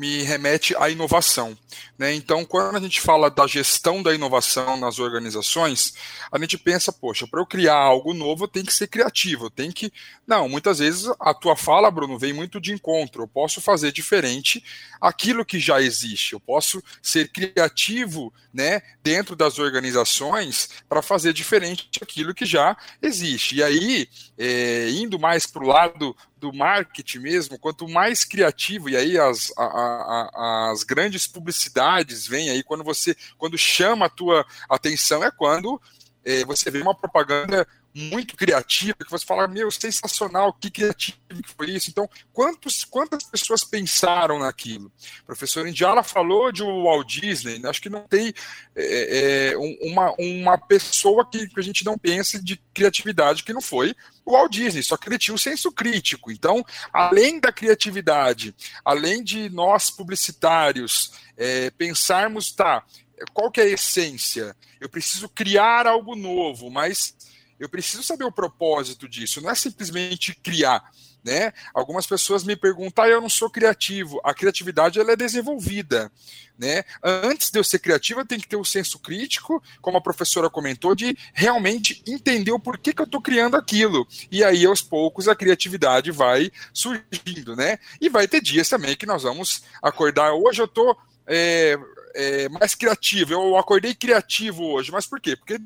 me 0.00 0.22
remete 0.22 0.74
à 0.78 0.88
inovação. 0.88 1.54
Né? 1.98 2.14
Então, 2.14 2.42
quando 2.42 2.74
a 2.74 2.80
gente 2.80 3.02
fala 3.02 3.30
da 3.30 3.46
gestão 3.46 4.02
da 4.02 4.14
inovação 4.14 4.78
nas 4.78 4.98
organizações, 4.98 5.92
a 6.32 6.38
gente 6.38 6.56
pensa, 6.56 6.90
poxa, 6.90 7.26
para 7.26 7.38
eu 7.38 7.44
criar 7.44 7.76
algo 7.76 8.14
novo, 8.14 8.48
tenho 8.48 8.64
que 8.64 8.72
ser 8.72 8.86
criativo, 8.86 9.50
tenho 9.50 9.70
que. 9.74 9.92
Não, 10.26 10.48
muitas 10.48 10.78
vezes 10.78 11.12
a 11.20 11.34
tua 11.34 11.54
fala, 11.54 11.90
Bruno, 11.90 12.18
vem 12.18 12.32
muito 12.32 12.58
de 12.58 12.72
encontro. 12.72 13.24
Eu 13.24 13.28
posso 13.28 13.60
fazer 13.60 13.92
diferente 13.92 14.64
aquilo 14.98 15.44
que 15.44 15.60
já 15.60 15.82
existe. 15.82 16.32
Eu 16.32 16.40
posso 16.40 16.82
ser 17.02 17.30
criativo 17.30 18.32
né, 18.54 18.80
dentro 19.02 19.36
das 19.36 19.58
organizações 19.58 20.70
para 20.88 21.02
fazer 21.02 21.34
diferente 21.34 21.90
aquilo 22.00 22.34
que 22.34 22.46
já 22.46 22.74
existe. 23.02 23.56
E 23.56 23.62
aí, 23.62 24.08
é, 24.38 24.88
indo 24.92 25.18
mais 25.18 25.46
para 25.46 25.62
o 25.62 25.66
lado 25.66 26.16
do 26.40 26.52
marketing 26.52 27.18
mesmo, 27.18 27.58
quanto 27.58 27.86
mais 27.88 28.24
criativo, 28.24 28.88
e 28.88 28.96
aí 28.96 29.18
as, 29.18 29.52
a, 29.56 29.64
a, 29.64 30.70
as 30.72 30.82
grandes 30.82 31.26
publicidades 31.26 32.26
vêm 32.26 32.50
aí, 32.50 32.62
quando 32.62 32.82
você, 32.82 33.14
quando 33.36 33.58
chama 33.58 34.06
a 34.06 34.10
tua 34.10 34.44
atenção, 34.68 35.22
é 35.22 35.30
quando 35.30 35.80
é, 36.24 36.44
você 36.44 36.70
vê 36.70 36.80
uma 36.80 36.94
propaganda 36.94 37.66
muito 37.94 38.36
criativa, 38.36 38.96
que 39.04 39.10
você 39.10 39.24
fala, 39.24 39.48
meu, 39.48 39.70
sensacional, 39.70 40.52
que 40.52 40.70
criativo 40.70 41.18
que 41.28 41.54
foi 41.56 41.70
isso. 41.70 41.90
Então, 41.90 42.08
quantos, 42.32 42.84
quantas 42.84 43.24
pessoas 43.24 43.64
pensaram 43.64 44.38
naquilo? 44.38 44.92
A 45.22 45.26
professora 45.26 45.68
Indiala 45.68 46.02
falou 46.02 46.52
de 46.52 46.62
Walt 46.62 47.06
Disney, 47.06 47.58
né? 47.58 47.68
acho 47.68 47.80
que 47.80 47.90
não 47.90 48.06
tem 48.06 48.32
é, 48.74 49.52
é, 49.52 49.56
uma, 49.56 50.14
uma 50.18 50.58
pessoa 50.58 51.28
que, 51.28 51.48
que 51.48 51.60
a 51.60 51.62
gente 51.62 51.84
não 51.84 51.98
pense 51.98 52.42
de 52.42 52.56
criatividade 52.72 53.42
que 53.42 53.52
não 53.52 53.60
foi 53.60 53.94
o 54.24 54.32
Walt 54.32 54.52
Disney, 54.52 54.82
só 54.82 54.96
que 54.96 55.08
ele 55.08 55.18
tinha 55.18 55.34
um 55.34 55.38
senso 55.38 55.72
crítico. 55.72 56.30
Então, 56.30 56.64
além 56.92 57.40
da 57.40 57.52
criatividade, 57.52 58.54
além 58.84 59.22
de 59.22 59.48
nós 59.50 59.90
publicitários 59.90 61.12
é, 61.36 61.70
pensarmos, 61.70 62.52
tá, 62.52 62.84
qual 63.32 63.50
que 63.50 63.60
é 63.60 63.64
a 63.64 63.68
essência? 63.68 64.56
Eu 64.80 64.88
preciso 64.88 65.28
criar 65.28 65.86
algo 65.86 66.14
novo, 66.16 66.70
mas 66.70 67.14
eu 67.60 67.68
preciso 67.68 68.02
saber 68.02 68.24
o 68.24 68.32
propósito 68.32 69.06
disso, 69.06 69.42
não 69.42 69.50
é 69.50 69.54
simplesmente 69.54 70.34
criar. 70.34 70.82
Né? 71.22 71.52
Algumas 71.74 72.06
pessoas 72.06 72.42
me 72.42 72.56
perguntam, 72.56 73.04
ah, 73.04 73.08
eu 73.08 73.20
não 73.20 73.28
sou 73.28 73.50
criativo. 73.50 74.18
A 74.24 74.32
criatividade 74.32 74.98
ela 74.98 75.12
é 75.12 75.16
desenvolvida. 75.16 76.10
Né? 76.58 76.82
Antes 77.02 77.50
de 77.50 77.58
eu 77.58 77.64
ser 77.64 77.78
criativo, 77.78 78.20
eu 78.20 78.26
tenho 78.26 78.40
que 78.40 78.48
ter 78.48 78.56
o 78.56 78.60
um 78.60 78.64
senso 78.64 78.98
crítico, 78.98 79.62
como 79.82 79.98
a 79.98 80.00
professora 80.00 80.48
comentou, 80.48 80.94
de 80.94 81.14
realmente 81.34 82.02
entender 82.06 82.52
o 82.52 82.58
porquê 82.58 82.94
que 82.94 83.02
eu 83.02 83.04
estou 83.04 83.20
criando 83.20 83.54
aquilo. 83.54 84.08
E 84.30 84.42
aí, 84.42 84.64
aos 84.64 84.80
poucos, 84.80 85.28
a 85.28 85.36
criatividade 85.36 86.10
vai 86.10 86.50
surgindo. 86.72 87.54
Né? 87.54 87.78
E 88.00 88.08
vai 88.08 88.26
ter 88.26 88.40
dias 88.40 88.70
também 88.70 88.96
que 88.96 89.04
nós 89.04 89.22
vamos 89.22 89.62
acordar. 89.82 90.32
Hoje 90.32 90.62
eu 90.62 90.66
estou 90.66 90.96
é, 91.26 91.78
é, 92.14 92.48
mais 92.48 92.74
criativo, 92.74 93.32
eu 93.32 93.56
acordei 93.56 93.94
criativo 93.94 94.64
hoje, 94.64 94.90
mas 94.90 95.06
por 95.06 95.20
quê? 95.20 95.36
Porque 95.36 95.60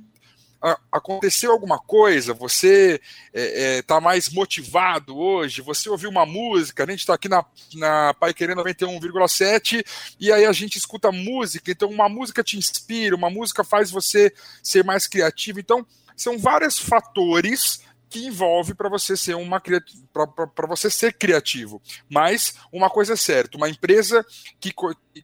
aconteceu 0.91 1.53
alguma 1.53 1.79
coisa, 1.79 2.33
você 2.33 2.95
está 2.95 3.03
é, 3.35 3.79
é, 3.79 3.83
tá 3.83 4.01
mais 4.01 4.31
motivado 4.31 5.17
hoje, 5.17 5.61
você 5.61 5.91
ouviu 5.91 6.09
uma 6.09 6.25
música, 6.25 6.85
a 6.85 6.91
gente 6.91 7.01
está 7.01 7.15
aqui 7.15 7.29
na, 7.29 7.45
na 7.75 8.15
Pai 8.15 8.33
Querendo 8.33 8.63
91,7 8.65 9.85
e 10.19 10.33
aí 10.33 10.47
a 10.47 10.53
gente 10.53 10.79
escuta 10.79 11.13
música, 11.13 11.71
então 11.71 11.91
uma 11.91 12.09
música 12.09 12.43
te 12.43 12.57
inspira, 12.57 13.15
uma 13.15 13.29
música 13.29 13.63
faz 13.63 13.91
você 13.91 14.33
ser 14.63 14.83
mais 14.85 15.07
criativo, 15.07 15.61
então 15.61 15.87
são 16.17 16.39
vários 16.39 16.79
fatores 16.79 17.83
que 18.15 18.25
envolve 18.25 18.75
para 18.75 18.89
você 18.89 19.17
ser 19.17 19.35
uma 19.35 19.61
para 19.61 20.69
você 20.69 20.89
ser 20.89 21.15
criativo. 21.15 21.83
Mas 22.09 22.55
uma 22.73 22.89
coisa 22.89 23.15
é 23.15 23.17
certa, 23.17 23.57
uma 23.57 23.69
empresa 23.69 24.25
que, 24.61 24.73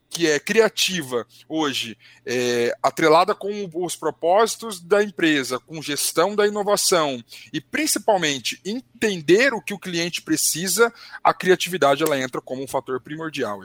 que 0.09 0.29
é 0.29 0.41
criativa 0.41 1.25
hoje, 1.49 1.97
é, 2.27 2.75
atrelada 2.83 3.33
com 3.33 3.71
os 3.73 3.95
propósitos 3.95 4.81
da 4.81 5.05
empresa, 5.05 5.61
com 5.61 5.81
gestão 5.81 6.35
da 6.35 6.49
inovação 6.49 7.23
e 7.53 7.61
principalmente 7.61 8.61
entender 8.65 9.55
o 9.55 9.63
que 9.63 9.73
o 9.73 9.79
cliente 9.79 10.21
precisa, 10.21 10.93
a 11.23 11.33
criatividade 11.33 12.03
ela 12.03 12.19
entra 12.19 12.41
como 12.41 12.61
um 12.61 12.67
fator 12.67 13.01
primordial. 13.01 13.61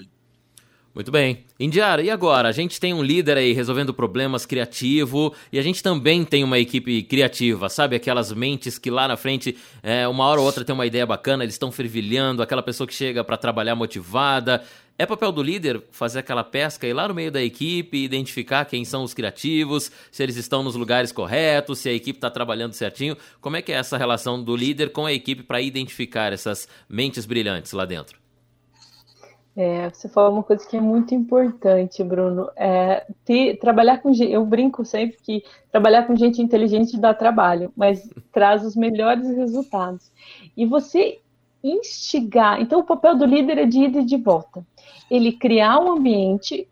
Muito 0.95 1.11
bem. 1.11 1.43
Indiara, 1.59 2.01
e 2.01 2.09
agora? 2.09 2.47
A 2.47 2.53
gente 2.53 2.79
tem 2.79 2.93
um 2.93 3.03
líder 3.03 3.35
aí 3.35 3.51
resolvendo 3.51 3.93
problemas 3.93 4.45
criativo 4.45 5.35
e 5.51 5.59
a 5.59 5.61
gente 5.61 5.83
também 5.83 6.23
tem 6.23 6.41
uma 6.41 6.57
equipe 6.57 7.03
criativa, 7.03 7.67
sabe? 7.67 7.97
Aquelas 7.97 8.31
mentes 8.31 8.79
que 8.79 8.89
lá 8.89 9.05
na 9.05 9.17
frente, 9.17 9.57
é, 9.83 10.07
uma 10.07 10.23
hora 10.23 10.39
ou 10.39 10.45
outra 10.45 10.63
tem 10.63 10.73
uma 10.73 10.85
ideia 10.85 11.05
bacana, 11.05 11.43
eles 11.43 11.55
estão 11.55 11.69
fervilhando, 11.69 12.41
aquela 12.41 12.63
pessoa 12.63 12.87
que 12.87 12.93
chega 12.93 13.25
para 13.25 13.35
trabalhar 13.35 13.75
motivada. 13.75 14.63
É 14.97 15.05
papel 15.05 15.33
do 15.33 15.43
líder 15.43 15.83
fazer 15.91 16.19
aquela 16.19 16.45
pesca 16.45 16.87
e 16.87 16.93
lá 16.93 17.09
no 17.09 17.13
meio 17.13 17.29
da 17.29 17.43
equipe, 17.43 17.97
identificar 17.97 18.63
quem 18.63 18.85
são 18.85 19.03
os 19.03 19.13
criativos, 19.13 19.91
se 20.09 20.23
eles 20.23 20.37
estão 20.37 20.63
nos 20.63 20.77
lugares 20.77 21.11
corretos, 21.11 21.79
se 21.79 21.89
a 21.89 21.93
equipe 21.93 22.19
está 22.19 22.29
trabalhando 22.29 22.71
certinho. 22.71 23.17
Como 23.41 23.57
é 23.57 23.61
que 23.61 23.73
é 23.73 23.75
essa 23.75 23.97
relação 23.97 24.41
do 24.41 24.55
líder 24.55 24.93
com 24.93 25.05
a 25.05 25.11
equipe 25.11 25.43
para 25.43 25.59
identificar 25.59 26.31
essas 26.31 26.69
mentes 26.87 27.25
brilhantes 27.25 27.73
lá 27.73 27.83
dentro? 27.83 28.24
É, 29.57 29.89
você 29.89 30.09
falou 30.09 30.33
uma 30.33 30.43
coisa 30.43 30.67
que 30.67 30.75
é 30.75 30.81
muito 30.81 31.15
importante, 31.15 32.03
Bruno. 32.03 32.49
É, 32.57 33.05
ter, 33.23 33.57
trabalhar 33.57 33.99
com 33.99 34.13
gente, 34.13 34.31
eu 34.31 34.45
brinco 34.45 34.83
sempre 34.83 35.17
que 35.21 35.43
trabalhar 35.71 36.05
com 36.05 36.15
gente 36.15 36.41
inteligente 36.41 36.99
dá 36.99 37.13
trabalho, 37.13 37.71
mas 37.75 38.09
traz 38.33 38.65
os 38.65 38.75
melhores 38.75 39.29
resultados. 39.29 40.11
E 40.57 40.65
você 40.65 41.19
instigar, 41.63 42.61
então 42.61 42.79
o 42.79 42.83
papel 42.83 43.17
do 43.17 43.25
líder 43.25 43.57
é 43.57 43.65
de 43.65 43.85
ida 43.85 43.99
e 43.99 44.05
de 44.05 44.17
volta. 44.17 44.65
Ele 45.09 45.31
criar 45.31 45.79
um 45.79 45.93
ambiente 45.93 46.67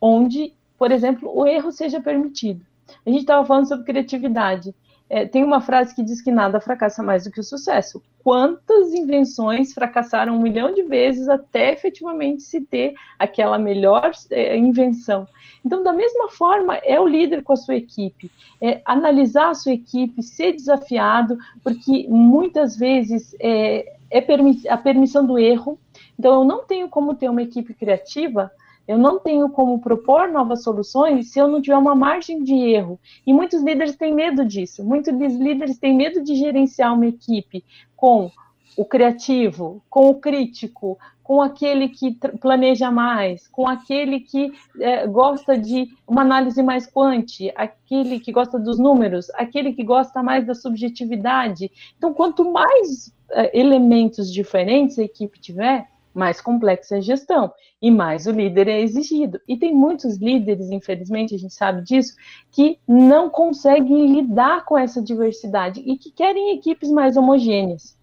onde, 0.00 0.52
por 0.76 0.90
exemplo, 0.90 1.30
o 1.32 1.46
erro 1.46 1.70
seja 1.70 2.00
permitido. 2.00 2.66
A 3.06 3.10
gente 3.10 3.20
estava 3.20 3.46
falando 3.46 3.68
sobre 3.68 3.86
criatividade. 3.86 4.74
É, 5.08 5.26
tem 5.26 5.44
uma 5.44 5.60
frase 5.60 5.94
que 5.94 6.02
diz 6.02 6.22
que 6.22 6.30
nada 6.30 6.60
fracassa 6.60 7.02
mais 7.02 7.24
do 7.24 7.30
que 7.30 7.40
o 7.40 7.44
sucesso. 7.44 8.02
Quantas 8.22 8.94
invenções 8.94 9.74
fracassaram 9.74 10.34
um 10.34 10.40
milhão 10.40 10.72
de 10.72 10.82
vezes 10.82 11.28
até 11.28 11.72
efetivamente 11.72 12.42
se 12.42 12.62
ter 12.62 12.94
aquela 13.18 13.58
melhor 13.58 14.12
é, 14.30 14.56
invenção? 14.56 15.28
Então, 15.64 15.82
da 15.82 15.92
mesma 15.92 16.30
forma, 16.30 16.76
é 16.76 16.98
o 16.98 17.06
líder 17.06 17.42
com 17.42 17.52
a 17.52 17.56
sua 17.56 17.76
equipe, 17.76 18.30
é 18.60 18.80
analisar 18.84 19.50
a 19.50 19.54
sua 19.54 19.72
equipe, 19.72 20.22
ser 20.22 20.52
desafiado, 20.52 21.38
porque 21.62 22.06
muitas 22.08 22.76
vezes 22.76 23.36
é, 23.40 23.94
é 24.10 24.24
a 24.70 24.76
permissão 24.76 25.24
do 25.24 25.38
erro. 25.38 25.78
Então, 26.18 26.34
eu 26.34 26.44
não 26.44 26.64
tenho 26.64 26.88
como 26.88 27.14
ter 27.14 27.28
uma 27.28 27.42
equipe 27.42 27.74
criativa 27.74 28.50
eu 28.86 28.98
não 28.98 29.18
tenho 29.18 29.48
como 29.48 29.80
propor 29.80 30.28
novas 30.28 30.62
soluções 30.62 31.30
se 31.30 31.38
eu 31.38 31.48
não 31.48 31.60
tiver 31.60 31.76
uma 31.76 31.94
margem 31.94 32.42
de 32.42 32.54
erro. 32.54 32.98
E 33.26 33.32
muitos 33.32 33.62
líderes 33.62 33.96
têm 33.96 34.14
medo 34.14 34.44
disso. 34.44 34.84
Muitos 34.84 35.14
líderes 35.14 35.78
têm 35.78 35.94
medo 35.94 36.22
de 36.22 36.34
gerenciar 36.34 36.94
uma 36.94 37.06
equipe 37.06 37.64
com 37.96 38.30
o 38.76 38.84
criativo, 38.84 39.82
com 39.88 40.08
o 40.08 40.14
crítico, 40.16 40.98
com 41.22 41.40
aquele 41.40 41.88
que 41.88 42.12
planeja 42.38 42.90
mais, 42.90 43.48
com 43.48 43.66
aquele 43.66 44.20
que 44.20 44.52
é, 44.78 45.06
gosta 45.06 45.56
de 45.56 45.88
uma 46.06 46.20
análise 46.20 46.62
mais 46.62 46.86
quante, 46.86 47.50
aquele 47.56 48.20
que 48.20 48.30
gosta 48.30 48.58
dos 48.58 48.78
números, 48.78 49.30
aquele 49.30 49.72
que 49.72 49.82
gosta 49.82 50.22
mais 50.22 50.46
da 50.46 50.54
subjetividade. 50.54 51.70
Então, 51.96 52.12
quanto 52.12 52.44
mais 52.52 53.14
é, 53.30 53.58
elementos 53.58 54.30
diferentes 54.30 54.98
a 54.98 55.02
equipe 55.02 55.40
tiver, 55.40 55.88
mais 56.14 56.40
complexa 56.40 56.94
é 56.94 56.98
a 56.98 57.00
gestão 57.00 57.52
e 57.82 57.90
mais 57.90 58.26
o 58.26 58.30
líder 58.30 58.68
é 58.68 58.80
exigido. 58.80 59.40
E 59.46 59.56
tem 59.56 59.74
muitos 59.74 60.16
líderes, 60.16 60.70
infelizmente, 60.70 61.34
a 61.34 61.38
gente 61.38 61.52
sabe 61.52 61.82
disso, 61.82 62.14
que 62.50 62.78
não 62.86 63.28
conseguem 63.28 64.14
lidar 64.14 64.64
com 64.64 64.78
essa 64.78 65.02
diversidade 65.02 65.80
e 65.80 65.98
que 65.98 66.10
querem 66.10 66.56
equipes 66.56 66.90
mais 66.90 67.16
homogêneas. 67.16 67.98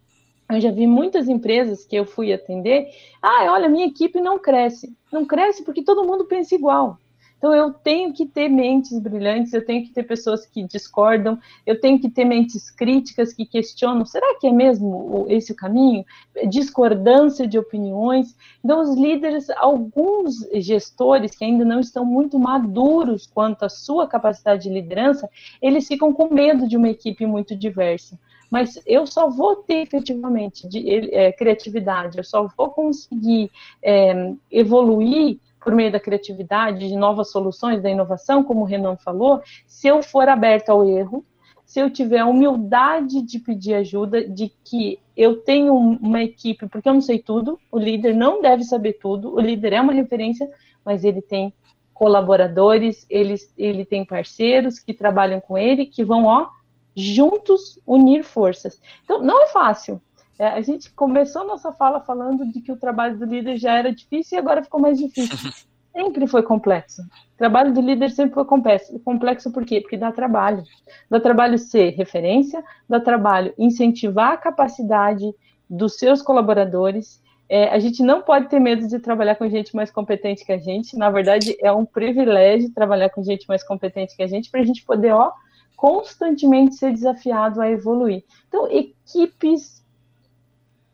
Eu 0.49 0.59
já 0.59 0.69
vi 0.69 0.85
muitas 0.85 1.29
empresas 1.29 1.85
que 1.85 1.95
eu 1.95 2.05
fui 2.05 2.33
atender, 2.33 2.89
ah, 3.21 3.53
olha, 3.53 3.69
minha 3.69 3.87
equipe 3.87 4.19
não 4.19 4.37
cresce. 4.37 4.93
Não 5.11 5.25
cresce 5.25 5.63
porque 5.63 5.81
todo 5.81 6.05
mundo 6.05 6.25
pensa 6.25 6.53
igual. 6.53 6.97
Então, 7.41 7.55
eu 7.55 7.73
tenho 7.73 8.13
que 8.13 8.27
ter 8.27 8.47
mentes 8.47 8.99
brilhantes, 8.99 9.51
eu 9.51 9.65
tenho 9.65 9.83
que 9.83 9.89
ter 9.89 10.03
pessoas 10.03 10.45
que 10.45 10.61
discordam, 10.61 11.39
eu 11.65 11.81
tenho 11.81 11.99
que 11.99 12.07
ter 12.07 12.23
mentes 12.23 12.69
críticas 12.69 13.33
que 13.33 13.47
questionam: 13.47 14.05
será 14.05 14.37
que 14.39 14.45
é 14.45 14.51
mesmo 14.51 15.25
esse 15.27 15.51
o 15.51 15.55
caminho? 15.55 16.05
Discordância 16.47 17.47
de 17.47 17.57
opiniões. 17.57 18.37
Então, 18.63 18.79
os 18.79 18.95
líderes, 18.95 19.49
alguns 19.57 20.47
gestores 20.53 21.35
que 21.35 21.43
ainda 21.43 21.65
não 21.65 21.79
estão 21.79 22.05
muito 22.05 22.37
maduros 22.37 23.25
quanto 23.25 23.65
à 23.65 23.69
sua 23.69 24.07
capacidade 24.07 24.61
de 24.61 24.69
liderança, 24.69 25.27
eles 25.59 25.87
ficam 25.87 26.13
com 26.13 26.31
medo 26.31 26.67
de 26.67 26.77
uma 26.77 26.89
equipe 26.89 27.25
muito 27.25 27.55
diversa 27.55 28.19
mas 28.51 28.77
eu 28.85 29.07
só 29.07 29.29
vou 29.29 29.55
ter 29.55 29.75
efetivamente 29.75 30.67
de, 30.67 31.09
é, 31.15 31.31
criatividade, 31.31 32.17
eu 32.17 32.23
só 32.23 32.49
vou 32.57 32.69
conseguir 32.69 33.49
é, 33.81 34.33
evoluir 34.51 35.39
por 35.61 35.73
meio 35.73 35.91
da 35.91 35.99
criatividade, 35.99 36.87
de 36.87 36.95
novas 36.95 37.31
soluções, 37.31 37.81
da 37.81 37.89
inovação, 37.89 38.43
como 38.43 38.61
o 38.61 38.65
Renan 38.65 38.97
falou, 38.97 39.41
se 39.67 39.87
eu 39.87 40.01
for 40.01 40.27
aberto 40.27 40.69
ao 40.69 40.87
erro, 40.87 41.23
se 41.63 41.79
eu 41.79 41.89
tiver 41.89 42.19
a 42.19 42.25
humildade 42.25 43.21
de 43.21 43.39
pedir 43.39 43.75
ajuda, 43.75 44.27
de 44.27 44.51
que 44.63 44.99
eu 45.15 45.37
tenho 45.37 45.73
uma 45.73 46.21
equipe, 46.21 46.67
porque 46.67 46.89
eu 46.89 46.93
não 46.93 47.01
sei 47.01 47.19
tudo, 47.19 47.57
o 47.71 47.79
líder 47.79 48.13
não 48.13 48.41
deve 48.41 48.63
saber 48.63 48.93
tudo, 48.93 49.33
o 49.33 49.39
líder 49.39 49.73
é 49.73 49.81
uma 49.81 49.93
referência, 49.93 50.49
mas 50.83 51.05
ele 51.05 51.21
tem 51.21 51.53
colaboradores, 51.93 53.05
ele, 53.09 53.35
ele 53.57 53.85
tem 53.85 54.03
parceiros 54.03 54.79
que 54.79 54.93
trabalham 54.93 55.39
com 55.39 55.57
ele, 55.57 55.85
que 55.85 56.03
vão, 56.03 56.25
ó, 56.25 56.49
juntos 56.95 57.79
unir 57.85 58.23
forças. 58.23 58.81
Então, 59.03 59.21
não 59.21 59.43
é 59.43 59.47
fácil, 59.47 60.01
é, 60.39 60.47
a 60.47 60.61
gente 60.61 60.91
começou 60.91 61.45
nossa 61.45 61.71
fala 61.71 61.99
falando 61.99 62.45
de 62.51 62.61
que 62.61 62.71
o 62.71 62.77
trabalho 62.77 63.17
do 63.17 63.25
líder 63.25 63.57
já 63.57 63.77
era 63.77 63.93
difícil 63.93 64.37
e 64.37 64.39
agora 64.39 64.63
ficou 64.63 64.79
mais 64.79 64.97
difícil. 64.97 65.51
Sempre 65.93 66.25
foi 66.25 66.41
complexo. 66.41 67.01
O 67.01 67.37
trabalho 67.37 67.73
do 67.73 67.81
líder 67.81 68.11
sempre 68.11 68.33
foi 68.33 68.45
complexo. 68.45 68.97
Complexo 69.01 69.51
por 69.51 69.65
quê? 69.65 69.81
Porque 69.81 69.97
dá 69.97 70.09
trabalho. 70.09 70.63
Dá 71.09 71.19
trabalho 71.19 71.57
ser 71.57 71.89
referência, 71.89 72.63
dá 72.87 72.97
trabalho 72.97 73.53
incentivar 73.57 74.31
a 74.31 74.37
capacidade 74.37 75.35
dos 75.69 75.97
seus 75.97 76.21
colaboradores. 76.21 77.21
É, 77.49 77.67
a 77.67 77.77
gente 77.77 78.01
não 78.01 78.21
pode 78.21 78.47
ter 78.47 78.61
medo 78.61 78.87
de 78.87 78.99
trabalhar 78.99 79.35
com 79.35 79.49
gente 79.49 79.75
mais 79.75 79.91
competente 79.91 80.45
que 80.45 80.53
a 80.53 80.57
gente. 80.57 80.95
Na 80.95 81.09
verdade, 81.09 81.57
é 81.59 81.73
um 81.73 81.85
privilégio 81.85 82.73
trabalhar 82.73 83.09
com 83.09 83.21
gente 83.21 83.45
mais 83.49 83.61
competente 83.61 84.15
que 84.15 84.23
a 84.23 84.27
gente, 84.27 84.49
para 84.49 84.61
a 84.61 84.65
gente 84.65 84.85
poder, 84.85 85.11
ó, 85.11 85.33
constantemente 85.75 86.75
ser 86.75 86.93
desafiado 86.93 87.59
a 87.59 87.69
evoluir. 87.69 88.23
Então, 88.47 88.65
equipes 88.71 89.80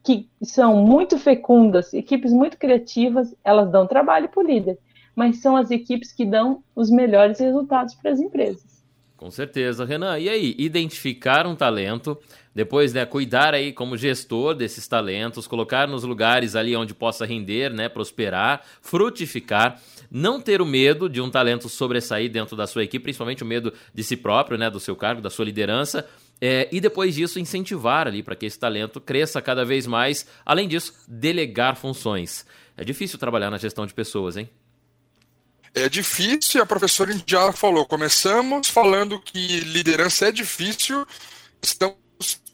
que 0.08 0.30
são 0.42 0.78
muito 0.78 1.18
fecundas, 1.18 1.94
equipes 1.94 2.32
muito 2.32 2.56
criativas, 2.56 3.36
elas 3.44 3.70
dão 3.70 3.86
trabalho 3.86 4.30
para 4.30 4.42
o 4.42 4.48
líder, 4.48 4.80
mas 5.14 5.42
são 5.42 5.58
as 5.58 5.70
equipes 5.70 6.14
que 6.14 6.26
dão 6.26 6.64
os 6.74 6.90
melhores 6.90 7.42
resultados 7.42 7.94
para 7.94 8.12
as 8.12 8.22
empresas. 8.22 8.78
Com 9.18 9.30
certeza, 9.30 9.84
Renan. 9.84 10.18
E 10.18 10.30
aí, 10.30 10.56
identificar 10.58 11.46
um 11.46 11.58
talento, 11.58 12.18
depois, 12.56 12.94
né, 12.94 13.06
cuidar 13.06 13.54
aí 13.54 13.74
como 13.74 13.98
gestor 13.98 14.54
desses 14.54 14.88
talentos, 14.88 15.46
colocar 15.46 15.90
nos 15.90 16.06
lugares 16.06 16.56
ali 16.56 16.74
onde 16.74 16.94
possa 16.94 17.26
render, 17.26 17.74
né, 17.74 17.90
prosperar, 17.90 18.64
frutificar 18.82 19.82
não 20.10 20.40
ter 20.40 20.62
o 20.62 20.66
medo 20.66 21.10
de 21.10 21.20
um 21.20 21.30
talento 21.30 21.68
sobressair 21.68 22.32
dentro 22.32 22.56
da 22.56 22.66
sua 22.66 22.86
equipe, 22.86 23.04
principalmente 23.04 23.44
o 23.44 23.46
medo 23.46 23.74
de 23.94 24.04
si 24.06 24.16
próprio, 24.16 24.58
né, 24.58 24.70
do 24.70 24.80
seu 24.80 24.96
cargo, 24.96 25.22
da 25.22 25.30
sua 25.30 25.44
liderança, 25.44 26.08
é, 26.40 26.68
e 26.72 26.80
depois 26.80 27.16
disso 27.16 27.40
incentivar 27.40 28.08
ali 28.08 28.22
para 28.22 28.36
que 28.36 28.46
esse 28.46 28.60
talento 28.60 29.02
cresça 29.02 29.42
cada 29.42 29.66
vez 29.66 29.88
mais. 29.88 30.26
Além 30.46 30.68
disso, 30.68 30.94
delegar 31.08 31.76
funções. 31.76 32.46
É 32.76 32.84
difícil 32.84 33.18
trabalhar 33.18 33.50
na 33.50 33.58
gestão 33.58 33.86
de 33.86 33.94
pessoas, 33.94 34.38
hein? 34.38 34.50
É 35.74 35.90
difícil, 35.90 36.62
a 36.62 36.66
professora 36.66 37.12
já 37.26 37.52
falou. 37.52 37.86
Começamos 37.86 38.68
falando 38.68 39.20
que 39.20 39.60
liderança 39.62 40.28
é 40.28 40.32
difícil, 40.32 41.06
estamos 41.62 41.98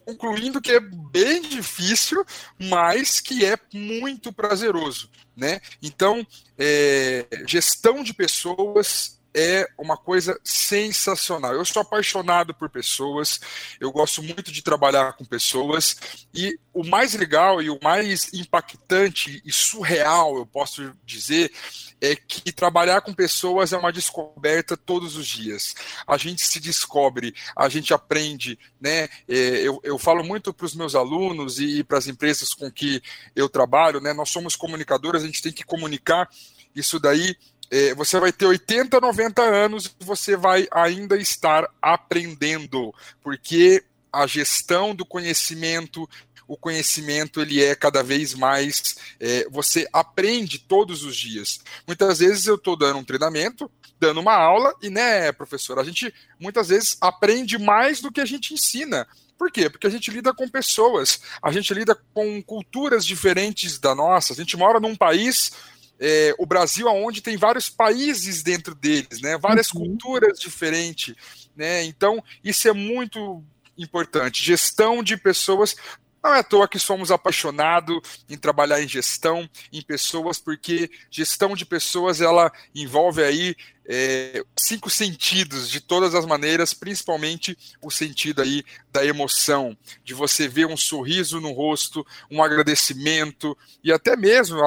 concluindo 0.06 0.62
que 0.62 0.72
é 0.72 0.80
bem 0.80 1.42
difícil, 1.42 2.26
mas 2.60 3.22
que 3.22 3.46
é 3.46 3.58
muito 3.74 4.34
prazeroso. 4.34 5.10
Né? 5.36 5.62
Então, 5.82 6.26
é, 6.58 7.26
gestão 7.48 8.04
de 8.04 8.14
pessoas 8.14 9.20
é 9.36 9.68
uma 9.78 9.98
coisa 9.98 10.40
sensacional. 10.44 11.54
Eu 11.54 11.66
sou 11.66 11.82
apaixonado 11.82 12.54
por 12.54 12.70
pessoas, 12.70 13.40
eu 13.80 13.92
gosto 13.92 14.22
muito 14.22 14.52
de 14.52 14.62
trabalhar 14.62 15.14
com 15.14 15.26
pessoas, 15.26 15.98
e 16.34 16.58
o 16.74 16.84
mais 16.84 17.14
legal 17.14 17.62
e 17.62 17.70
o 17.70 17.80
mais 17.82 18.34
impactante 18.34 19.42
e 19.46 19.52
surreal, 19.52 20.38
eu 20.38 20.46
posso 20.46 20.94
dizer, 21.04 21.52
é 22.02 22.16
que 22.16 22.52
trabalhar 22.52 23.02
com 23.02 23.14
pessoas 23.14 23.72
é 23.72 23.78
uma 23.78 23.92
descoberta 23.92 24.76
todos 24.76 25.16
os 25.16 25.26
dias. 25.26 25.74
A 26.06 26.18
gente 26.18 26.46
se 26.46 26.60
descobre, 26.60 27.34
a 27.56 27.70
gente 27.70 27.94
aprende, 27.94 28.60
né? 28.80 29.08
É, 29.28 29.62
eu, 29.62 29.80
eu 29.84 29.98
falo 29.98 30.22
muito 30.24 30.54
para 30.54 30.66
os 30.66 30.76
meus 30.76 30.96
alunos 30.96 31.60
e 31.60 31.82
para 31.82 31.98
as 31.98 32.08
empresas 32.08 32.54
com 32.54 32.70
que 32.70 33.02
eu 33.34 33.48
trabalho, 33.48 34.02
né? 34.02 34.12
Nós 34.12 34.30
somos 34.30 34.56
comunicadores, 34.56 35.24
a 35.24 35.26
gente 35.26 35.42
tem 35.42 35.54
que 35.54 35.64
comunicar 35.64 36.30
isso 36.76 37.00
daí. 37.00 37.36
É, 37.74 37.96
você 37.96 38.20
vai 38.20 38.32
ter 38.32 38.46
80, 38.46 39.02
90 39.02 39.42
anos 39.42 39.96
e 40.00 40.06
você 40.06 40.38
vai 40.38 40.68
ainda 40.70 41.18
estar 41.18 41.68
aprendendo, 41.82 42.94
porque 43.20 43.84
a 44.12 44.28
gestão 44.28 44.94
do 44.94 45.04
conhecimento, 45.04 46.08
o 46.48 46.56
conhecimento 46.56 47.42
ele 47.42 47.64
é 47.64 47.74
cada 47.74 48.04
vez 48.04 48.36
mais. 48.36 48.94
É, 49.20 49.48
você 49.50 49.88
aprende 49.92 50.60
todos 50.60 51.04
os 51.04 51.18
dias. 51.18 51.62
Muitas 51.88 52.20
vezes 52.20 52.46
eu 52.46 52.58
estou 52.58 52.78
dando 52.78 53.00
um 53.00 53.04
treinamento, 53.04 53.72
dando 54.00 54.20
uma 54.20 54.36
aula, 54.36 54.76
e 54.80 54.92
né, 54.92 55.32
professor, 55.32 55.80
a 55.80 55.84
gente 55.84 56.14
muitas 56.40 56.68
vezes 56.68 56.96
aprende 57.02 57.58
mais 57.58 58.02
do 58.02 58.12
que 58.12 58.22
a 58.22 58.26
gente 58.26 58.54
ensina. 58.54 59.08
Por 59.36 59.52
quê? 59.52 59.68
Porque 59.68 59.88
a 59.88 59.90
gente 59.90 60.12
lida 60.12 60.32
com 60.32 60.48
pessoas, 60.48 61.22
a 61.42 61.52
gente 61.52 61.74
lida 61.74 62.00
com 62.14 62.40
culturas 62.44 63.04
diferentes 63.04 63.80
da 63.80 63.96
nossa. 63.96 64.32
A 64.32 64.36
gente 64.36 64.56
mora 64.56 64.80
num 64.80 64.96
país 64.96 65.52
é, 66.00 66.34
o 66.38 66.46
Brasil 66.46 66.88
onde 66.88 67.22
tem 67.22 67.38
vários 67.38 67.70
países 67.70 68.44
dentro 68.44 68.76
deles, 68.76 69.22
né? 69.22 69.38
Várias 69.38 69.72
uhum. 69.72 69.86
culturas 69.86 70.40
diferentes, 70.40 71.16
né? 71.56 71.84
Então 71.84 72.24
isso 72.44 72.68
é 72.68 72.74
muito 72.74 73.44
importante. 73.78 74.44
Gestão 74.44 75.04
de 75.04 75.18
pessoas 75.18 75.76
não 76.24 76.34
é 76.34 76.40
à 76.40 76.44
toa 76.44 76.70
que 76.70 76.80
somos 76.80 77.12
apaixonados 77.12 78.00
em 78.30 78.38
trabalhar 78.38 78.82
em 78.82 78.88
gestão, 78.88 79.48
em 79.74 79.82
pessoas, 79.82 80.40
porque 80.40 80.90
gestão 81.12 81.54
de 81.54 81.66
pessoas 81.66 82.22
ela 82.22 82.50
envolve 82.74 83.22
aí 83.22 83.56
é, 83.86 84.42
cinco 84.58 84.90
sentidos 84.90 85.70
de 85.70 85.82
todas 85.82 86.16
as 86.16 86.26
maneiras, 86.26 86.74
principalmente 86.74 87.58
o 87.82 87.92
sentido 87.92 88.42
aí 88.42 88.64
da 88.90 89.06
emoção, 89.06 89.78
de 90.06 90.14
você 90.14 90.48
ver 90.48 90.66
um 90.66 90.78
sorriso 90.78 91.42
no 91.42 91.52
rosto, 91.52 92.06
um 92.32 92.42
agradecimento 92.42 93.58
e 93.84 93.92
até 93.92 94.16
mesmo 94.16 94.58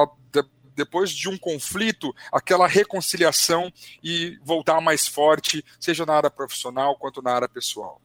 depois 0.77 1.09
de 1.09 1.27
um 1.27 1.37
conflito, 1.37 2.13
aquela 2.31 2.67
reconciliação 2.67 3.73
e 4.03 4.37
voltar 4.43 4.79
mais 4.79 5.07
forte, 5.07 5.65
seja 5.79 6.05
na 6.05 6.13
área 6.13 6.29
profissional 6.29 6.95
quanto 6.95 7.21
na 7.21 7.31
área 7.31 7.49
pessoal. 7.49 7.99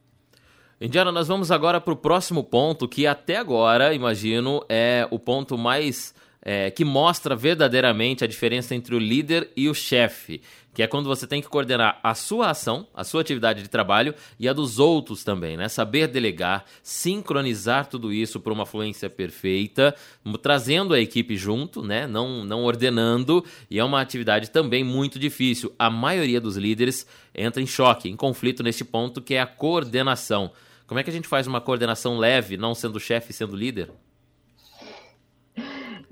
Indiana, 0.81 1.13
nós 1.13 1.29
vamos 1.29 1.53
agora 1.53 1.81
para 1.81 1.93
o 1.93 1.97
próximo 1.97 2.43
ponto, 2.43 2.89
que 2.89 3.07
até 3.07 3.37
agora, 3.37 3.95
imagino, 3.95 4.65
é 4.69 5.07
o 5.13 5.19
ponto 5.19 5.57
mais 5.57 6.13
é, 6.43 6.71
que 6.71 6.85
mostra 6.85 7.37
verdadeiramente 7.37 8.25
a 8.25 8.27
diferença 8.27 8.75
entre 8.75 8.95
o 8.95 8.99
líder 8.99 9.51
e 9.57 9.69
o 9.69 9.75
chefe, 9.75 10.43
que 10.75 10.83
é 10.83 10.87
quando 10.87 11.07
você 11.07 11.27
tem 11.27 11.41
que 11.41 11.49
coordenar 11.49 12.01
a 12.03 12.15
sua 12.15 12.51
ação, 12.51 12.89
a 12.95 13.05
sua 13.05 13.21
atividade 13.21 13.63
de 13.63 13.69
trabalho 13.69 14.15
e 14.41 14.49
a 14.49 14.53
dos 14.53 14.79
outros 14.79 15.23
também, 15.23 15.57
né? 15.57 15.69
Saber 15.69 16.09
delegar, 16.09 16.65
sincronizar 16.83 17.87
tudo 17.87 18.13
isso 18.13 18.41
para 18.41 18.53
uma 18.53 18.67
fluência 18.67 19.09
perfeita, 19.09 19.95
trazendo 20.43 20.95
a 20.95 21.01
equipe 21.01 21.37
junto, 21.37 21.83
né? 21.83 22.07
Não, 22.07 22.45
não 22.45 22.65
ordenando, 22.65 23.45
e 23.71 23.79
é 23.79 23.85
uma 23.85 24.01
atividade 24.01 24.51
também 24.51 24.83
muito 24.83 25.19
difícil. 25.19 25.73
A 25.79 25.91
maioria 25.91 26.41
dos 26.41 26.57
líderes 26.57 27.07
entra 27.35 27.63
em 27.63 27.67
choque, 27.67 28.09
em 28.09 28.17
conflito 28.17 28.63
neste 28.63 28.85
ponto, 28.85 29.21
que 29.21 29.35
é 29.35 29.41
a 29.41 29.47
coordenação. 29.47 30.51
Como 30.87 30.99
é 30.99 31.03
que 31.03 31.11
a 31.11 31.13
gente 31.13 31.29
faz 31.29 31.47
uma 31.47 31.61
coordenação 31.61 32.19
leve, 32.19 32.57
não 32.57 32.75
sendo 32.75 32.99
chefe, 32.99 33.33
sendo 33.33 33.55
líder? 33.55 33.91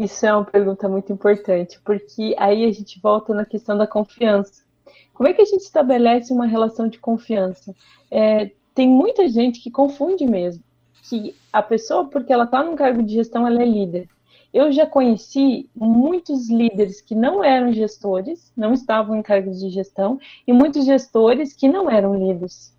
Isso 0.01 0.25
é 0.25 0.33
uma 0.33 0.47
pergunta 0.47 0.89
muito 0.89 1.13
importante, 1.13 1.79
porque 1.85 2.35
aí 2.39 2.65
a 2.65 2.73
gente 2.73 2.99
volta 2.99 3.35
na 3.35 3.45
questão 3.45 3.77
da 3.77 3.87
confiança. 3.87 4.65
Como 5.13 5.29
é 5.29 5.35
que 5.35 5.43
a 5.43 5.45
gente 5.45 5.61
estabelece 5.61 6.33
uma 6.33 6.47
relação 6.47 6.89
de 6.89 6.99
confiança? 6.99 7.77
É, 8.11 8.51
tem 8.75 8.89
muita 8.89 9.29
gente 9.29 9.61
que 9.61 9.71
confunde 9.71 10.25
mesmo, 10.25 10.65
que 11.03 11.37
a 11.53 11.63
pessoa, 11.63 12.07
porque 12.07 12.33
ela 12.33 12.45
está 12.45 12.65
num 12.65 12.77
cargo 12.77 13.03
de 13.03 13.13
gestão, 13.13 13.47
ela 13.47 13.61
é 13.61 13.67
líder. 13.67 14.09
Eu 14.55 14.73
já 14.73 14.87
conheci 14.87 15.69
muitos 15.77 16.49
líderes 16.49 17.03
que 17.03 17.15
não 17.15 17.45
eram 17.45 17.71
gestores, 17.71 18.51
não 18.57 18.73
estavam 18.73 19.15
em 19.17 19.23
cargos 19.23 19.61
de 19.61 19.69
gestão, 19.69 20.19
e 20.47 20.53
muitos 20.55 20.87
gestores 20.87 21.53
que 21.53 21.69
não 21.69 21.91
eram 21.91 22.17
líderes. 22.17 22.75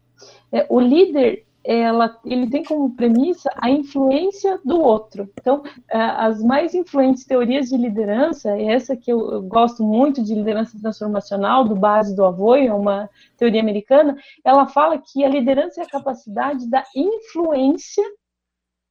É, 0.51 0.65
o 0.67 0.79
líder 0.79 1.45
ela, 1.63 2.19
ele 2.25 2.49
tem 2.49 2.63
como 2.63 2.95
premissa 2.95 3.49
a 3.55 3.69
influência 3.69 4.59
do 4.65 4.81
outro. 4.81 5.29
Então, 5.39 5.63
é, 5.89 5.97
as 5.97 6.43
mais 6.43 6.73
influentes 6.73 7.25
teorias 7.25 7.69
de 7.69 7.77
liderança, 7.77 8.59
essa 8.59 8.95
que 8.95 9.11
eu, 9.11 9.31
eu 9.31 9.41
gosto 9.43 9.83
muito 9.83 10.23
de 10.23 10.33
liderança 10.33 10.79
transformacional, 10.79 11.63
do 11.63 11.75
Base 11.75 12.15
do 12.15 12.25
Avoy, 12.25 12.67
é 12.67 12.73
uma 12.73 13.09
teoria 13.37 13.61
americana, 13.61 14.17
ela 14.43 14.67
fala 14.67 14.97
que 14.97 15.23
a 15.23 15.29
liderança 15.29 15.81
é 15.81 15.83
a 15.83 15.89
capacidade 15.89 16.69
da 16.69 16.83
influência 16.95 18.03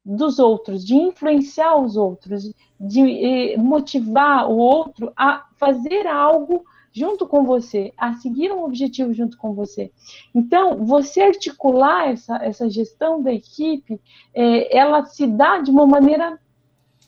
dos 0.05 0.39
outros, 0.39 0.85
de 0.85 0.95
influenciar 0.95 1.77
os 1.77 1.97
outros, 1.97 2.55
de 2.79 3.57
motivar 3.59 4.49
o 4.49 4.57
outro 4.57 5.13
a 5.17 5.47
fazer 5.57 6.07
algo 6.07 6.65
junto 6.93 7.27
com 7.27 7.45
você, 7.45 7.93
a 7.97 8.15
seguir 8.15 8.53
um 8.53 8.65
objetivo 8.65 9.13
junto 9.13 9.37
com 9.37 9.55
você. 9.55 9.93
Então, 10.35 10.85
você 10.85 11.23
articular 11.23 12.09
essa, 12.09 12.37
essa 12.37 12.69
gestão 12.69 13.23
da 13.23 13.33
equipe, 13.33 14.01
é, 14.35 14.77
ela 14.77 15.05
se 15.05 15.27
dá 15.27 15.59
de 15.59 15.71
uma 15.71 15.87
maneira 15.87 16.39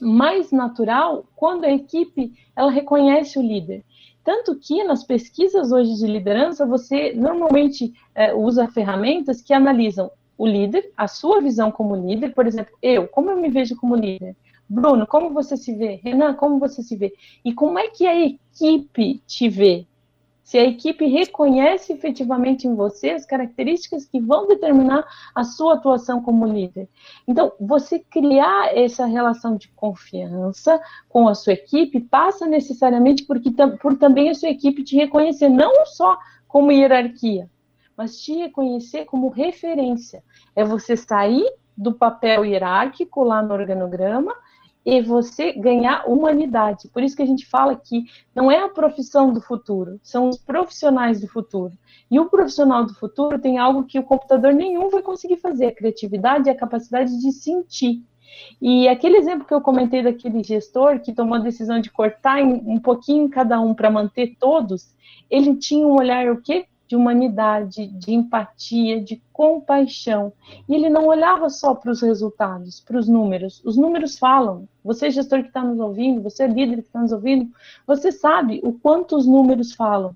mais 0.01 0.51
natural 0.51 1.25
quando 1.37 1.65
a 1.65 1.71
equipe 1.71 2.33
ela 2.57 2.71
reconhece 2.71 3.39
o 3.39 3.43
líder. 3.43 3.85
Tanto 4.25 4.57
que 4.57 4.85
nas 4.85 5.05
pesquisas 5.05 5.73
hoje 5.73 5.95
de 5.95 6.07
liderança, 6.07 6.65
você 6.65 7.13
normalmente 7.13 7.93
é, 8.15 8.33
usa 8.35 8.69
ferramentas 8.69 9.43
que 9.43 9.53
analisam 9.53 10.11
o 10.39 10.47
líder, 10.47 10.93
a 10.97 11.07
sua 11.09 11.41
visão 11.41 11.71
como 11.71 11.95
líder, 11.95 12.35
por 12.35 12.47
exemplo, 12.47 12.73
eu, 12.81 13.07
como 13.09 13.31
eu 13.31 13.37
me 13.37 13.49
vejo 13.49 13.77
como 13.77 13.95
líder? 13.95 14.37
Bruno, 14.73 15.07
como 15.07 15.35
você 15.35 15.55
se 15.55 15.75
vê? 15.75 16.01
Renan, 16.03 16.33
como 16.33 16.59
você 16.59 16.83
se 16.83 16.97
vê? 16.97 17.13
E 17.45 17.53
como 17.53 17.79
é 17.79 17.89
que 17.89 18.07
a 18.07 18.19
equipe 18.19 19.23
te 19.27 19.47
vê? 19.47 19.87
Se 20.43 20.57
a 20.57 20.65
equipe 20.65 21.07
reconhece 21.07 21.93
efetivamente 21.93 22.67
em 22.67 22.75
você 22.75 23.11
as 23.11 23.27
características 23.27 24.07
que 24.07 24.19
vão 24.19 24.49
determinar 24.49 25.07
a 25.35 25.45
sua 25.45 25.75
atuação 25.75 26.23
como 26.23 26.47
líder. 26.47 26.89
Então, 27.29 27.53
você 27.61 27.99
criar 27.99 28.75
essa 28.75 29.05
relação 29.05 29.59
de 29.59 29.69
confiança 29.69 30.81
com 31.07 31.29
a 31.29 31.35
sua 31.35 31.53
equipe 31.53 32.01
passa 32.01 32.47
necessariamente 32.47 33.25
porque, 33.25 33.51
por 33.79 33.99
também 33.99 34.31
a 34.31 34.35
sua 34.35 34.49
equipe 34.49 34.83
te 34.83 34.97
reconhecer, 34.97 35.51
não 35.51 35.85
só 35.85 36.17
como 36.49 36.73
hierarquia, 36.73 37.47
mas 37.95 38.23
te 38.23 38.35
reconhecer 38.37 39.05
como 39.05 39.29
referência. 39.29 40.25
É 40.57 40.65
você 40.65 40.97
sair 40.97 41.45
do 41.77 41.93
papel 41.93 42.43
hierárquico 42.47 43.23
lá 43.23 43.43
no 43.43 43.53
organograma 43.53 44.35
e 44.85 45.01
você 45.01 45.53
ganhar 45.53 46.05
humanidade. 46.09 46.89
Por 46.89 47.03
isso 47.03 47.17
que 47.17 47.23
a 47.23 47.27
gente 47.27 47.47
fala 47.47 47.77
que 47.77 48.05
não 48.35 48.51
é 48.51 48.59
a 48.59 48.69
profissão 48.69 49.33
do 49.33 49.41
futuro, 49.41 50.01
são 50.03 50.29
os 50.29 50.39
profissionais 50.39 51.21
do 51.21 51.29
futuro. 51.29 51.73
E 52.11 52.19
o 52.19 52.29
profissional 52.29 52.85
do 52.85 52.95
futuro 52.95 53.39
tem 53.39 53.59
algo 53.59 53.85
que 53.85 53.99
o 53.99 54.03
computador 54.03 54.53
nenhum 54.53 54.91
vai 54.91 55.03
conseguir 55.03 55.37
fazer, 55.37 55.67
a 55.67 55.75
criatividade 55.75 56.49
e 56.49 56.51
a 56.51 56.57
capacidade 56.57 57.19
de 57.21 57.33
sentir. 57.33 58.03
E 58.61 58.89
aquele 58.89 59.19
exemplo 59.19 59.47
que 59.47 59.55
eu 59.55 59.61
comentei 59.61 60.03
daquele 60.03 60.43
gestor 60.43 61.01
que 61.01 61.13
tomou 61.13 61.35
a 61.35 61.41
decisão 61.41 61.81
de 61.81 61.91
cortar 61.91 62.43
um 62.43 62.81
pouquinho 62.81 63.29
cada 63.29 63.61
um 63.61 63.75
para 63.75 63.91
manter 63.91 64.37
todos, 64.39 64.95
ele 65.31 65.57
tinha 65.57 65.87
um 65.87 65.95
olhar 65.95 66.31
o 66.31 66.41
quê? 66.41 66.67
De 66.93 66.97
humanidade, 66.97 67.87
de 67.87 68.13
empatia, 68.13 69.01
de 69.01 69.23
compaixão. 69.33 70.31
E 70.69 70.75
ele 70.75 70.91
não 70.91 71.07
olhava 71.07 71.49
só 71.49 71.75
para 71.75 71.91
os 71.91 72.03
resultados, 72.03 72.81
para 72.81 72.99
os 72.99 73.09
números. 73.09 73.63
Os 73.65 73.79
números 73.79 74.19
falam. 74.19 74.69
Você, 74.85 75.11
gestor 75.11 75.41
que 75.41 75.49
está 75.49 75.65
nos 75.65 75.81
ouvindo, 75.81 76.21
você, 76.21 76.47
líder 76.47 76.83
que 76.83 76.89
está 76.89 77.01
nos 77.01 77.11
ouvindo, 77.11 77.51
você 77.87 78.13
sabe 78.13 78.61
o 78.63 78.75
quanto 78.75 79.17
os 79.17 79.27
números 79.27 79.73
falam. 79.73 80.15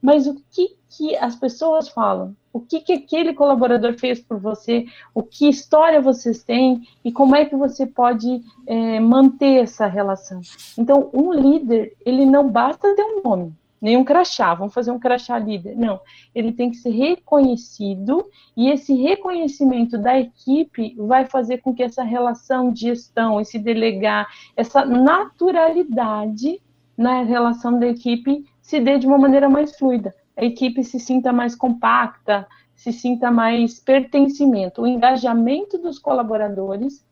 Mas 0.00 0.26
o 0.26 0.34
que, 0.50 0.74
que 0.88 1.14
as 1.14 1.36
pessoas 1.36 1.90
falam? 1.90 2.34
O 2.50 2.60
que, 2.60 2.80
que 2.80 2.94
aquele 2.94 3.34
colaborador 3.34 3.92
fez 3.98 4.18
por 4.18 4.38
você? 4.38 4.86
O 5.14 5.22
que 5.22 5.46
história 5.46 6.00
vocês 6.00 6.42
têm? 6.42 6.88
E 7.04 7.12
como 7.12 7.36
é 7.36 7.44
que 7.44 7.54
você 7.54 7.84
pode 7.84 8.42
é, 8.66 8.98
manter 8.98 9.62
essa 9.62 9.86
relação? 9.86 10.40
Então, 10.78 11.10
um 11.12 11.34
líder, 11.34 11.94
ele 12.00 12.24
não 12.24 12.48
basta 12.50 12.94
ter 12.94 13.02
um 13.02 13.20
nome 13.22 13.54
nenhum 13.84 14.02
crachá, 14.02 14.54
vamos 14.54 14.72
fazer 14.72 14.90
um 14.90 14.98
crachá 14.98 15.38
líder. 15.38 15.76
Não, 15.76 16.00
ele 16.34 16.52
tem 16.52 16.70
que 16.70 16.78
ser 16.78 16.88
reconhecido 16.88 18.24
e 18.56 18.70
esse 18.70 18.94
reconhecimento 18.94 19.98
da 19.98 20.18
equipe 20.18 20.94
vai 20.96 21.26
fazer 21.26 21.58
com 21.58 21.74
que 21.74 21.82
essa 21.82 22.02
relação 22.02 22.72
de 22.72 22.80
gestão, 22.80 23.38
esse 23.38 23.58
delegar, 23.58 24.26
essa 24.56 24.86
naturalidade 24.86 26.62
na 26.96 27.24
relação 27.24 27.78
da 27.78 27.86
equipe 27.86 28.46
se 28.62 28.80
dê 28.80 28.98
de 28.98 29.06
uma 29.06 29.18
maneira 29.18 29.50
mais 29.50 29.76
fluida. 29.76 30.14
A 30.34 30.42
equipe 30.42 30.82
se 30.82 30.98
sinta 30.98 31.30
mais 31.30 31.54
compacta, 31.54 32.48
se 32.74 32.90
sinta 32.90 33.30
mais 33.30 33.78
pertencimento. 33.78 34.80
O 34.80 34.86
engajamento 34.86 35.76
dos 35.76 35.98
colaboradores 35.98 37.04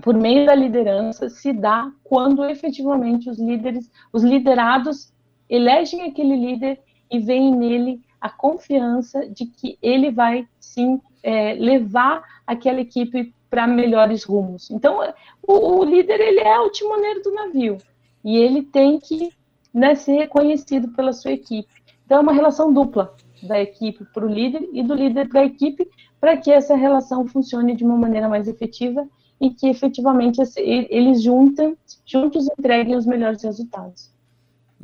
por 0.00 0.14
meio 0.14 0.46
da 0.46 0.54
liderança 0.54 1.28
se 1.28 1.52
dá 1.52 1.92
quando 2.02 2.46
efetivamente 2.46 3.28
os 3.28 3.38
líderes, 3.38 3.90
os 4.10 4.24
liderados 4.24 5.11
elegem 5.52 6.02
aquele 6.02 6.34
líder 6.34 6.80
e 7.10 7.18
veem 7.18 7.54
nele 7.54 8.00
a 8.18 8.30
confiança 8.30 9.28
de 9.28 9.44
que 9.44 9.78
ele 9.82 10.10
vai 10.10 10.48
sim 10.58 10.98
é, 11.22 11.52
levar 11.52 12.22
aquela 12.46 12.80
equipe 12.80 13.34
para 13.50 13.66
melhores 13.66 14.24
rumos. 14.24 14.70
Então, 14.70 15.00
o, 15.46 15.80
o, 15.80 15.84
líder 15.84 16.20
ele 16.20 16.40
é 16.40 16.58
o 16.58 16.70
timoneiro 16.70 17.22
do 17.22 17.34
navio 17.34 17.76
e 18.24 18.34
ele 18.34 18.62
tem 18.62 18.98
que 18.98 19.30
né, 19.74 19.94
ser 19.94 20.12
reconhecido 20.12 20.88
pela 20.88 21.12
sua 21.12 21.32
equipe. 21.32 21.68
Então, 22.06 22.16
é 22.16 22.20
uma 22.22 22.32
relação 22.32 22.72
dupla 22.72 23.14
da 23.42 23.60
equipe 23.60 24.06
para 24.06 24.24
o 24.24 24.28
líder 24.28 24.66
e 24.72 24.82
do 24.82 24.94
líder 24.94 25.28
para 25.28 25.40
a 25.40 25.44
equipe 25.44 25.86
para 26.18 26.36
que 26.38 26.50
essa 26.50 26.74
relação 26.74 27.26
funcione 27.26 27.76
de 27.76 27.84
uma 27.84 27.96
maneira 27.96 28.28
mais 28.28 28.48
efetiva 28.48 29.06
e 29.38 29.50
que 29.50 29.68
efetivamente 29.68 30.40
eles 30.56 31.22
juntam, 31.22 31.76
juntos 32.06 32.48
entreguem 32.48 32.96
os 32.96 33.04
melhores 33.04 33.42
resultados. 33.42 34.11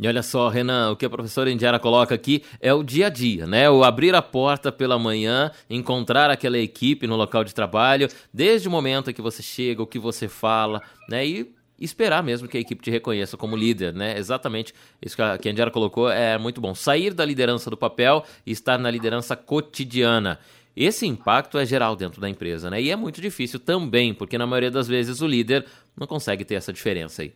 E 0.00 0.06
olha 0.06 0.22
só, 0.22 0.48
Renan, 0.48 0.92
o 0.92 0.96
que 0.96 1.04
a 1.04 1.10
professora 1.10 1.50
Indiara 1.50 1.76
coloca 1.80 2.14
aqui 2.14 2.44
é 2.60 2.72
o 2.72 2.84
dia 2.84 3.08
a 3.08 3.10
dia, 3.10 3.48
né? 3.48 3.68
O 3.68 3.82
abrir 3.82 4.14
a 4.14 4.22
porta 4.22 4.70
pela 4.70 4.96
manhã, 4.96 5.50
encontrar 5.68 6.30
aquela 6.30 6.56
equipe 6.56 7.04
no 7.08 7.16
local 7.16 7.42
de 7.42 7.52
trabalho, 7.52 8.08
desde 8.32 8.68
o 8.68 8.70
momento 8.70 9.12
que 9.12 9.20
você 9.20 9.42
chega, 9.42 9.82
o 9.82 9.86
que 9.86 9.98
você 9.98 10.28
fala, 10.28 10.80
né? 11.08 11.26
E 11.26 11.52
esperar 11.80 12.22
mesmo 12.22 12.46
que 12.46 12.56
a 12.56 12.60
equipe 12.60 12.80
te 12.80 12.92
reconheça 12.92 13.36
como 13.36 13.56
líder, 13.56 13.92
né? 13.92 14.16
Exatamente 14.16 14.72
isso 15.02 15.16
que 15.16 15.22
a, 15.22 15.36
que 15.36 15.48
a 15.48 15.50
Indiara 15.50 15.70
colocou 15.70 16.08
é 16.08 16.38
muito 16.38 16.60
bom. 16.60 16.76
Sair 16.76 17.12
da 17.12 17.24
liderança 17.24 17.68
do 17.68 17.76
papel 17.76 18.24
e 18.46 18.52
estar 18.52 18.78
na 18.78 18.92
liderança 18.92 19.34
cotidiana. 19.34 20.38
Esse 20.76 21.08
impacto 21.08 21.58
é 21.58 21.66
geral 21.66 21.96
dentro 21.96 22.20
da 22.20 22.28
empresa, 22.28 22.70
né? 22.70 22.80
E 22.80 22.88
é 22.88 22.94
muito 22.94 23.20
difícil 23.20 23.58
também, 23.58 24.14
porque 24.14 24.38
na 24.38 24.46
maioria 24.46 24.70
das 24.70 24.86
vezes 24.86 25.20
o 25.20 25.26
líder 25.26 25.66
não 25.96 26.06
consegue 26.06 26.44
ter 26.44 26.54
essa 26.54 26.72
diferença 26.72 27.22
aí. 27.22 27.32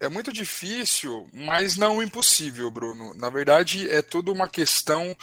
É 0.00 0.08
muito 0.08 0.32
difícil, 0.32 1.26
mas 1.32 1.76
não 1.76 2.02
impossível, 2.02 2.70
Bruno. 2.70 3.14
Na 3.14 3.30
verdade, 3.30 3.88
é 3.88 4.02
tudo 4.02 4.32
uma 4.32 4.48
questão 4.48 5.16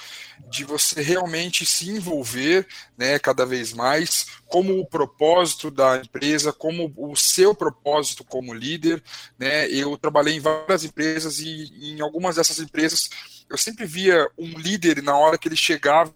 de 0.50 0.64
você 0.64 1.02
realmente 1.02 1.66
se 1.66 1.90
envolver, 1.90 2.68
né, 2.98 3.20
cada 3.20 3.46
vez 3.46 3.74
mais, 3.74 4.26
como 4.48 4.80
o 4.80 4.86
propósito 4.86 5.70
da 5.70 5.98
empresa, 5.98 6.52
como 6.52 6.92
o 6.98 7.16
seu 7.16 7.54
propósito 7.54 8.24
como 8.24 8.54
líder, 8.54 9.04
né? 9.38 9.70
Eu 9.70 9.98
trabalhei 9.98 10.36
em 10.36 10.40
várias 10.40 10.84
empresas 10.84 11.40
e 11.40 11.72
em 11.96 12.02
algumas 12.02 12.36
dessas 12.36 12.60
empresas 12.60 13.10
eu 13.52 13.58
sempre 13.58 13.86
via 13.86 14.30
um 14.38 14.58
líder 14.58 15.04
na 15.04 15.18
hora 15.18 15.38
que 15.38 15.46
ele 15.46 15.58
chegava, 15.58 16.14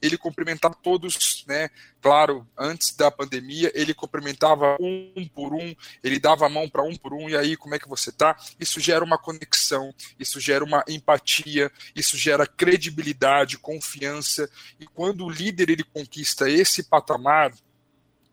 ele 0.00 0.16
cumprimentava 0.16 0.76
todos, 0.80 1.44
né? 1.48 1.68
Claro, 2.00 2.46
antes 2.56 2.94
da 2.94 3.10
pandemia, 3.10 3.72
ele 3.74 3.92
cumprimentava 3.92 4.76
um 4.80 5.28
por 5.34 5.52
um, 5.52 5.74
ele 6.04 6.20
dava 6.20 6.46
a 6.46 6.48
mão 6.48 6.68
para 6.68 6.84
um 6.84 6.94
por 6.94 7.12
um, 7.12 7.28
e 7.28 7.36
aí, 7.36 7.56
como 7.56 7.74
é 7.74 7.80
que 7.80 7.88
você 7.88 8.12
tá? 8.12 8.36
Isso 8.60 8.78
gera 8.78 9.04
uma 9.04 9.18
conexão, 9.18 9.92
isso 10.20 10.38
gera 10.38 10.64
uma 10.64 10.84
empatia, 10.86 11.68
isso 11.96 12.16
gera 12.16 12.46
credibilidade, 12.46 13.58
confiança, 13.58 14.48
e 14.78 14.86
quando 14.86 15.24
o 15.24 15.30
líder 15.30 15.70
ele 15.70 15.82
conquista 15.82 16.48
esse 16.48 16.84
patamar, 16.84 17.52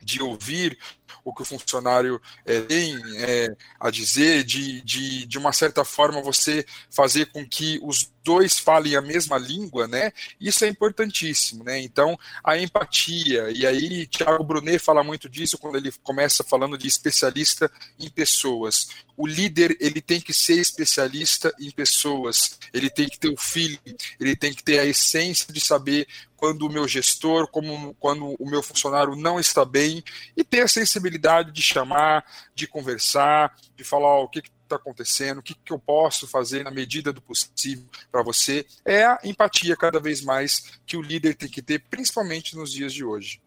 de 0.05 0.21
ouvir 0.21 0.77
o 1.23 1.33
que 1.33 1.41
o 1.41 1.45
funcionário 1.45 2.21
é, 2.45 2.61
tem 2.61 2.95
é, 3.17 3.55
a 3.79 3.89
dizer, 3.89 4.43
de, 4.43 4.79
de, 4.81 5.25
de 5.25 5.37
uma 5.39 5.51
certa 5.51 5.83
forma 5.83 6.21
você 6.21 6.63
fazer 6.91 7.25
com 7.31 7.43
que 7.43 7.79
os 7.81 8.13
dois 8.25 8.57
falem 8.57 8.95
a 8.95 9.01
mesma 9.01 9.37
língua, 9.37 9.87
né? 9.87 10.11
Isso 10.41 10.65
é 10.65 10.67
importantíssimo, 10.67 11.63
né? 11.63 11.79
Então, 11.79 12.17
a 12.43 12.57
empatia, 12.57 13.51
e 13.51 13.67
aí 13.67 14.07
Tiago 14.07 14.43
Brunet 14.43 14.79
fala 14.79 15.03
muito 15.03 15.29
disso 15.29 15.59
quando 15.59 15.77
ele 15.77 15.91
começa 16.01 16.43
falando 16.43 16.75
de 16.75 16.87
especialista 16.87 17.71
em 17.99 18.09
pessoas. 18.09 18.87
O 19.15 19.27
líder, 19.27 19.77
ele 19.79 20.01
tem 20.01 20.19
que 20.19 20.33
ser 20.33 20.59
especialista 20.59 21.53
em 21.59 21.69
pessoas, 21.69 22.57
ele 22.73 22.89
tem 22.89 23.07
que 23.07 23.19
ter 23.19 23.29
o 23.29 23.37
feeling, 23.37 23.95
ele 24.19 24.35
tem 24.35 24.51
que 24.51 24.63
ter 24.63 24.79
a 24.79 24.85
essência 24.85 25.53
de 25.53 25.61
saber 25.61 26.07
quando 26.35 26.63
o 26.63 26.69
meu 26.69 26.87
gestor, 26.87 27.47
como 27.47 27.93
quando 27.99 28.35
o 28.39 28.49
meu 28.49 28.61
funcionário 28.61 29.15
não 29.15 29.39
está 29.39 29.63
bem, 29.63 30.03
e 30.35 30.43
ter 30.43 30.61
a 30.61 30.67
sensibilidade 30.67 31.51
de 31.51 31.61
chamar, 31.61 32.25
de 32.53 32.67
conversar, 32.67 33.55
de 33.75 33.83
falar 33.83 34.07
ó, 34.07 34.23
o 34.23 34.29
que 34.29 34.41
está 34.75 34.81
acontecendo, 34.81 35.39
o 35.39 35.43
que, 35.43 35.53
que 35.53 35.71
eu 35.71 35.79
posso 35.79 36.27
fazer 36.27 36.63
na 36.63 36.71
medida 36.71 37.11
do 37.11 37.21
possível 37.21 37.85
para 38.11 38.21
você. 38.21 38.65
É 38.83 39.05
a 39.05 39.19
empatia 39.23 39.75
cada 39.75 39.99
vez 39.99 40.21
mais 40.21 40.79
que 40.85 40.97
o 40.97 41.01
líder 41.01 41.35
tem 41.35 41.49
que 41.49 41.61
ter, 41.61 41.79
principalmente 41.89 42.55
nos 42.55 42.71
dias 42.71 42.93
de 42.93 43.03
hoje. 43.03 43.41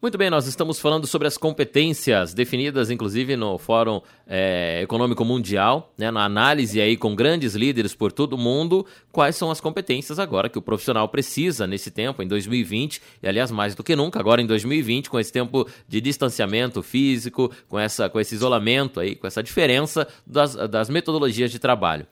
Muito 0.00 0.16
bem, 0.16 0.30
nós 0.30 0.46
estamos 0.46 0.78
falando 0.78 1.08
sobre 1.08 1.26
as 1.26 1.36
competências 1.36 2.32
definidas, 2.32 2.88
inclusive, 2.88 3.34
no 3.34 3.58
Fórum 3.58 4.00
é, 4.28 4.80
Econômico 4.80 5.24
Mundial, 5.24 5.92
né, 5.98 6.08
na 6.08 6.24
análise 6.24 6.80
aí 6.80 6.96
com 6.96 7.16
grandes 7.16 7.56
líderes 7.56 7.96
por 7.96 8.12
todo 8.12 8.34
o 8.34 8.38
mundo, 8.38 8.86
quais 9.10 9.34
são 9.34 9.50
as 9.50 9.60
competências 9.60 10.20
agora 10.20 10.48
que 10.48 10.56
o 10.56 10.62
profissional 10.62 11.08
precisa 11.08 11.66
nesse 11.66 11.90
tempo, 11.90 12.22
em 12.22 12.28
2020, 12.28 13.02
e 13.20 13.28
aliás, 13.28 13.50
mais 13.50 13.74
do 13.74 13.82
que 13.82 13.96
nunca, 13.96 14.20
agora 14.20 14.40
em 14.40 14.46
2020, 14.46 15.10
com 15.10 15.18
esse 15.18 15.32
tempo 15.32 15.66
de 15.88 16.00
distanciamento 16.00 16.80
físico, 16.80 17.50
com, 17.68 17.76
essa, 17.76 18.08
com 18.08 18.20
esse 18.20 18.36
isolamento 18.36 19.00
aí, 19.00 19.16
com 19.16 19.26
essa 19.26 19.42
diferença 19.42 20.06
das, 20.24 20.54
das 20.54 20.88
metodologias 20.88 21.50
de 21.50 21.58
trabalho. 21.58 22.06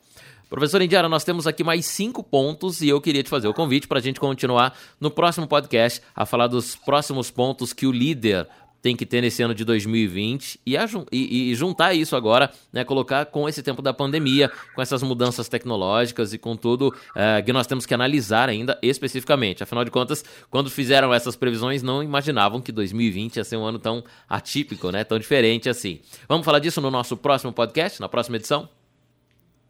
Professor 0.49 0.81
Indiara, 0.81 1.09
nós 1.09 1.25
temos 1.25 1.45
aqui 1.45 1.63
mais 1.63 1.85
cinco 1.85 2.23
pontos 2.23 2.81
e 2.81 2.87
eu 2.87 3.01
queria 3.01 3.21
te 3.21 3.29
fazer 3.29 3.47
o 3.49 3.53
convite 3.53 3.87
para 3.87 3.99
a 3.99 4.01
gente 4.01 4.19
continuar 4.19 4.77
no 4.99 5.11
próximo 5.11 5.45
podcast 5.45 6.01
a 6.15 6.25
falar 6.25 6.47
dos 6.47 6.75
próximos 6.75 7.29
pontos 7.29 7.73
que 7.73 7.85
o 7.85 7.91
líder 7.91 8.47
tem 8.81 8.95
que 8.95 9.05
ter 9.05 9.21
nesse 9.21 9.43
ano 9.43 9.53
de 9.53 9.65
2020 9.65 10.61
e, 10.65 10.77
e, 11.11 11.51
e 11.51 11.55
juntar 11.55 11.93
isso 11.93 12.15
agora, 12.15 12.49
né, 12.71 12.85
colocar 12.85 13.25
com 13.25 13.49
esse 13.49 13.61
tempo 13.61 13.81
da 13.81 13.93
pandemia, 13.93 14.49
com 14.73 14.81
essas 14.81 15.03
mudanças 15.03 15.49
tecnológicas 15.49 16.31
e 16.31 16.37
com 16.37 16.55
tudo 16.55 16.95
é, 17.13 17.41
que 17.41 17.51
nós 17.51 17.67
temos 17.67 17.85
que 17.85 17.93
analisar 17.93 18.47
ainda 18.47 18.79
especificamente. 18.81 19.63
Afinal 19.63 19.83
de 19.83 19.91
contas, 19.91 20.23
quando 20.49 20.69
fizeram 20.69 21.13
essas 21.13 21.35
previsões, 21.35 21.83
não 21.83 22.01
imaginavam 22.01 22.61
que 22.61 22.71
2020 22.71 23.35
ia 23.35 23.43
ser 23.43 23.57
um 23.57 23.65
ano 23.65 23.79
tão 23.79 24.01
atípico, 24.29 24.91
né, 24.91 25.03
tão 25.03 25.19
diferente 25.19 25.67
assim. 25.67 25.99
Vamos 26.29 26.45
falar 26.45 26.59
disso 26.59 26.79
no 26.79 26.89
nosso 26.89 27.17
próximo 27.17 27.51
podcast, 27.51 27.99
na 27.99 28.07
próxima 28.07 28.37
edição? 28.37 28.69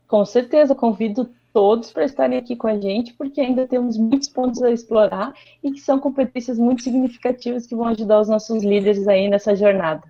Com 0.08 0.26
certeza, 0.26 0.74
convido 0.74 1.30
todos 1.51 1.91
para 1.91 2.05
estarem 2.05 2.38
aqui 2.38 2.55
com 2.55 2.68
a 2.68 2.80
gente, 2.80 3.14
porque 3.14 3.41
ainda 3.41 3.68
temos 3.68 3.97
muitos 3.97 4.30
pontos 4.30 4.62
a 4.62 4.72
explorar 4.72 5.34
e 5.64 5.72
que 5.72 5.80
são 5.80 5.99
competências 5.99 6.58
muito 6.58 6.84
significativas 6.84 7.66
que 7.66 7.76
vão 7.76 7.88
ajudar 7.88 8.22
os 8.22 8.30
nossos 8.30 8.64
líderes 8.64 9.08
aí 9.08 9.28
nessa 9.28 9.55
jornada. 9.55 10.03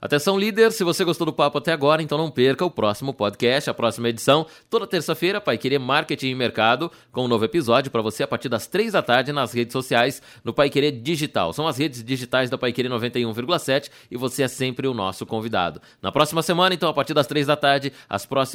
Atenção, 0.00 0.38
líder, 0.38 0.70
se 0.70 0.84
você 0.84 1.04
gostou 1.04 1.24
do 1.24 1.32
papo 1.32 1.58
até 1.58 1.72
agora, 1.72 2.00
então 2.00 2.16
não 2.16 2.30
perca 2.30 2.64
o 2.64 2.70
próximo 2.70 3.12
podcast, 3.12 3.68
a 3.68 3.74
próxima 3.74 4.08
edição, 4.08 4.46
toda 4.70 4.86
terça-feira, 4.86 5.40
Pai 5.40 5.58
Querer 5.58 5.80
Marketing 5.80 6.28
e 6.28 6.34
Mercado, 6.36 6.88
com 7.10 7.24
um 7.24 7.28
novo 7.28 7.44
episódio 7.44 7.90
para 7.90 8.00
você 8.00 8.22
a 8.22 8.26
partir 8.28 8.48
das 8.48 8.68
três 8.68 8.92
da 8.92 9.02
tarde 9.02 9.32
nas 9.32 9.52
redes 9.52 9.72
sociais, 9.72 10.22
no 10.44 10.54
Pai 10.54 10.70
Querer 10.70 10.92
Digital. 10.92 11.52
São 11.52 11.66
as 11.66 11.78
redes 11.78 12.04
digitais 12.04 12.48
da 12.48 12.56
Pai 12.56 12.72
Querer 12.72 12.88
91,7 12.88 13.90
e 14.08 14.16
você 14.16 14.44
é 14.44 14.48
sempre 14.48 14.86
o 14.86 14.94
nosso 14.94 15.26
convidado. 15.26 15.82
Na 16.00 16.12
próxima 16.12 16.42
semana, 16.42 16.72
então, 16.72 16.88
a 16.88 16.94
partir 16.94 17.12
das 17.12 17.26
três 17.26 17.48
da 17.48 17.56
tarde, 17.56 17.92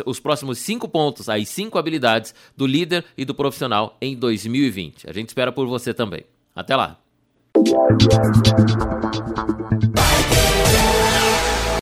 os 0.05 0.21
próximos 0.21 0.59
cinco 0.59 0.87
pontos, 0.87 1.27
as 1.27 1.49
cinco 1.49 1.77
habilidades 1.77 2.33
do 2.55 2.65
líder 2.65 3.03
e 3.17 3.25
do 3.25 3.35
profissional 3.35 3.97
em 4.01 4.15
2020. 4.15 5.09
A 5.09 5.13
gente 5.13 5.27
espera 5.27 5.51
por 5.51 5.67
você 5.67 5.93
também. 5.93 6.23
Até 6.55 6.73
lá! 6.73 6.99